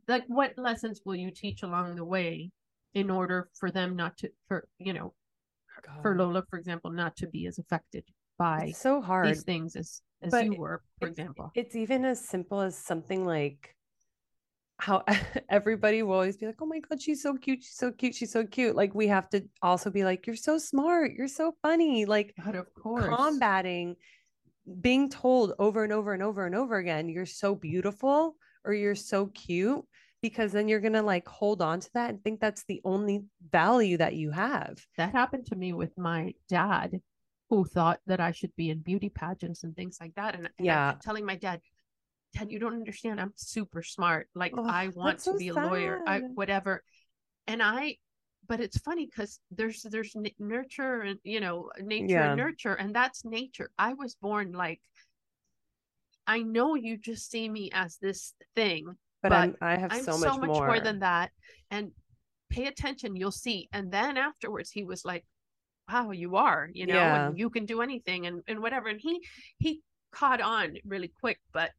Like 0.06 0.24
what 0.26 0.56
lessons 0.56 1.02
will 1.04 1.16
you 1.16 1.30
teach 1.30 1.62
along 1.62 1.96
the 1.96 2.04
way 2.04 2.50
in 2.94 3.10
order 3.10 3.50
for 3.54 3.70
them 3.70 3.94
not 3.94 4.16
to 4.18 4.30
for 4.48 4.66
you 4.78 4.92
know 4.92 5.14
for 6.02 6.16
Lola, 6.16 6.42
for 6.48 6.58
example, 6.58 6.90
not 6.90 7.16
to 7.16 7.26
be 7.26 7.46
as 7.46 7.58
affected 7.58 8.04
by 8.38 8.66
it's 8.70 8.78
so 8.78 9.00
hard. 9.00 9.28
these 9.28 9.42
things 9.42 9.76
as 9.76 10.02
as 10.22 10.30
But 10.30 10.46
you 10.46 10.56
were, 10.56 10.82
for 11.00 11.08
example. 11.08 11.52
It's 11.54 11.76
even 11.76 12.04
as 12.04 12.26
simple 12.26 12.60
as 12.60 12.76
something 12.76 13.24
like 13.24 13.76
how 14.78 15.04
everybody 15.48 16.02
will 16.02 16.14
always 16.14 16.36
be 16.36 16.46
like, 16.46 16.60
"Oh 16.62 16.66
my 16.66 16.80
god, 16.80 17.00
she's 17.02 17.22
so 17.22 17.36
cute, 17.36 17.62
she's 17.62 17.76
so 17.76 17.92
cute, 17.92 18.14
she's 18.14 18.32
so 18.32 18.46
cute." 18.46 18.76
Like 18.76 18.94
we 18.94 19.08
have 19.08 19.28
to 19.30 19.48
also 19.62 19.90
be 19.90 20.04
like, 20.04 20.26
"You're 20.26 20.36
so 20.36 20.58
smart, 20.58 21.12
you're 21.12 21.28
so 21.28 21.52
funny." 21.62 22.04
Like 22.06 22.36
But 22.38 22.56
of 22.56 22.72
course, 22.72 23.42
combating 23.44 23.96
being 24.80 25.08
told 25.08 25.54
over 25.58 25.84
and 25.84 25.92
over 25.92 26.12
and 26.12 26.22
over 26.22 26.46
and 26.46 26.54
over 26.54 26.76
again, 26.76 27.08
"You're 27.08 27.26
so 27.26 27.54
beautiful" 27.54 28.36
or 28.64 28.74
"You're 28.74 28.94
so 28.94 29.28
cute," 29.28 29.84
because 30.22 30.52
then 30.52 30.68
you're 30.68 30.80
gonna 30.80 31.02
like 31.02 31.26
hold 31.28 31.62
on 31.62 31.80
to 31.80 31.90
that 31.94 32.10
and 32.10 32.22
think 32.24 32.40
that's 32.40 32.64
the 32.64 32.80
only 32.84 33.24
value 33.40 33.96
that 33.98 34.14
you 34.16 34.30
have. 34.32 34.86
that 34.96 35.12
happened 35.12 35.46
to 35.46 35.56
me 35.56 35.72
with 35.72 35.96
my 35.98 36.34
dad, 36.48 37.00
who 37.50 37.64
thought 37.64 38.00
that 38.06 38.20
I 38.20 38.32
should 38.32 38.54
be 38.56 38.70
in 38.70 38.80
beauty 38.82 39.08
pageants 39.10 39.64
and 39.64 39.74
things 39.76 39.98
like 40.00 40.14
that. 40.16 40.34
And, 40.34 40.50
and 40.58 40.68
Yeah. 40.68 40.98
telling 41.00 41.24
my 41.24 41.36
dad, 41.36 41.62
Dad, 42.34 42.50
you 42.52 42.58
don't 42.58 42.74
understand. 42.74 43.20
I'm 43.20 43.32
super 43.36 43.82
smart. 43.82 44.28
Like 44.34 44.52
Oh, 44.56 44.64
I 44.66 44.88
want 44.88 45.18
to 45.18 45.24
so 45.24 45.38
be 45.38 45.48
a 45.48 45.54
lawyer. 45.54 46.00
I 46.06 46.20
whatever. 46.20 46.82
And 47.46 47.62
I, 47.62 47.96
but 48.46 48.60
it's 48.60 48.78
funny 48.78 49.06
because 49.06 49.40
there's 49.50 49.82
there's 49.82 50.14
n- 50.14 50.30
nurture 50.38 51.00
and 51.00 51.18
you 51.24 51.40
know 51.40 51.70
nature 51.80 52.06
Yeah. 52.14 52.28
and 52.30 52.36
nurture, 52.36 52.74
and 52.74 52.94
that's 52.94 53.24
nature. 53.24 53.70
I 53.78 53.94
was 53.94 54.14
born 54.16 54.52
like. 54.52 54.80
I 56.26 56.42
know 56.42 56.74
you 56.74 56.98
just 56.98 57.30
see 57.30 57.48
me 57.48 57.70
as 57.72 57.96
this 58.02 58.34
thing, 58.54 58.84
But, 59.22 59.30
But 59.30 59.32
I'm 59.32 59.56
I 59.62 59.76
have 59.76 59.92
I'm 59.92 60.02
so 60.02 60.12
so, 60.12 60.28
much, 60.32 60.40
much 60.40 60.48
more. 60.48 60.66
more. 60.66 60.80
than 60.80 60.98
that. 60.98 61.30
And 61.70 61.92
pay 62.50 62.66
attention, 62.66 63.16
you'll 63.16 63.30
see. 63.32 63.68
And 63.72 63.90
then 63.90 64.18
afterwards, 64.18 64.70
he 64.70 64.84
was 64.84 65.06
like, 65.06 65.24
"Wow, 65.90 66.10
you 66.10 66.36
are, 66.36 66.68
you 66.72 66.86
know, 66.86 66.94
Yeah. 66.94 67.28
and 67.28 67.38
you 67.38 67.48
can 67.48 67.64
do 67.64 67.80
anything, 67.80 68.26
and 68.26 68.42
and 68.46 68.60
whatever." 68.60 68.88
And 68.88 69.00
he 69.00 69.26
he 69.58 69.80
caught 70.12 70.42
on 70.42 70.76
really 70.84 71.08
quick. 71.08 71.40
But 71.52 71.70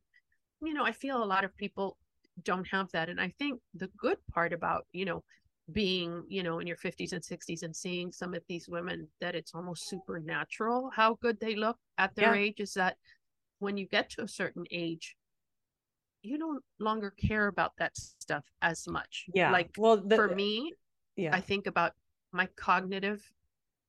you 0.61 0.73
know, 0.73 0.85
I 0.85 0.91
feel 0.91 1.23
a 1.23 1.25
lot 1.25 1.43
of 1.43 1.55
people 1.55 1.97
don't 2.43 2.67
have 2.67 2.89
that, 2.91 3.09
and 3.09 3.19
I 3.19 3.33
think 3.37 3.59
the 3.73 3.89
good 3.97 4.17
part 4.31 4.53
about 4.53 4.85
you 4.91 5.05
know 5.05 5.23
being 5.71 6.23
you 6.27 6.41
know 6.43 6.59
in 6.59 6.67
your 6.67 6.77
50s 6.77 7.13
and 7.13 7.23
60s 7.23 7.63
and 7.63 7.75
seeing 7.75 8.11
some 8.11 8.33
of 8.33 8.41
these 8.47 8.67
women 8.67 9.07
that 9.21 9.35
it's 9.35 9.53
almost 9.53 9.87
supernatural 9.87 10.89
how 10.95 11.15
good 11.21 11.39
they 11.39 11.55
look 11.55 11.77
at 11.97 12.15
their 12.15 12.33
Yeah. 12.33 12.41
age 12.41 12.59
is 12.59 12.73
that 12.73 12.97
when 13.59 13.77
you 13.77 13.87
get 13.87 14.09
to 14.11 14.23
a 14.23 14.27
certain 14.27 14.65
age 14.71 15.15
you 16.23 16.37
no 16.37 16.59
longer 16.79 17.11
care 17.11 17.47
about 17.47 17.73
that 17.77 17.95
stuff 17.95 18.43
as 18.61 18.87
much 18.87 19.25
Yeah. 19.33 19.51
like 19.51 19.69
well, 19.77 19.97
the, 19.97 20.15
for 20.15 20.31
uh, 20.31 20.35
me 20.35 20.73
yeah, 21.15 21.35
i 21.35 21.39
think 21.39 21.67
about 21.67 21.93
my 22.31 22.47
cognitive 22.55 23.21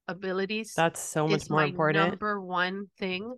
abilities 0.08 0.74
that's 0.76 1.00
so 1.00 1.26
much 1.26 1.48
more 1.50 1.62
important. 1.62 2.10
number 2.10 2.40
one 2.40 2.86
thing 2.98 3.34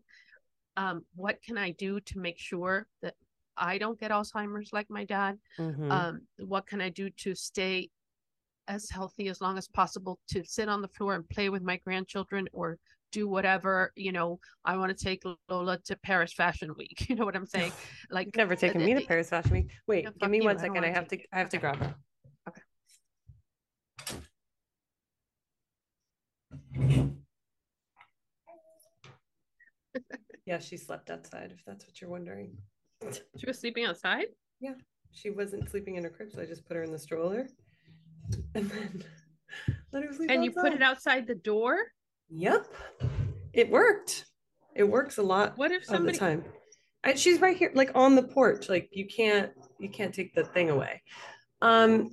um 0.77 1.05
what 1.15 1.41
can 1.43 1.59
i 1.59 1.71
do 1.73 2.01
to 2.01 2.19
make 2.19 2.39
sure 2.39 2.87
that 3.03 3.15
i 3.57 3.79
don't 3.79 4.01
get 4.01 4.11
alzheimer's 4.11 4.73
like 4.73 4.89
my 4.89 5.05
dad 5.05 5.39
Mhm. 5.59 5.91
um 5.91 6.21
what 6.39 6.67
can 6.67 6.81
i 6.81 6.89
do 6.89 7.11
to 7.11 7.35
stay 7.35 7.91
as 8.69 8.89
healthy 8.89 9.29
as 9.29 9.41
long 9.41 9.59
as 9.59 9.69
possible 9.69 10.19
to 10.29 10.45
sit 10.45 10.69
on 10.69 10.81
the 10.83 10.89
floor 10.89 11.15
and 11.15 11.29
play 11.29 11.49
with 11.49 11.63
my 11.63 11.77
grandchildren 11.79 12.49
or 12.53 12.79
do 13.11 13.29
whatever 13.29 13.93
you 13.97 14.13
know 14.13 14.39
i 14.65 14.77
want 14.77 14.97
to 14.97 15.05
take 15.05 15.23
lola 15.51 15.77
to 15.85 15.97
paris 15.97 16.33
fashion 16.33 16.73
week 16.79 17.07
you 17.09 17.17
know 17.17 17.25
what 17.27 17.37
i'm 17.37 17.45
saying 17.47 17.73
like 18.11 18.27
You've 18.27 18.37
never 18.37 18.57
taken 18.57 18.81
uh, 18.81 18.87
me 18.87 18.95
to 18.95 19.01
Paris 19.03 19.29
Fashion 19.29 19.53
Week. 19.53 19.71
Wait, 19.87 20.05
Yeah, 20.05 20.11
give 20.19 20.31
me 20.31 20.39
you, 20.39 20.45
one 20.45 20.57
I 20.57 20.61
second. 20.63 20.85
I 20.85 20.89
have 20.91 21.09
to 21.09 21.19
you. 21.19 21.25
I 21.33 21.39
have 21.39 21.49
to 21.51 21.57
Okay. 21.57 21.75
grab 21.75 21.95
her. 26.87 27.13
Yeah, 30.53 30.59
she 30.59 30.77
slept 30.77 31.09
outside, 31.09 31.51
if 31.51 31.65
that's 31.65 31.87
what 31.87 31.99
you're 31.99 32.11
wondering. 32.11 32.59
she 33.11 33.47
was 33.47 33.59
sleeping 33.59 33.87
outside 33.87 34.27
Yeah. 34.61 34.75
She 35.11 35.31
wasn't 35.31 35.71
sleeping 35.71 35.97
in 35.97 36.05
her 36.05 36.11
crib, 36.11 36.31
so 36.31 36.43
I 36.43 36.45
just 36.45 36.67
put 36.67 36.77
her 36.77 36.83
in 36.83 36.93
the 36.93 36.99
stroller 36.99 37.49
and 38.55 38.71
then 38.71 39.03
let 39.93 40.05
her 40.05 40.13
sleep. 40.13 40.31
and 40.31 40.45
you 40.45 40.51
put 40.51 40.75
it 40.75 40.83
outside. 40.83 41.21
outside 41.21 41.27
the 41.27 41.37
door 41.37 41.79
Yep. 42.29 42.67
It 43.55 43.71
worked. 43.71 44.27
It 44.75 44.85
works 44.85 45.17
a 45.17 45.23
lot 45.23 45.57
what 45.57 45.71
if 45.71 45.85
of 45.85 45.89
the 45.89 45.95
somebody 45.95 46.19
time. 46.19 46.45
And 47.03 47.19
she's 47.19 47.41
right 47.41 47.57
here, 47.57 47.73
like 47.75 47.91
on 47.95 48.15
the 48.15 48.23
porch. 48.23 48.69
Like 48.69 48.91
you 48.93 49.07
can't 49.07 49.53
you 49.79 49.89
can't 49.89 50.15
take 50.15 50.35
the 50.35 50.45
thing 50.45 50.69
away. 50.69 51.01
Um 51.63 52.11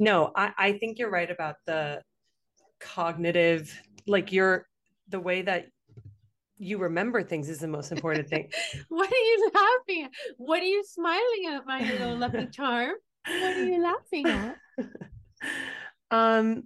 no, 0.00 0.32
I, 0.34 0.50
I 0.58 0.72
think 0.78 0.98
you're 0.98 1.10
right 1.10 1.30
about 1.30 1.54
the 1.66 2.02
cognitive, 2.80 3.72
like 4.08 4.32
your 4.32 4.66
the 5.08 5.20
way 5.20 5.42
that 5.42 5.66
you 6.58 6.78
remember 6.78 7.22
things 7.22 7.48
is 7.48 7.58
the 7.58 7.68
most 7.68 7.92
important 7.92 8.28
thing. 8.28 8.50
what 8.88 9.10
are 9.10 9.16
you 9.16 9.50
laughing 9.54 10.04
at 10.04 10.10
what 10.36 10.60
are 10.60 10.66
you 10.66 10.84
smiling 10.84 11.46
at 11.50 11.66
my 11.66 11.80
little 11.82 12.16
lucky 12.16 12.46
charm 12.46 12.94
what 13.26 13.56
are 13.56 13.64
you 13.64 13.82
laughing 13.82 14.26
at 14.28 14.56
um 16.10 16.64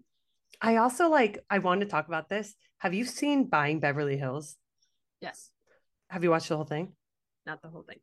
I 0.61 0.77
also 0.77 1.09
like 1.09 1.39
I 1.51 1.59
wanted 1.59 1.85
to 1.85 1.91
talk 1.91 2.09
about 2.09 2.29
this. 2.31 2.55
Have 2.79 2.95
you 2.95 3.05
seen 3.05 3.45
Buying 3.49 3.81
Beverly 3.81 4.17
Hills? 4.17 4.57
yes 5.21 5.51
Have 6.11 6.25
you 6.25 6.31
watched 6.31 6.49
the 6.49 6.57
whole 6.57 6.65
thing? 6.65 6.93
not 7.47 7.63
the 7.63 7.69
whole 7.69 7.85
thing 7.85 7.99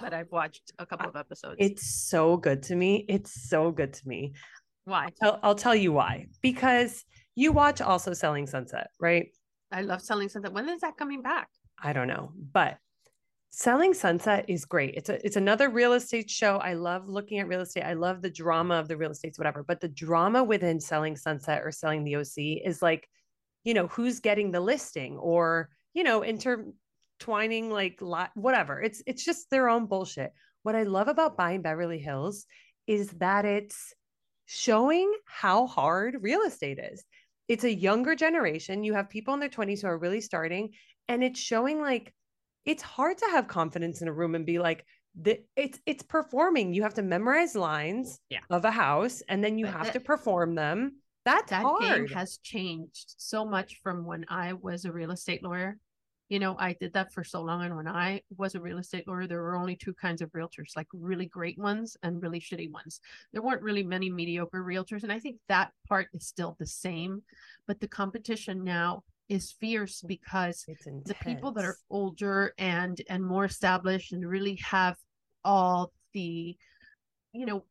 but 0.00 0.14
i've 0.14 0.32
watched 0.32 0.72
a 0.78 0.86
couple 0.86 1.06
of 1.08 1.16
episodes 1.16 1.56
It's 1.58 1.86
so 2.08 2.36
good 2.38 2.62
to 2.64 2.74
me. 2.74 3.04
It's 3.08 3.48
so 3.48 3.70
good 3.70 3.92
to 3.92 4.08
me. 4.08 4.32
why 4.84 5.10
I'll, 5.22 5.38
I'll 5.42 5.54
tell 5.54 5.74
you 5.76 5.92
why. 5.92 6.26
Because 6.42 7.04
you 7.34 7.52
watch 7.52 7.80
also 7.82 8.14
Selling 8.14 8.46
Sunset, 8.46 8.88
right? 8.98 9.26
I 9.72 9.82
love 9.82 10.00
selling 10.00 10.28
Sunset. 10.28 10.52
when 10.52 10.68
is 10.68 10.80
that 10.80 10.96
coming 10.96 11.22
back 11.22 11.48
I 11.78 11.92
don't 11.92 12.08
know, 12.08 12.32
but 12.52 12.78
Selling 13.50 13.94
Sunset 13.94 14.44
is 14.48 14.66
great. 14.66 14.94
It's 14.96 15.08
a 15.08 15.24
it's 15.24 15.36
another 15.36 15.70
real 15.70 15.94
estate 15.94 16.28
show. 16.28 16.58
I 16.58 16.74
love 16.74 17.08
looking 17.08 17.38
at 17.38 17.48
real 17.48 17.62
estate. 17.62 17.84
I 17.84 17.94
love 17.94 18.20
the 18.20 18.28
drama 18.28 18.74
of 18.74 18.86
the 18.86 18.98
real 18.98 19.10
estates, 19.10 19.38
whatever. 19.38 19.62
But 19.62 19.80
the 19.80 19.88
drama 19.88 20.44
within 20.44 20.78
Selling 20.78 21.16
Sunset 21.16 21.62
or 21.64 21.72
Selling 21.72 22.04
the 22.04 22.16
OC 22.16 22.62
is 22.66 22.82
like, 22.82 23.08
you 23.64 23.72
know, 23.72 23.86
who's 23.86 24.20
getting 24.20 24.52
the 24.52 24.60
listing 24.60 25.16
or 25.16 25.70
you 25.94 26.02
know, 26.02 26.22
intertwining 26.22 27.70
like 27.70 27.98
whatever. 28.34 28.82
It's 28.82 29.02
it's 29.06 29.24
just 29.24 29.48
their 29.48 29.70
own 29.70 29.86
bullshit. 29.86 30.32
What 30.62 30.76
I 30.76 30.82
love 30.82 31.08
about 31.08 31.38
buying 31.38 31.62
Beverly 31.62 31.98
Hills 31.98 32.44
is 32.86 33.08
that 33.12 33.46
it's 33.46 33.94
showing 34.44 35.10
how 35.24 35.66
hard 35.66 36.18
real 36.20 36.42
estate 36.42 36.78
is. 36.78 37.02
It's 37.48 37.64
a 37.64 37.72
younger 37.72 38.14
generation. 38.14 38.84
You 38.84 38.94
have 38.94 39.08
people 39.08 39.34
in 39.34 39.40
their 39.40 39.48
20s 39.48 39.82
who 39.82 39.88
are 39.88 39.98
really 39.98 40.20
starting, 40.20 40.70
and 41.08 41.22
it's 41.22 41.40
showing 41.40 41.80
like 41.80 42.12
it's 42.64 42.82
hard 42.82 43.18
to 43.18 43.26
have 43.26 43.46
confidence 43.46 44.02
in 44.02 44.08
a 44.08 44.12
room 44.12 44.34
and 44.34 44.44
be 44.44 44.58
like, 44.58 44.84
the, 45.20 45.40
it's 45.54 45.78
it's 45.86 46.02
performing. 46.02 46.74
You 46.74 46.82
have 46.82 46.94
to 46.94 47.02
memorize 47.02 47.54
lines 47.54 48.20
yeah. 48.28 48.40
of 48.50 48.64
a 48.64 48.70
house, 48.70 49.22
and 49.28 49.42
then 49.42 49.58
you 49.58 49.64
but 49.66 49.74
have 49.74 49.84
that, 49.86 49.92
to 49.94 50.00
perform 50.00 50.54
them. 50.54 50.96
That's 51.24 51.50
that 51.50 51.62
hard. 51.62 51.82
game 51.82 52.08
has 52.08 52.38
changed 52.42 53.14
so 53.16 53.44
much 53.44 53.80
from 53.82 54.04
when 54.04 54.26
I 54.28 54.52
was 54.52 54.84
a 54.84 54.92
real 54.92 55.10
estate 55.10 55.42
lawyer 55.42 55.78
you 56.28 56.38
know, 56.40 56.56
I 56.58 56.72
did 56.72 56.92
that 56.94 57.12
for 57.12 57.22
so 57.22 57.40
long. 57.40 57.62
And 57.62 57.76
when 57.76 57.86
I 57.86 58.20
was 58.36 58.54
a 58.54 58.60
real 58.60 58.78
estate 58.78 59.06
lawyer, 59.06 59.26
there 59.26 59.42
were 59.42 59.56
only 59.56 59.76
two 59.76 59.94
kinds 59.94 60.20
of 60.20 60.32
realtors, 60.32 60.76
like 60.76 60.88
really 60.92 61.26
great 61.26 61.58
ones 61.58 61.96
and 62.02 62.20
really 62.20 62.40
shitty 62.40 62.70
ones. 62.70 63.00
There 63.32 63.42
weren't 63.42 63.62
really 63.62 63.84
many 63.84 64.10
mediocre 64.10 64.64
realtors. 64.64 65.04
And 65.04 65.12
I 65.12 65.20
think 65.20 65.36
that 65.48 65.70
part 65.88 66.08
is 66.12 66.26
still 66.26 66.56
the 66.58 66.66
same. 66.66 67.22
But 67.68 67.80
the 67.80 67.88
competition 67.88 68.64
now 68.64 69.04
is 69.28 69.52
fierce 69.60 70.02
because 70.06 70.64
the 71.04 71.16
people 71.20 71.50
that 71.52 71.64
are 71.64 71.76
older 71.90 72.54
and 72.58 73.00
and 73.08 73.24
more 73.24 73.44
established 73.44 74.12
and 74.12 74.24
really 74.24 74.54
have 74.56 74.96
all 75.44 75.92
the 76.12 76.56
you 77.32 77.46
know 77.46 77.64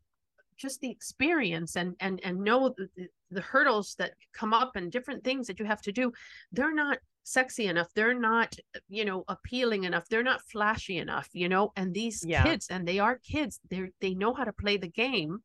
just 0.57 0.81
the 0.81 0.89
experience 0.89 1.77
and 1.77 1.95
and 2.01 2.19
and 2.25 2.39
know 2.39 2.73
the, 2.77 3.07
the 3.31 3.41
hurdles 3.41 3.95
that 3.97 4.11
come 4.33 4.53
up 4.53 4.75
and 4.75 4.91
different 4.91 5.23
things 5.23 5.47
that 5.47 5.59
you 5.59 5.65
have 5.65 5.81
to 5.81 5.93
do 5.93 6.11
they're 6.51 6.73
not 6.73 6.97
sexy 7.25 7.65
enough 7.65 7.87
they're 7.95 8.13
not 8.13 8.55
you 8.87 9.03
know 9.03 9.23
appealing 9.27 9.83
enough 9.83 10.07
they're 10.09 10.23
not 10.23 10.39
flashy 10.43 10.97
enough 10.97 11.27
you 11.33 11.49
know 11.49 11.71
and 11.75 11.91
these 11.91 12.23
yeah. 12.25 12.43
kids 12.43 12.67
and 12.69 12.87
they 12.87 12.99
are 12.99 13.17
kids 13.17 13.59
they 13.71 13.89
they 13.99 14.13
know 14.13 14.31
how 14.31 14.43
to 14.43 14.53
play 14.53 14.77
the 14.77 14.87
game 14.87 15.39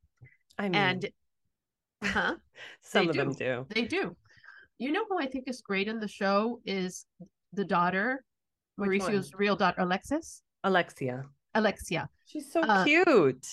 i 0.58 0.64
mean 0.64 0.74
and 0.74 1.08
huh 2.04 2.34
some 2.82 3.08
of 3.08 3.14
do. 3.14 3.18
them 3.18 3.32
do 3.32 3.66
they 3.70 3.86
do 3.86 4.14
you 4.78 4.92
know 4.92 5.04
who 5.08 5.18
i 5.18 5.24
think 5.26 5.44
is 5.48 5.62
great 5.62 5.88
in 5.88 5.98
the 5.98 6.08
show 6.08 6.60
is 6.66 7.06
the 7.54 7.64
daughter 7.64 8.22
Which 8.76 8.86
mauricio's 8.86 9.32
one? 9.32 9.38
real 9.38 9.56
daughter 9.56 9.80
alexis 9.80 10.42
alexia 10.62 11.24
alexia 11.54 12.10
she's 12.26 12.52
so 12.52 12.60
uh, 12.60 12.84
cute 12.84 13.46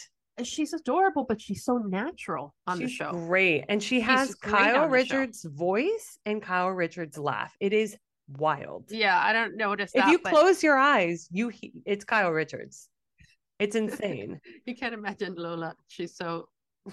she's 0.44 0.74
adorable, 0.74 1.24
but 1.24 1.42
she's 1.42 1.64
so 1.64 1.78
natural 1.78 2.54
on 2.68 2.78
she's 2.78 2.90
the 2.90 2.94
show. 2.94 3.12
Great. 3.12 3.66
And 3.70 3.82
she 3.82 4.02
has 4.02 4.36
Kyle 4.36 4.88
Richards' 4.88 5.44
voice 5.44 6.20
and 6.26 6.42
Kyle 6.42 6.70
Richards' 6.70 7.18
laugh. 7.18 7.56
It 7.60 7.74
is 7.74 7.98
wild. 8.28 8.86
Yeah, 8.90 9.20
I 9.20 9.34
don't 9.34 9.56
notice 9.56 9.92
if 9.94 10.04
that, 10.04 10.12
you 10.12 10.20
but... 10.20 10.32
close 10.32 10.64
your 10.64 10.78
eyes, 10.78 11.28
you 11.32 11.52
it's 11.86 12.06
Kyle 12.06 12.32
Richards. 12.32 12.90
It's 13.60 13.76
insane. 13.76 14.40
you 14.66 14.76
can't 14.76 14.94
imagine 14.94 15.36
Lola. 15.36 15.76
She's 15.88 16.16
so 16.16 16.50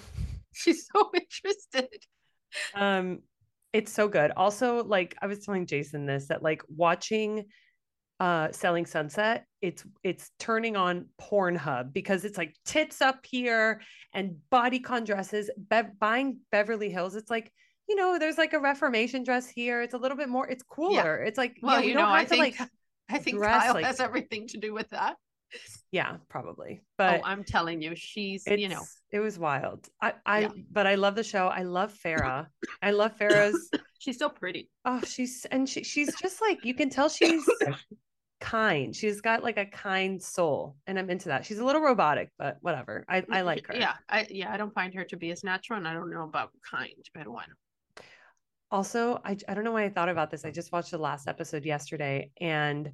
she's 0.52 0.86
so 0.92 1.10
interested. 1.14 1.88
Um 2.74 3.20
it's 3.72 3.92
so 3.92 4.08
good. 4.08 4.30
Also, 4.36 4.84
like 4.84 5.16
I 5.20 5.26
was 5.26 5.40
telling 5.40 5.66
Jason 5.66 6.06
this 6.06 6.28
that 6.28 6.42
like 6.42 6.62
watching 6.68 7.46
uh 8.20 8.52
selling 8.52 8.86
sunset 8.86 9.44
it's 9.60 9.84
it's 10.04 10.30
turning 10.38 10.76
on 10.76 11.06
pornhub 11.20 11.92
because 11.92 12.24
it's 12.24 12.38
like 12.38 12.54
tits 12.64 13.02
up 13.02 13.26
here 13.26 13.80
and 14.12 14.36
bodycon 14.52 15.04
dresses 15.04 15.50
Be- 15.68 15.90
buying 15.98 16.38
beverly 16.52 16.90
hills 16.90 17.16
it's 17.16 17.28
like 17.28 17.50
you 17.88 17.96
know, 17.96 18.18
there's 18.18 18.38
like 18.38 18.52
a 18.52 18.58
Reformation 18.58 19.24
dress 19.24 19.48
here. 19.48 19.82
It's 19.82 19.94
a 19.94 19.98
little 19.98 20.16
bit 20.16 20.28
more, 20.28 20.48
it's 20.48 20.62
cooler. 20.62 21.20
Yeah. 21.20 21.28
It's 21.28 21.38
like, 21.38 21.58
well, 21.62 21.80
yeah, 21.80 21.86
you 21.86 21.94
know, 21.94 22.06
I 22.06 22.24
think, 22.24 22.58
like, 22.58 22.70
I 23.08 23.18
think 23.18 23.40
Kyle 23.40 23.74
like, 23.74 23.84
has 23.84 24.00
everything 24.00 24.48
to 24.48 24.58
do 24.58 24.72
with 24.72 24.90
that. 24.90 25.16
Yeah, 25.92 26.16
probably. 26.28 26.80
Oh, 26.82 26.86
but 26.98 27.20
oh, 27.20 27.22
I'm 27.24 27.44
telling 27.44 27.80
you, 27.80 27.94
she's, 27.94 28.44
you 28.46 28.68
know, 28.68 28.82
it 29.12 29.20
was 29.20 29.38
wild. 29.38 29.88
I, 30.00 30.14
I, 30.26 30.40
yeah. 30.40 30.48
but 30.72 30.86
I 30.86 30.96
love 30.96 31.14
the 31.14 31.22
show. 31.22 31.46
I 31.46 31.62
love 31.62 31.94
Farrah. 32.04 32.46
I 32.82 32.90
love 32.90 33.16
Farrah's. 33.20 33.70
she's 33.98 34.18
so 34.18 34.28
pretty. 34.28 34.70
Oh, 34.84 35.00
she's, 35.06 35.46
and 35.50 35.68
she, 35.68 35.84
she's 35.84 36.14
just 36.16 36.40
like, 36.40 36.64
you 36.64 36.74
can 36.74 36.90
tell 36.90 37.08
she's 37.08 37.48
kind. 38.40 38.96
She's 38.96 39.20
got 39.20 39.44
like 39.44 39.58
a 39.58 39.66
kind 39.66 40.20
soul, 40.20 40.76
and 40.86 40.98
I'm 40.98 41.10
into 41.10 41.28
that. 41.28 41.46
She's 41.46 41.58
a 41.58 41.64
little 41.64 41.82
robotic, 41.82 42.30
but 42.38 42.56
whatever. 42.60 43.04
I, 43.08 43.18
I 43.18 43.40
mm, 43.40 43.44
like 43.44 43.66
her. 43.68 43.76
Yeah, 43.76 43.94
I 44.08 44.26
yeah, 44.30 44.52
I 44.52 44.56
don't 44.56 44.74
find 44.74 44.92
her 44.94 45.04
to 45.04 45.16
be 45.16 45.30
as 45.30 45.44
natural, 45.44 45.78
and 45.78 45.86
I 45.86 45.94
don't 45.94 46.10
know 46.10 46.24
about 46.24 46.50
kind, 46.68 46.90
but 47.14 47.28
one 47.28 47.46
also 48.74 49.20
I, 49.24 49.36
I 49.48 49.54
don't 49.54 49.62
know 49.62 49.70
why 49.70 49.84
i 49.84 49.88
thought 49.88 50.08
about 50.08 50.32
this 50.32 50.44
i 50.44 50.50
just 50.50 50.72
watched 50.72 50.90
the 50.90 50.98
last 50.98 51.28
episode 51.28 51.64
yesterday 51.64 52.32
and 52.40 52.90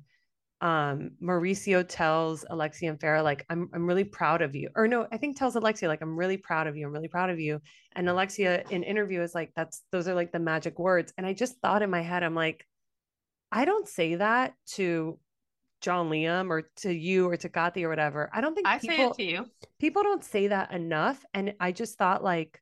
um 0.61 1.13
mauricio 1.23 1.83
tells 1.89 2.45
alexia 2.51 2.91
and 2.91 3.01
farrah 3.01 3.25
like 3.25 3.47
i'm 3.49 3.71
i'm 3.73 3.87
really 3.87 4.05
proud 4.05 4.43
of 4.43 4.55
you 4.55 4.69
or 4.77 4.87
no 4.87 5.07
i 5.11 5.17
think 5.17 5.39
tells 5.39 5.57
alexia 5.57 5.89
like 5.89 6.03
i'm 6.03 6.19
really 6.19 6.37
proud 6.37 6.67
of 6.67 6.77
you 6.77 6.87
i'm 6.87 6.93
really 6.93 7.09
proud 7.09 7.31
of 7.31 7.41
you 7.41 7.63
and 7.97 8.11
alexia 8.11 8.63
in 8.69 8.83
interview 8.83 9.23
is 9.23 9.35
like 9.35 9.53
that's 9.57 9.83
those 9.91 10.07
are 10.07 10.15
like 10.15 10.33
the 10.33 10.39
magic 10.39 10.79
words 10.79 11.15
and 11.17 11.27
i 11.27 11.33
just 11.33 11.59
thought 11.63 11.81
in 11.81 11.89
my 11.89 12.03
head 12.03 12.23
i'm 12.23 12.35
like 12.35 12.67
i 13.51 13.65
don't 13.65 13.89
say 13.89 14.17
that 14.17 14.53
to 14.67 15.19
john 15.81 16.11
liam 16.11 16.51
or 16.51 16.69
to 16.77 16.93
you 16.93 17.27
or 17.27 17.39
to 17.39 17.49
Kathy 17.49 17.87
or 17.87 17.89
whatever 17.89 18.29
i 18.35 18.43
don't 18.43 18.55
think 18.55 18.67
i 18.67 18.79
people, 18.79 18.97
say 18.97 19.07
it 19.07 19.15
to 19.15 19.23
you. 19.23 19.47
people 19.79 20.03
don't 20.03 20.23
say 20.23 20.49
that 20.49 20.73
enough 20.73 21.25
and 21.33 21.55
i 21.59 21.73
just 21.73 21.97
thought 21.97 22.23
like 22.23 22.61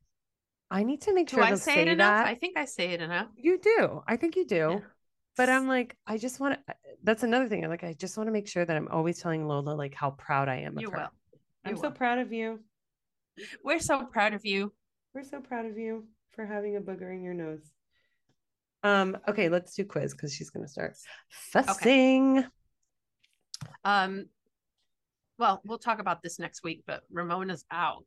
I 0.71 0.83
need 0.83 1.01
to 1.01 1.13
make 1.13 1.29
sure 1.29 1.41
I 1.41 1.55
say, 1.55 1.75
say, 1.75 1.81
it 1.81 1.87
enough. 1.87 2.25
I 2.25 2.35
think 2.35 2.57
I 2.57 2.65
say 2.65 2.91
it 2.91 3.01
enough. 3.01 3.27
You 3.35 3.59
do. 3.59 4.03
I 4.07 4.17
think 4.17 4.35
you 4.35 4.45
do. 4.45 4.55
Yeah. 4.55 4.79
But 5.35 5.49
I'm 5.49 5.67
like, 5.67 5.95
I 6.05 6.17
just 6.17 6.39
want 6.39 6.59
to. 6.67 6.75
That's 7.03 7.23
another 7.23 7.47
thing. 7.47 7.63
I'm 7.63 7.69
like, 7.69 7.83
I 7.83 7.93
just 7.93 8.17
want 8.17 8.27
to 8.27 8.31
make 8.31 8.47
sure 8.47 8.65
that 8.65 8.75
I'm 8.75 8.87
always 8.89 9.19
telling 9.19 9.47
Lola 9.47 9.71
like 9.71 9.95
how 9.95 10.11
proud 10.11 10.49
I 10.49 10.57
am 10.57 10.77
of 10.77 10.81
you 10.81 10.91
her. 10.91 10.97
Will. 10.97 11.03
You 11.33 11.39
I'm 11.65 11.73
will. 11.75 11.81
so 11.81 11.91
proud 11.91 12.19
of 12.19 12.33
you. 12.33 12.59
We're 13.63 13.79
so 13.79 14.03
proud 14.05 14.33
of 14.33 14.45
you. 14.45 14.73
We're 15.13 15.23
so 15.23 15.39
proud 15.39 15.65
of 15.65 15.77
you 15.77 16.05
for 16.31 16.45
having 16.45 16.75
a 16.75 16.81
booger 16.81 17.13
in 17.13 17.23
your 17.23 17.33
nose. 17.33 17.71
Um. 18.83 19.17
Okay, 19.27 19.49
let's 19.49 19.73
do 19.75 19.85
quiz 19.85 20.13
because 20.13 20.33
she's 20.33 20.49
gonna 20.49 20.67
start 20.67 20.95
fussing. 21.29 22.39
Okay. 22.39 22.47
Um. 23.83 24.25
Well, 25.37 25.61
we'll 25.65 25.79
talk 25.79 25.99
about 25.99 26.21
this 26.21 26.37
next 26.37 26.63
week, 26.63 26.83
but 26.85 27.03
Ramona's 27.09 27.65
out. 27.71 28.03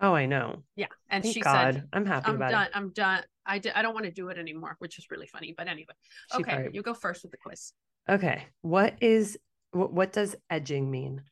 Oh, 0.00 0.14
I 0.14 0.26
know. 0.26 0.62
Yeah. 0.76 0.86
And 1.10 1.22
Thank 1.24 1.34
she 1.34 1.40
God. 1.40 1.74
said, 1.74 1.88
I'm 1.92 2.06
happy 2.06 2.28
I'm 2.28 2.36
about 2.36 2.50
done. 2.50 2.64
it. 2.66 2.70
I'm 2.74 2.90
done. 2.90 3.22
I, 3.44 3.58
d- 3.58 3.70
I 3.74 3.82
don't 3.82 3.94
want 3.94 4.06
to 4.06 4.12
do 4.12 4.28
it 4.28 4.38
anymore, 4.38 4.76
which 4.78 4.98
is 4.98 5.06
really 5.10 5.26
funny. 5.26 5.54
But 5.56 5.66
anyway, 5.68 5.94
She 6.32 6.38
okay, 6.38 6.54
probably- 6.54 6.70
you 6.74 6.82
go 6.82 6.94
first 6.94 7.22
with 7.22 7.32
the 7.32 7.38
quiz. 7.38 7.72
Okay. 8.08 8.44
What 8.62 8.94
is 9.00 9.38
what, 9.72 9.92
what 9.92 10.12
does 10.12 10.36
edging 10.48 10.90
mean? 10.90 11.22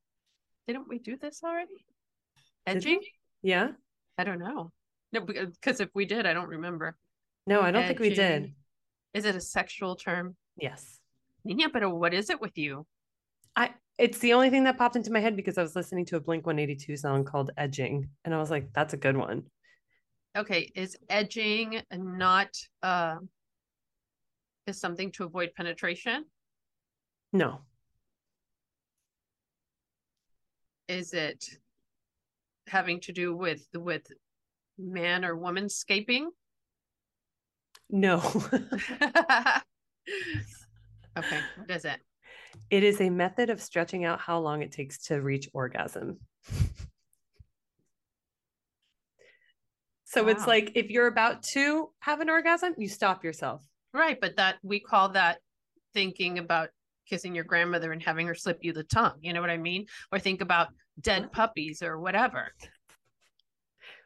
Didn't 0.66 0.88
we 0.88 0.98
do 0.98 1.16
this 1.16 1.42
already? 1.44 1.84
Edging? 2.66 3.00
Yeah? 3.42 3.72
I 4.16 4.24
don't 4.24 4.38
know. 4.38 4.72
No, 5.12 5.20
because 5.20 5.80
uh, 5.80 5.84
if 5.84 5.90
we 5.94 6.06
did, 6.06 6.24
I 6.24 6.32
don't 6.32 6.48
remember. 6.48 6.96
No, 7.46 7.60
I 7.60 7.70
don't 7.70 7.86
think 7.86 7.98
we 7.98 8.10
did. 8.10 8.54
Is 9.12 9.26
it 9.26 9.34
a 9.36 9.40
sexual 9.40 9.96
term? 9.96 10.34
Yes. 10.56 10.98
Yeah, 11.44 11.66
but 11.72 11.82
uh, 11.82 11.90
what 11.90 12.14
is 12.14 12.30
it 12.30 12.40
with 12.40 12.56
you? 12.56 12.86
I 13.56 13.70
it's 13.98 14.18
the 14.18 14.32
only 14.32 14.50
thing 14.50 14.64
that 14.64 14.78
popped 14.78 14.96
into 14.96 15.12
my 15.12 15.20
head 15.20 15.36
because 15.36 15.56
I 15.58 15.62
was 15.62 15.76
listening 15.76 16.04
to 16.06 16.16
a 16.16 16.20
Blink 16.20 16.46
182 16.46 16.96
song 16.96 17.24
called 17.24 17.50
Edging 17.56 18.08
and 18.24 18.34
I 18.34 18.38
was 18.38 18.50
like 18.50 18.72
that's 18.72 18.94
a 18.94 18.98
good 18.98 19.16
one. 19.16 19.44
Okay, 20.36 20.72
is 20.74 20.96
edging 21.08 21.80
not 21.92 22.48
uh 22.82 23.16
is 24.66 24.80
something 24.80 25.12
to 25.12 25.24
avoid 25.24 25.50
penetration? 25.56 26.24
No. 27.32 27.60
Is 30.88 31.12
it 31.12 31.44
having 32.66 33.00
to 33.00 33.12
do 33.12 33.36
with 33.36 33.66
with 33.74 34.06
man 34.78 35.24
or 35.24 35.36
woman 35.36 35.68
scaping? 35.68 36.30
No. 37.90 38.18
okay, 41.16 41.40
what 41.56 41.70
is 41.70 41.84
it? 41.84 42.00
It 42.70 42.82
is 42.82 43.00
a 43.00 43.10
method 43.10 43.50
of 43.50 43.60
stretching 43.60 44.04
out 44.04 44.20
how 44.20 44.38
long 44.38 44.62
it 44.62 44.72
takes 44.72 44.98
to 45.06 45.20
reach 45.20 45.48
orgasm. 45.52 46.18
so 50.04 50.22
wow. 50.22 50.28
it's 50.28 50.46
like 50.46 50.72
if 50.74 50.90
you're 50.90 51.06
about 51.06 51.42
to 51.42 51.90
have 52.00 52.20
an 52.20 52.30
orgasm, 52.30 52.74
you 52.78 52.88
stop 52.88 53.24
yourself. 53.24 53.62
Right, 53.92 54.20
but 54.20 54.36
that 54.36 54.56
we 54.62 54.80
call 54.80 55.10
that 55.10 55.38
thinking 55.92 56.38
about 56.38 56.70
kissing 57.08 57.34
your 57.34 57.44
grandmother 57.44 57.92
and 57.92 58.02
having 58.02 58.26
her 58.26 58.34
slip 58.34 58.58
you 58.62 58.72
the 58.72 58.84
tongue. 58.84 59.18
You 59.20 59.32
know 59.32 59.40
what 59.40 59.50
I 59.50 59.58
mean? 59.58 59.86
Or 60.10 60.18
think 60.18 60.40
about 60.40 60.68
dead 61.00 61.32
puppies 61.32 61.82
or 61.82 61.98
whatever. 62.00 62.52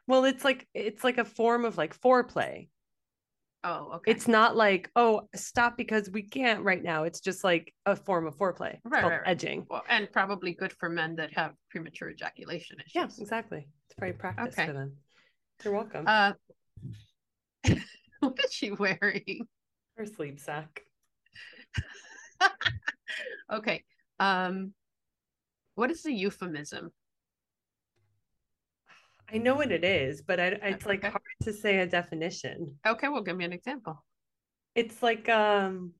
Well, 0.07 0.25
it's 0.25 0.43
like 0.43 0.67
it's 0.73 1.03
like 1.03 1.17
a 1.17 1.25
form 1.25 1.65
of 1.65 1.77
like 1.77 1.99
foreplay. 1.99 2.69
Oh, 3.63 3.91
okay. 3.95 4.11
It's 4.11 4.27
not 4.27 4.55
like, 4.55 4.89
oh, 4.95 5.27
stop 5.35 5.75
because 5.75 6.09
we 6.09 6.21
can't 6.23 6.63
right 6.63 6.81
now. 6.81 7.03
It's 7.03 7.19
just 7.19 7.43
like 7.43 7.73
a 7.85 7.95
form 7.95 8.25
of 8.25 8.37
foreplay. 8.37 8.75
It's 8.75 8.81
Right, 8.85 9.03
right. 9.03 9.21
edging. 9.25 9.65
well, 9.69 9.83
and 9.89 10.09
probably 10.11 10.53
good 10.53 10.71
for 10.73 10.87
men 10.89 11.15
that 11.17 11.33
have 11.33 11.51
premature 11.69 12.09
ejaculation 12.09 12.77
issues. 12.79 12.95
Yeah, 12.95 13.07
exactly. 13.21 13.67
It's 13.87 13.95
probably 13.97 14.13
practice 14.13 14.53
Okay. 14.57 14.67
for 14.67 14.73
them. 14.73 14.93
You're 15.63 15.73
welcome. 15.73 16.05
Uh, 16.07 16.33
what 18.21 18.39
is 18.45 18.53
she 18.53 18.71
wearing? 18.71 19.47
Her 19.97 20.05
sleep 20.05 20.39
sack. 20.39 20.81
Okay. 23.51 23.83
Um, 24.19 24.73
what 25.73 25.89
is 25.89 26.03
the 26.03 26.13
euphemism? 26.13 26.91
I 29.31 29.37
know 29.37 29.55
what 29.55 29.71
it 29.71 29.83
is, 29.83 30.21
but 30.21 30.39
I, 30.39 30.45
it's 30.63 30.85
like 30.85 30.99
Okay. 30.99 31.09
hard 31.09 31.21
to 31.43 31.53
say 31.53 31.79
a 31.79 31.85
definition. 31.87 32.77
Okay, 32.85 33.07
well, 33.07 33.21
give 33.21 33.37
me 33.37 33.45
an 33.45 33.53
example. 33.53 34.03
It's 34.75 35.01
like 35.03 35.27
um 35.29 35.93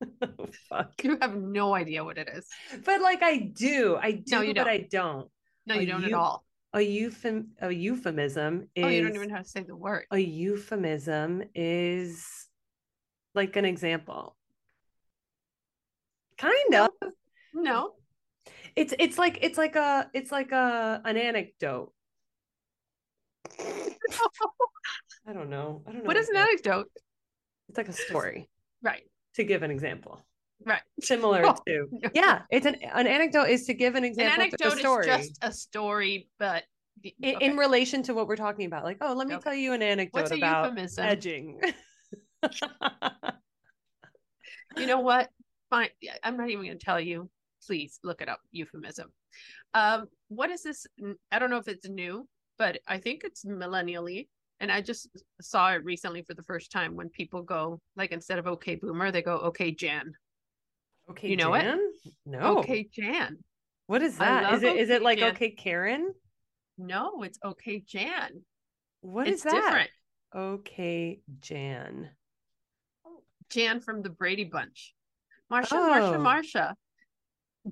fuck. 0.68 0.92
You 1.02 1.18
have 1.20 1.34
no 1.36 1.74
idea 1.74 2.04
what 2.04 2.18
it 2.18 2.28
is. 2.32 2.46
But 2.84 3.00
like 3.00 3.22
I 3.22 3.38
do. 3.38 3.96
I 4.00 4.12
do, 4.12 4.22
No, 4.36 4.40
you 4.42 4.48
but 4.54 4.64
don't. 4.64 4.68
I 4.68 4.88
don't. 4.90 5.28
No, 5.66 5.74
A 5.74 5.80
you 5.80 5.86
don't 5.86 6.04
at 6.04 6.12
all. 6.14 6.44
A 6.74 6.78
euphem 6.78 7.46
a 7.60 7.70
euphemism 7.72 8.68
is 8.74 8.84
Oh, 8.84 8.88
you 8.88 9.02
don't 9.02 9.14
even 9.14 9.28
know 9.28 9.36
how 9.36 9.42
to 9.42 9.48
say 9.48 9.62
the 9.62 9.74
word. 9.76 10.04
a 10.10 10.18
euphemism 10.18 11.42
is 11.54 12.26
like 13.34 13.56
an 13.56 13.64
example. 13.64 14.36
Kind 16.36 16.74
of. 16.74 16.90
No. 17.54 17.94
It's 18.78 18.94
it's 19.00 19.18
like 19.18 19.38
it's 19.42 19.58
like 19.58 19.74
a 19.74 20.08
it's 20.14 20.30
like 20.30 20.52
a 20.52 21.00
an 21.04 21.16
anecdote. 21.16 21.92
I 23.58 25.32
don't 25.32 25.50
know. 25.50 25.82
I 25.84 25.90
don't 25.90 26.02
know. 26.02 26.06
What 26.06 26.16
is 26.16 26.28
an 26.28 26.36
anecdote? 26.36 26.86
It's 27.68 27.76
like 27.76 27.88
a 27.88 27.92
story 27.92 28.48
Right. 28.80 29.02
to 29.34 29.42
give 29.42 29.64
an 29.64 29.72
example. 29.72 30.24
Right. 30.64 30.80
Similar 31.00 31.44
Oh, 31.44 31.56
to 31.66 31.88
yeah, 32.14 32.42
it's 32.52 32.66
an 32.66 32.76
an 32.76 33.08
anecdote 33.08 33.48
is 33.48 33.66
to 33.66 33.74
give 33.74 33.96
an 33.96 34.04
An 34.04 34.10
example 34.10 34.42
anecdote 34.42 34.66
of 34.68 34.74
a 34.74 34.78
story. 34.78 35.08
is 35.10 35.16
just 35.28 35.38
a 35.42 35.52
story, 35.52 36.28
but 36.38 36.62
the, 37.02 37.12
in, 37.20 37.34
okay. 37.34 37.46
in 37.46 37.56
relation 37.56 38.04
to 38.04 38.14
what 38.14 38.28
we're 38.28 38.36
talking 38.36 38.66
about. 38.66 38.84
Like, 38.84 38.98
oh, 39.00 39.12
let 39.12 39.26
me 39.26 39.34
Okay. 39.34 39.42
tell 39.42 39.54
you 39.54 39.72
an 39.72 39.82
anecdote 39.82 40.30
about 40.30 40.66
euphemism? 40.66 41.04
edging. 41.04 41.60
You 44.76 44.86
know 44.86 45.00
what? 45.00 45.30
Fine. 45.70 45.88
I'm 46.22 46.36
not 46.36 46.48
even 46.50 46.64
going 46.64 46.78
to 46.78 46.84
tell 46.84 47.00
you. 47.00 47.28
Please 47.68 48.00
look 48.02 48.22
it 48.22 48.30
up. 48.30 48.40
Euphemism. 48.50 49.12
Um, 49.74 50.06
what 50.28 50.48
is 50.48 50.62
this? 50.62 50.86
i 51.30 51.38
don't 51.38 51.50
know 51.50 51.58
if 51.58 51.68
it's 51.68 51.86
new, 51.86 52.26
but 52.56 52.78
I 52.88 52.96
think 52.96 53.24
it's 53.24 53.44
millennially. 53.44 54.28
And 54.58 54.72
I 54.72 54.80
just 54.80 55.08
saw 55.42 55.70
it 55.74 55.84
recently 55.84 56.22
for 56.22 56.32
the 56.32 56.42
first 56.42 56.72
time 56.72 56.96
when 56.96 57.10
people 57.10 57.42
go 57.42 57.78
like 57.94 58.10
instead 58.10 58.38
of 58.38 58.46
okay 58.46 58.74
boomer, 58.76 59.10
they 59.12 59.20
go 59.20 59.36
okay 59.50 59.70
Jan. 59.70 60.14
okay, 61.10 61.28
You 61.28 61.36
know 61.36 61.52
it? 61.52 61.78
No. 62.24 62.58
Okay 62.60 62.88
Jan. 62.90 63.36
What 63.86 64.00
is 64.02 64.16
that? 64.16 64.54
Is 64.54 64.62
it 64.62 64.76
is 64.78 64.88
it 64.88 65.02
like 65.02 65.18
Jan. 65.18 65.34
okay 65.34 65.50
Karen? 65.50 66.14
No, 66.78 67.22
it's 67.22 67.38
okay 67.44 67.80
Jan. 67.86 68.42
What 69.02 69.28
is 69.28 69.34
it's 69.34 69.42
that? 69.44 69.52
different. 69.52 69.90
Okay, 70.34 71.20
Jan. 71.40 72.08
Jan 73.50 73.80
from 73.80 74.00
the 74.02 74.10
Brady 74.10 74.44
Bunch. 74.44 74.94
Marsha, 75.52 75.72
Marsha, 75.72 76.16
Oh. 76.16 76.18
Marsha. 76.18 76.74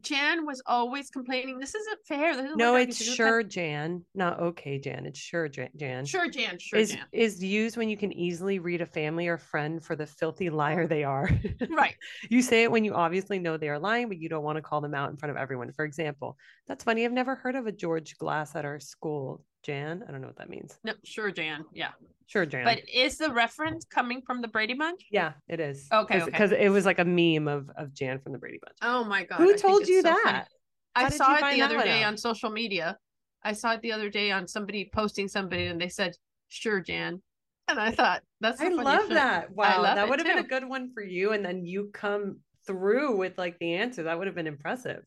Jan 0.00 0.44
was 0.44 0.62
always 0.66 1.10
complaining. 1.10 1.58
This 1.58 1.74
isn't 1.74 1.98
fair. 2.06 2.34
This 2.34 2.46
isn't 2.46 2.58
No, 2.58 2.76
it's 2.76 2.98
can 2.98 3.06
do." 3.06 3.12
sure 3.14 3.42
Jan, 3.42 4.04
not 4.14 4.40
okay 4.40 4.78
Jan. 4.78 5.06
It's 5.06 5.18
sure 5.18 5.48
Jan. 5.48 5.70
Jan. 5.76 6.04
Sure, 6.04 6.28
Jan. 6.28 6.58
Sure, 6.58 6.78
is 6.78 6.92
Jan. 6.92 7.04
is 7.12 7.42
used 7.42 7.76
when 7.76 7.88
you 7.88 7.96
can 7.96 8.12
easily 8.12 8.58
read 8.58 8.80
a 8.80 8.86
family 8.86 9.28
or 9.28 9.38
friend 9.38 9.82
for 9.82 9.96
the 9.96 10.06
filthy 10.06 10.50
liar 10.50 10.86
they 10.86 11.04
are. 11.04 11.30
Right. 11.70 11.94
you 12.30 12.42
say 12.42 12.62
it 12.64 12.70
when 12.70 12.84
you 12.84 12.94
obviously 12.94 13.38
know 13.38 13.56
they 13.56 13.68
are 13.68 13.78
lying, 13.78 14.08
but 14.08 14.18
you 14.18 14.28
don't 14.28 14.44
want 14.44 14.56
to 14.56 14.62
call 14.62 14.80
them 14.80 14.94
out 14.94 15.10
in 15.10 15.16
front 15.16 15.30
of 15.30 15.36
everyone. 15.36 15.72
For 15.72 15.84
example, 15.84 16.36
that's 16.66 16.84
funny. 16.84 17.04
I've 17.04 17.12
never 17.12 17.34
heard 17.34 17.56
of 17.56 17.66
a 17.66 17.72
George 17.72 18.16
Glass 18.18 18.54
at 18.54 18.64
our 18.64 18.80
school. 18.80 19.44
Jan, 19.66 20.04
I 20.08 20.12
don't 20.12 20.20
know 20.20 20.28
what 20.28 20.38
that 20.38 20.48
means. 20.48 20.78
No, 20.84 20.92
sure, 21.02 21.32
Jan. 21.32 21.64
Yeah. 21.74 21.90
Sure, 22.26 22.46
Jan. 22.46 22.64
But 22.64 22.88
is 22.88 23.18
the 23.18 23.32
reference 23.32 23.84
coming 23.84 24.22
from 24.22 24.40
the 24.40 24.46
Brady 24.46 24.74
Bunch? 24.74 25.06
yeah, 25.10 25.32
it 25.48 25.58
is. 25.58 25.88
Okay, 25.92 26.22
okay. 26.22 26.24
Because 26.30 26.52
it 26.52 26.68
was 26.68 26.86
like 26.86 27.00
a 27.00 27.04
meme 27.04 27.48
of 27.48 27.68
of 27.76 27.92
Jan 27.92 28.20
from 28.20 28.32
the 28.32 28.38
Brady 28.38 28.60
Bunch. 28.62 28.76
Oh 28.82 29.02
my 29.02 29.24
god. 29.24 29.38
Who 29.38 29.48
think 29.48 29.60
told 29.60 29.88
you 29.88 30.02
so 30.02 30.10
that? 30.10 30.46
I 30.94 31.08
saw 31.08 31.36
it 31.36 31.54
the 31.54 31.62
other 31.62 31.82
day 31.82 32.04
out? 32.04 32.08
on 32.08 32.16
social 32.16 32.50
media. 32.50 32.96
I 33.42 33.52
saw 33.52 33.72
it 33.72 33.82
the 33.82 33.92
other 33.92 34.08
day 34.08 34.30
on 34.30 34.46
somebody 34.46 34.88
posting 34.92 35.28
somebody 35.28 35.66
and 35.66 35.80
they 35.80 35.88
said, 35.88 36.16
sure, 36.48 36.80
Jan. 36.80 37.20
And 37.68 37.80
I 37.80 37.90
thought, 37.90 38.22
that's 38.40 38.60
I 38.60 38.68
love 38.68 39.08
that. 39.08 39.50
Wow, 39.50 39.82
love 39.82 39.96
that 39.96 40.08
would 40.08 40.20
have 40.20 40.26
been 40.26 40.44
a 40.44 40.48
good 40.48 40.68
one 40.68 40.92
for 40.94 41.02
you, 41.02 41.32
and 41.32 41.44
then 41.44 41.64
you 41.64 41.90
come 41.92 42.38
through 42.64 43.16
with 43.16 43.36
like 43.36 43.58
the 43.58 43.74
answer. 43.74 44.04
That 44.04 44.16
would 44.18 44.28
have 44.28 44.36
been 44.36 44.46
impressive. 44.46 45.02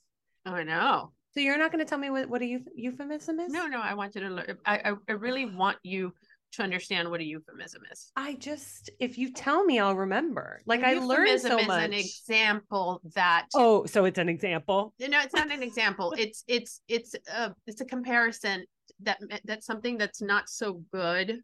I 0.45 0.64
know. 0.64 1.14
So 1.32 1.42
you're 1.42 1.58
not 1.58 1.72
going 1.72 1.84
to 1.84 1.90
tell 1.90 2.00
me 2.00 2.10
what 2.10 2.28
what 2.28 2.42
a 2.42 2.60
euphemism 2.76 3.40
is? 3.40 3.52
No, 3.52 3.68
no, 3.68 3.80
I 3.80 3.94
want 3.94 4.16
you 4.16 4.22
to 4.22 4.30
learn. 4.30 4.58
I, 4.66 4.94
I, 5.08 5.12
really 5.12 5.46
want 5.46 5.78
you 5.84 6.14
to 6.54 6.64
understand 6.64 7.10
what 7.10 7.20
a 7.20 7.24
euphemism 7.24 7.84
is. 7.92 8.12
I 8.16 8.34
just 8.36 8.90
if 9.00 9.18
you 9.18 9.32
tell 9.32 9.64
me, 9.64 9.80
I'll 9.80 9.96
remember. 9.96 10.62
Like 10.66 10.84
I 10.84 10.96
learned 10.96 11.28
euphemism 11.28 11.52
so 11.52 11.60
is 11.60 11.68
much. 11.68 11.84
an 11.84 11.94
example 11.94 13.02
that 13.14 13.46
oh, 13.54 13.86
so 13.86 14.06
it's 14.06 14.18
an 14.18 14.28
example. 14.28 14.94
no 15.00 15.20
it's 15.20 15.36
not 15.36 15.52
an 15.52 15.62
example 15.62 16.14
it's 16.18 16.44
it's 16.48 16.82
it's 16.88 17.16
a 17.32 17.54
it's 17.68 17.82
a 17.82 17.86
comparison 17.86 18.66
that 19.02 19.20
that's 19.46 19.66
something 19.66 19.98
that's 19.98 20.22
not 20.22 20.50
so 20.50 20.82
good 20.92 21.40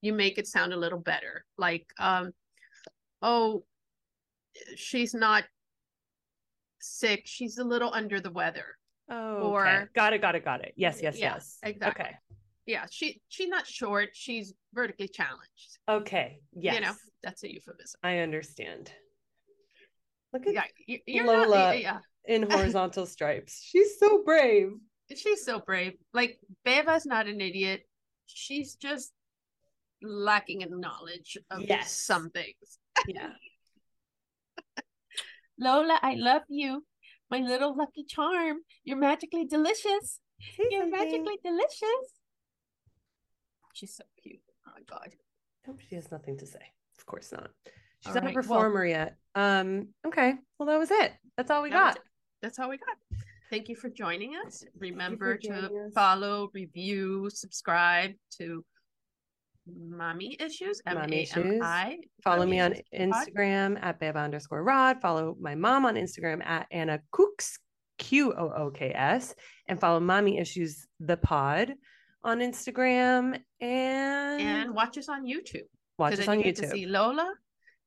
you 0.00 0.12
make 0.12 0.38
it 0.38 0.46
sound 0.46 0.72
a 0.72 0.76
little 0.76 0.98
better 0.98 1.44
like 1.56 1.86
um 1.98 2.30
oh 3.22 3.64
she's 4.76 5.14
not 5.14 5.44
sick 6.78 7.22
she's 7.24 7.58
a 7.58 7.64
little 7.64 7.92
under 7.92 8.20
the 8.20 8.30
weather 8.30 8.76
Oh, 9.10 9.50
Or- 9.52 9.66
okay. 9.66 9.84
got 9.94 10.12
it, 10.14 10.20
got 10.22 10.34
it, 10.34 10.44
got 10.44 10.62
it. 10.64 10.72
Yes, 10.76 11.00
yes, 11.02 11.18
Yeah, 11.18 11.34
yes. 11.34 11.58
exactly. 11.62 12.04
Okay, 12.04 12.14
yeah 12.66 12.86
she 12.90 13.20
she's 13.28 13.48
not 13.48 13.66
short 13.66 14.08
she's 14.14 14.54
vertically 14.72 15.08
challenged 15.08 15.78
okay. 15.88 16.40
Yes, 16.54 16.74
you 16.76 16.80
know 16.80 16.94
that's 17.22 17.42
a 17.44 17.52
euphemism 17.52 17.98
I 18.02 18.18
understand. 18.20 18.90
Look 20.32 20.46
at 20.46 20.54
yeah 20.54 20.64
you, 20.86 20.98
you're 21.06 21.24
not- 21.26 21.48
Lola. 21.50 21.74
yeah 21.76 21.98
in 22.24 22.42
horizontal 22.50 23.04
stripes. 23.04 23.60
She's 23.62 23.98
so 23.98 24.22
brave. 24.24 24.70
she's 25.14 25.44
so 25.44 25.60
brave. 25.60 25.92
Like 26.14 26.38
Beba's 26.64 27.04
not 27.04 27.26
an 27.26 27.40
idiot. 27.42 27.82
She's 28.26 28.76
just 28.76 29.12
lacking 30.02 30.62
in 30.62 30.80
knowledge 30.80 31.36
of 31.50 31.60
Yes. 31.60 31.92
some 31.92 32.30
things. 32.30 32.78
Yeah. 33.06 33.32
Lola, 35.58 35.98
I 36.02 36.14
love 36.14 36.42
you. 36.48 36.84
My 37.34 37.40
little 37.40 37.74
lucky 37.76 38.04
charm. 38.04 38.58
You're 38.84 38.96
magically 38.96 39.44
delicious. 39.44 40.20
You're 40.70 40.88
magically 40.88 41.36
delicious. 41.42 42.06
She's 43.72 43.96
so 43.96 44.04
cute. 44.22 44.38
Oh 44.68 44.70
my 44.76 44.82
god. 44.88 45.14
Nope, 45.66 45.80
she 45.88 45.96
has 45.96 46.12
nothing 46.12 46.38
to 46.38 46.46
say. 46.46 46.60
Of 46.96 47.06
course 47.06 47.32
not. 47.32 47.50
She's 47.98 48.14
All 48.14 48.14
not 48.14 48.22
a 48.22 48.26
right, 48.26 48.34
well- 48.36 48.42
performer 48.44 48.86
yet. 48.86 49.16
Um, 49.34 49.88
okay. 50.06 50.34
Well, 50.58 50.68
that 50.68 50.78
was 50.78 50.92
it. 50.92 51.12
That's 51.36 51.50
all 51.50 51.62
we 51.62 51.70
That 51.70 51.94
got. 51.96 51.98
That's 52.40 52.60
all 52.60 52.68
we 52.70 52.76
got. 52.76 52.96
Thank 53.50 53.68
you 53.68 53.74
for 53.74 53.88
joining 53.88 54.36
us. 54.46 54.62
Remember 54.78 55.36
to 55.36 55.52
us. 55.86 55.92
follow, 55.92 56.50
review, 56.54 57.28
subscribe 57.30 58.12
to 58.38 58.64
Mommy 59.66 60.36
Issues. 60.40 60.80
Mommy 60.86 61.22
Issues. 61.22 61.60
Follow 62.22 62.46
me 62.46 62.60
on 62.60 62.74
Instagram 62.94 63.78
at 63.82 64.00
Beba 64.00 64.22
underscore 64.22 64.62
Rod. 64.62 65.00
Follow 65.00 65.36
my 65.40 65.54
mom 65.54 65.86
on 65.86 65.94
Instagram 65.94 66.44
at 66.44 66.66
Anna 66.70 67.00
Cooks, 67.10 67.58
Q 67.98 68.32
O 68.32 68.52
O 68.56 68.70
K 68.70 68.92
S. 68.94 69.34
And 69.68 69.80
follow 69.80 70.00
Mommy 70.00 70.38
Issues, 70.38 70.86
the 71.00 71.16
pod 71.16 71.74
on 72.22 72.40
Instagram. 72.40 73.38
And, 73.60 74.40
and 74.40 74.74
watch 74.74 74.98
us 74.98 75.08
on 75.08 75.24
YouTube. 75.26 75.62
watch 75.98 76.18
us 76.18 76.28
on 76.28 76.38
you 76.38 76.44
get 76.44 76.56
to 76.56 76.62
YouTube. 76.66 76.72
see 76.72 76.86
Lola, 76.86 77.32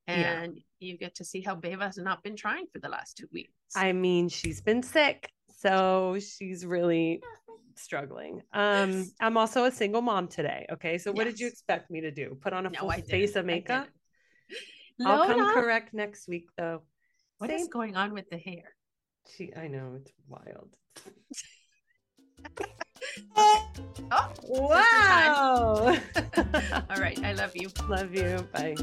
Yeah. 0.07 0.41
and 0.41 0.57
you 0.79 0.97
get 0.97 1.15
to 1.15 1.25
see 1.25 1.41
how 1.41 1.55
Beba 1.55 1.81
has 1.81 1.97
not 1.97 2.23
been 2.23 2.35
trying 2.35 2.65
for 2.71 2.79
the 2.79 2.89
last 2.89 3.17
two 3.17 3.27
weeks. 3.31 3.51
I 3.75 3.93
mean, 3.93 4.29
she's 4.29 4.61
been 4.61 4.81
sick, 4.81 5.29
so 5.59 6.17
she's 6.19 6.65
really 6.65 7.21
struggling. 7.79 8.41
Um, 8.53 9.09
I'm 9.19 9.37
also 9.37 9.65
a 9.65 9.71
single 9.71 10.01
mom 10.01 10.27
today. 10.27 10.65
Okay, 10.73 10.97
so 10.97 11.11
what 11.11 11.25
did 11.25 11.39
you 11.39 11.47
expect 11.47 11.89
me 11.91 12.01
to 12.01 12.11
do? 12.11 12.37
Put 12.41 12.53
on 12.53 12.65
a 12.65 12.69
No, 12.69 12.79
full 12.79 12.91
face 12.91 13.35
of 13.35 13.45
makeup? 13.45 13.87
I'll 15.05 15.27
come 15.27 15.53
correct 15.53 15.93
next 15.93 16.27
week, 16.27 16.47
though. 16.57 16.81
what 17.37 17.49
is 17.51 17.61
Same- 17.61 17.69
going 17.69 17.95
on 17.95 18.13
with 18.13 18.29
the 18.29 18.37
hair? 18.37 18.75
She, 19.35 19.53
I 19.55 19.67
know 19.67 19.95
it's 19.99 20.11
wild. 20.27 20.75
Oh, 23.35 24.33
Wow! 24.43 25.97
all 26.89 26.97
right. 26.97 27.17
I 27.23 27.33
love 27.33 27.51
you. 27.55 27.69
Love 27.87 28.13
you. 28.13 28.47
Bye. 28.53 28.75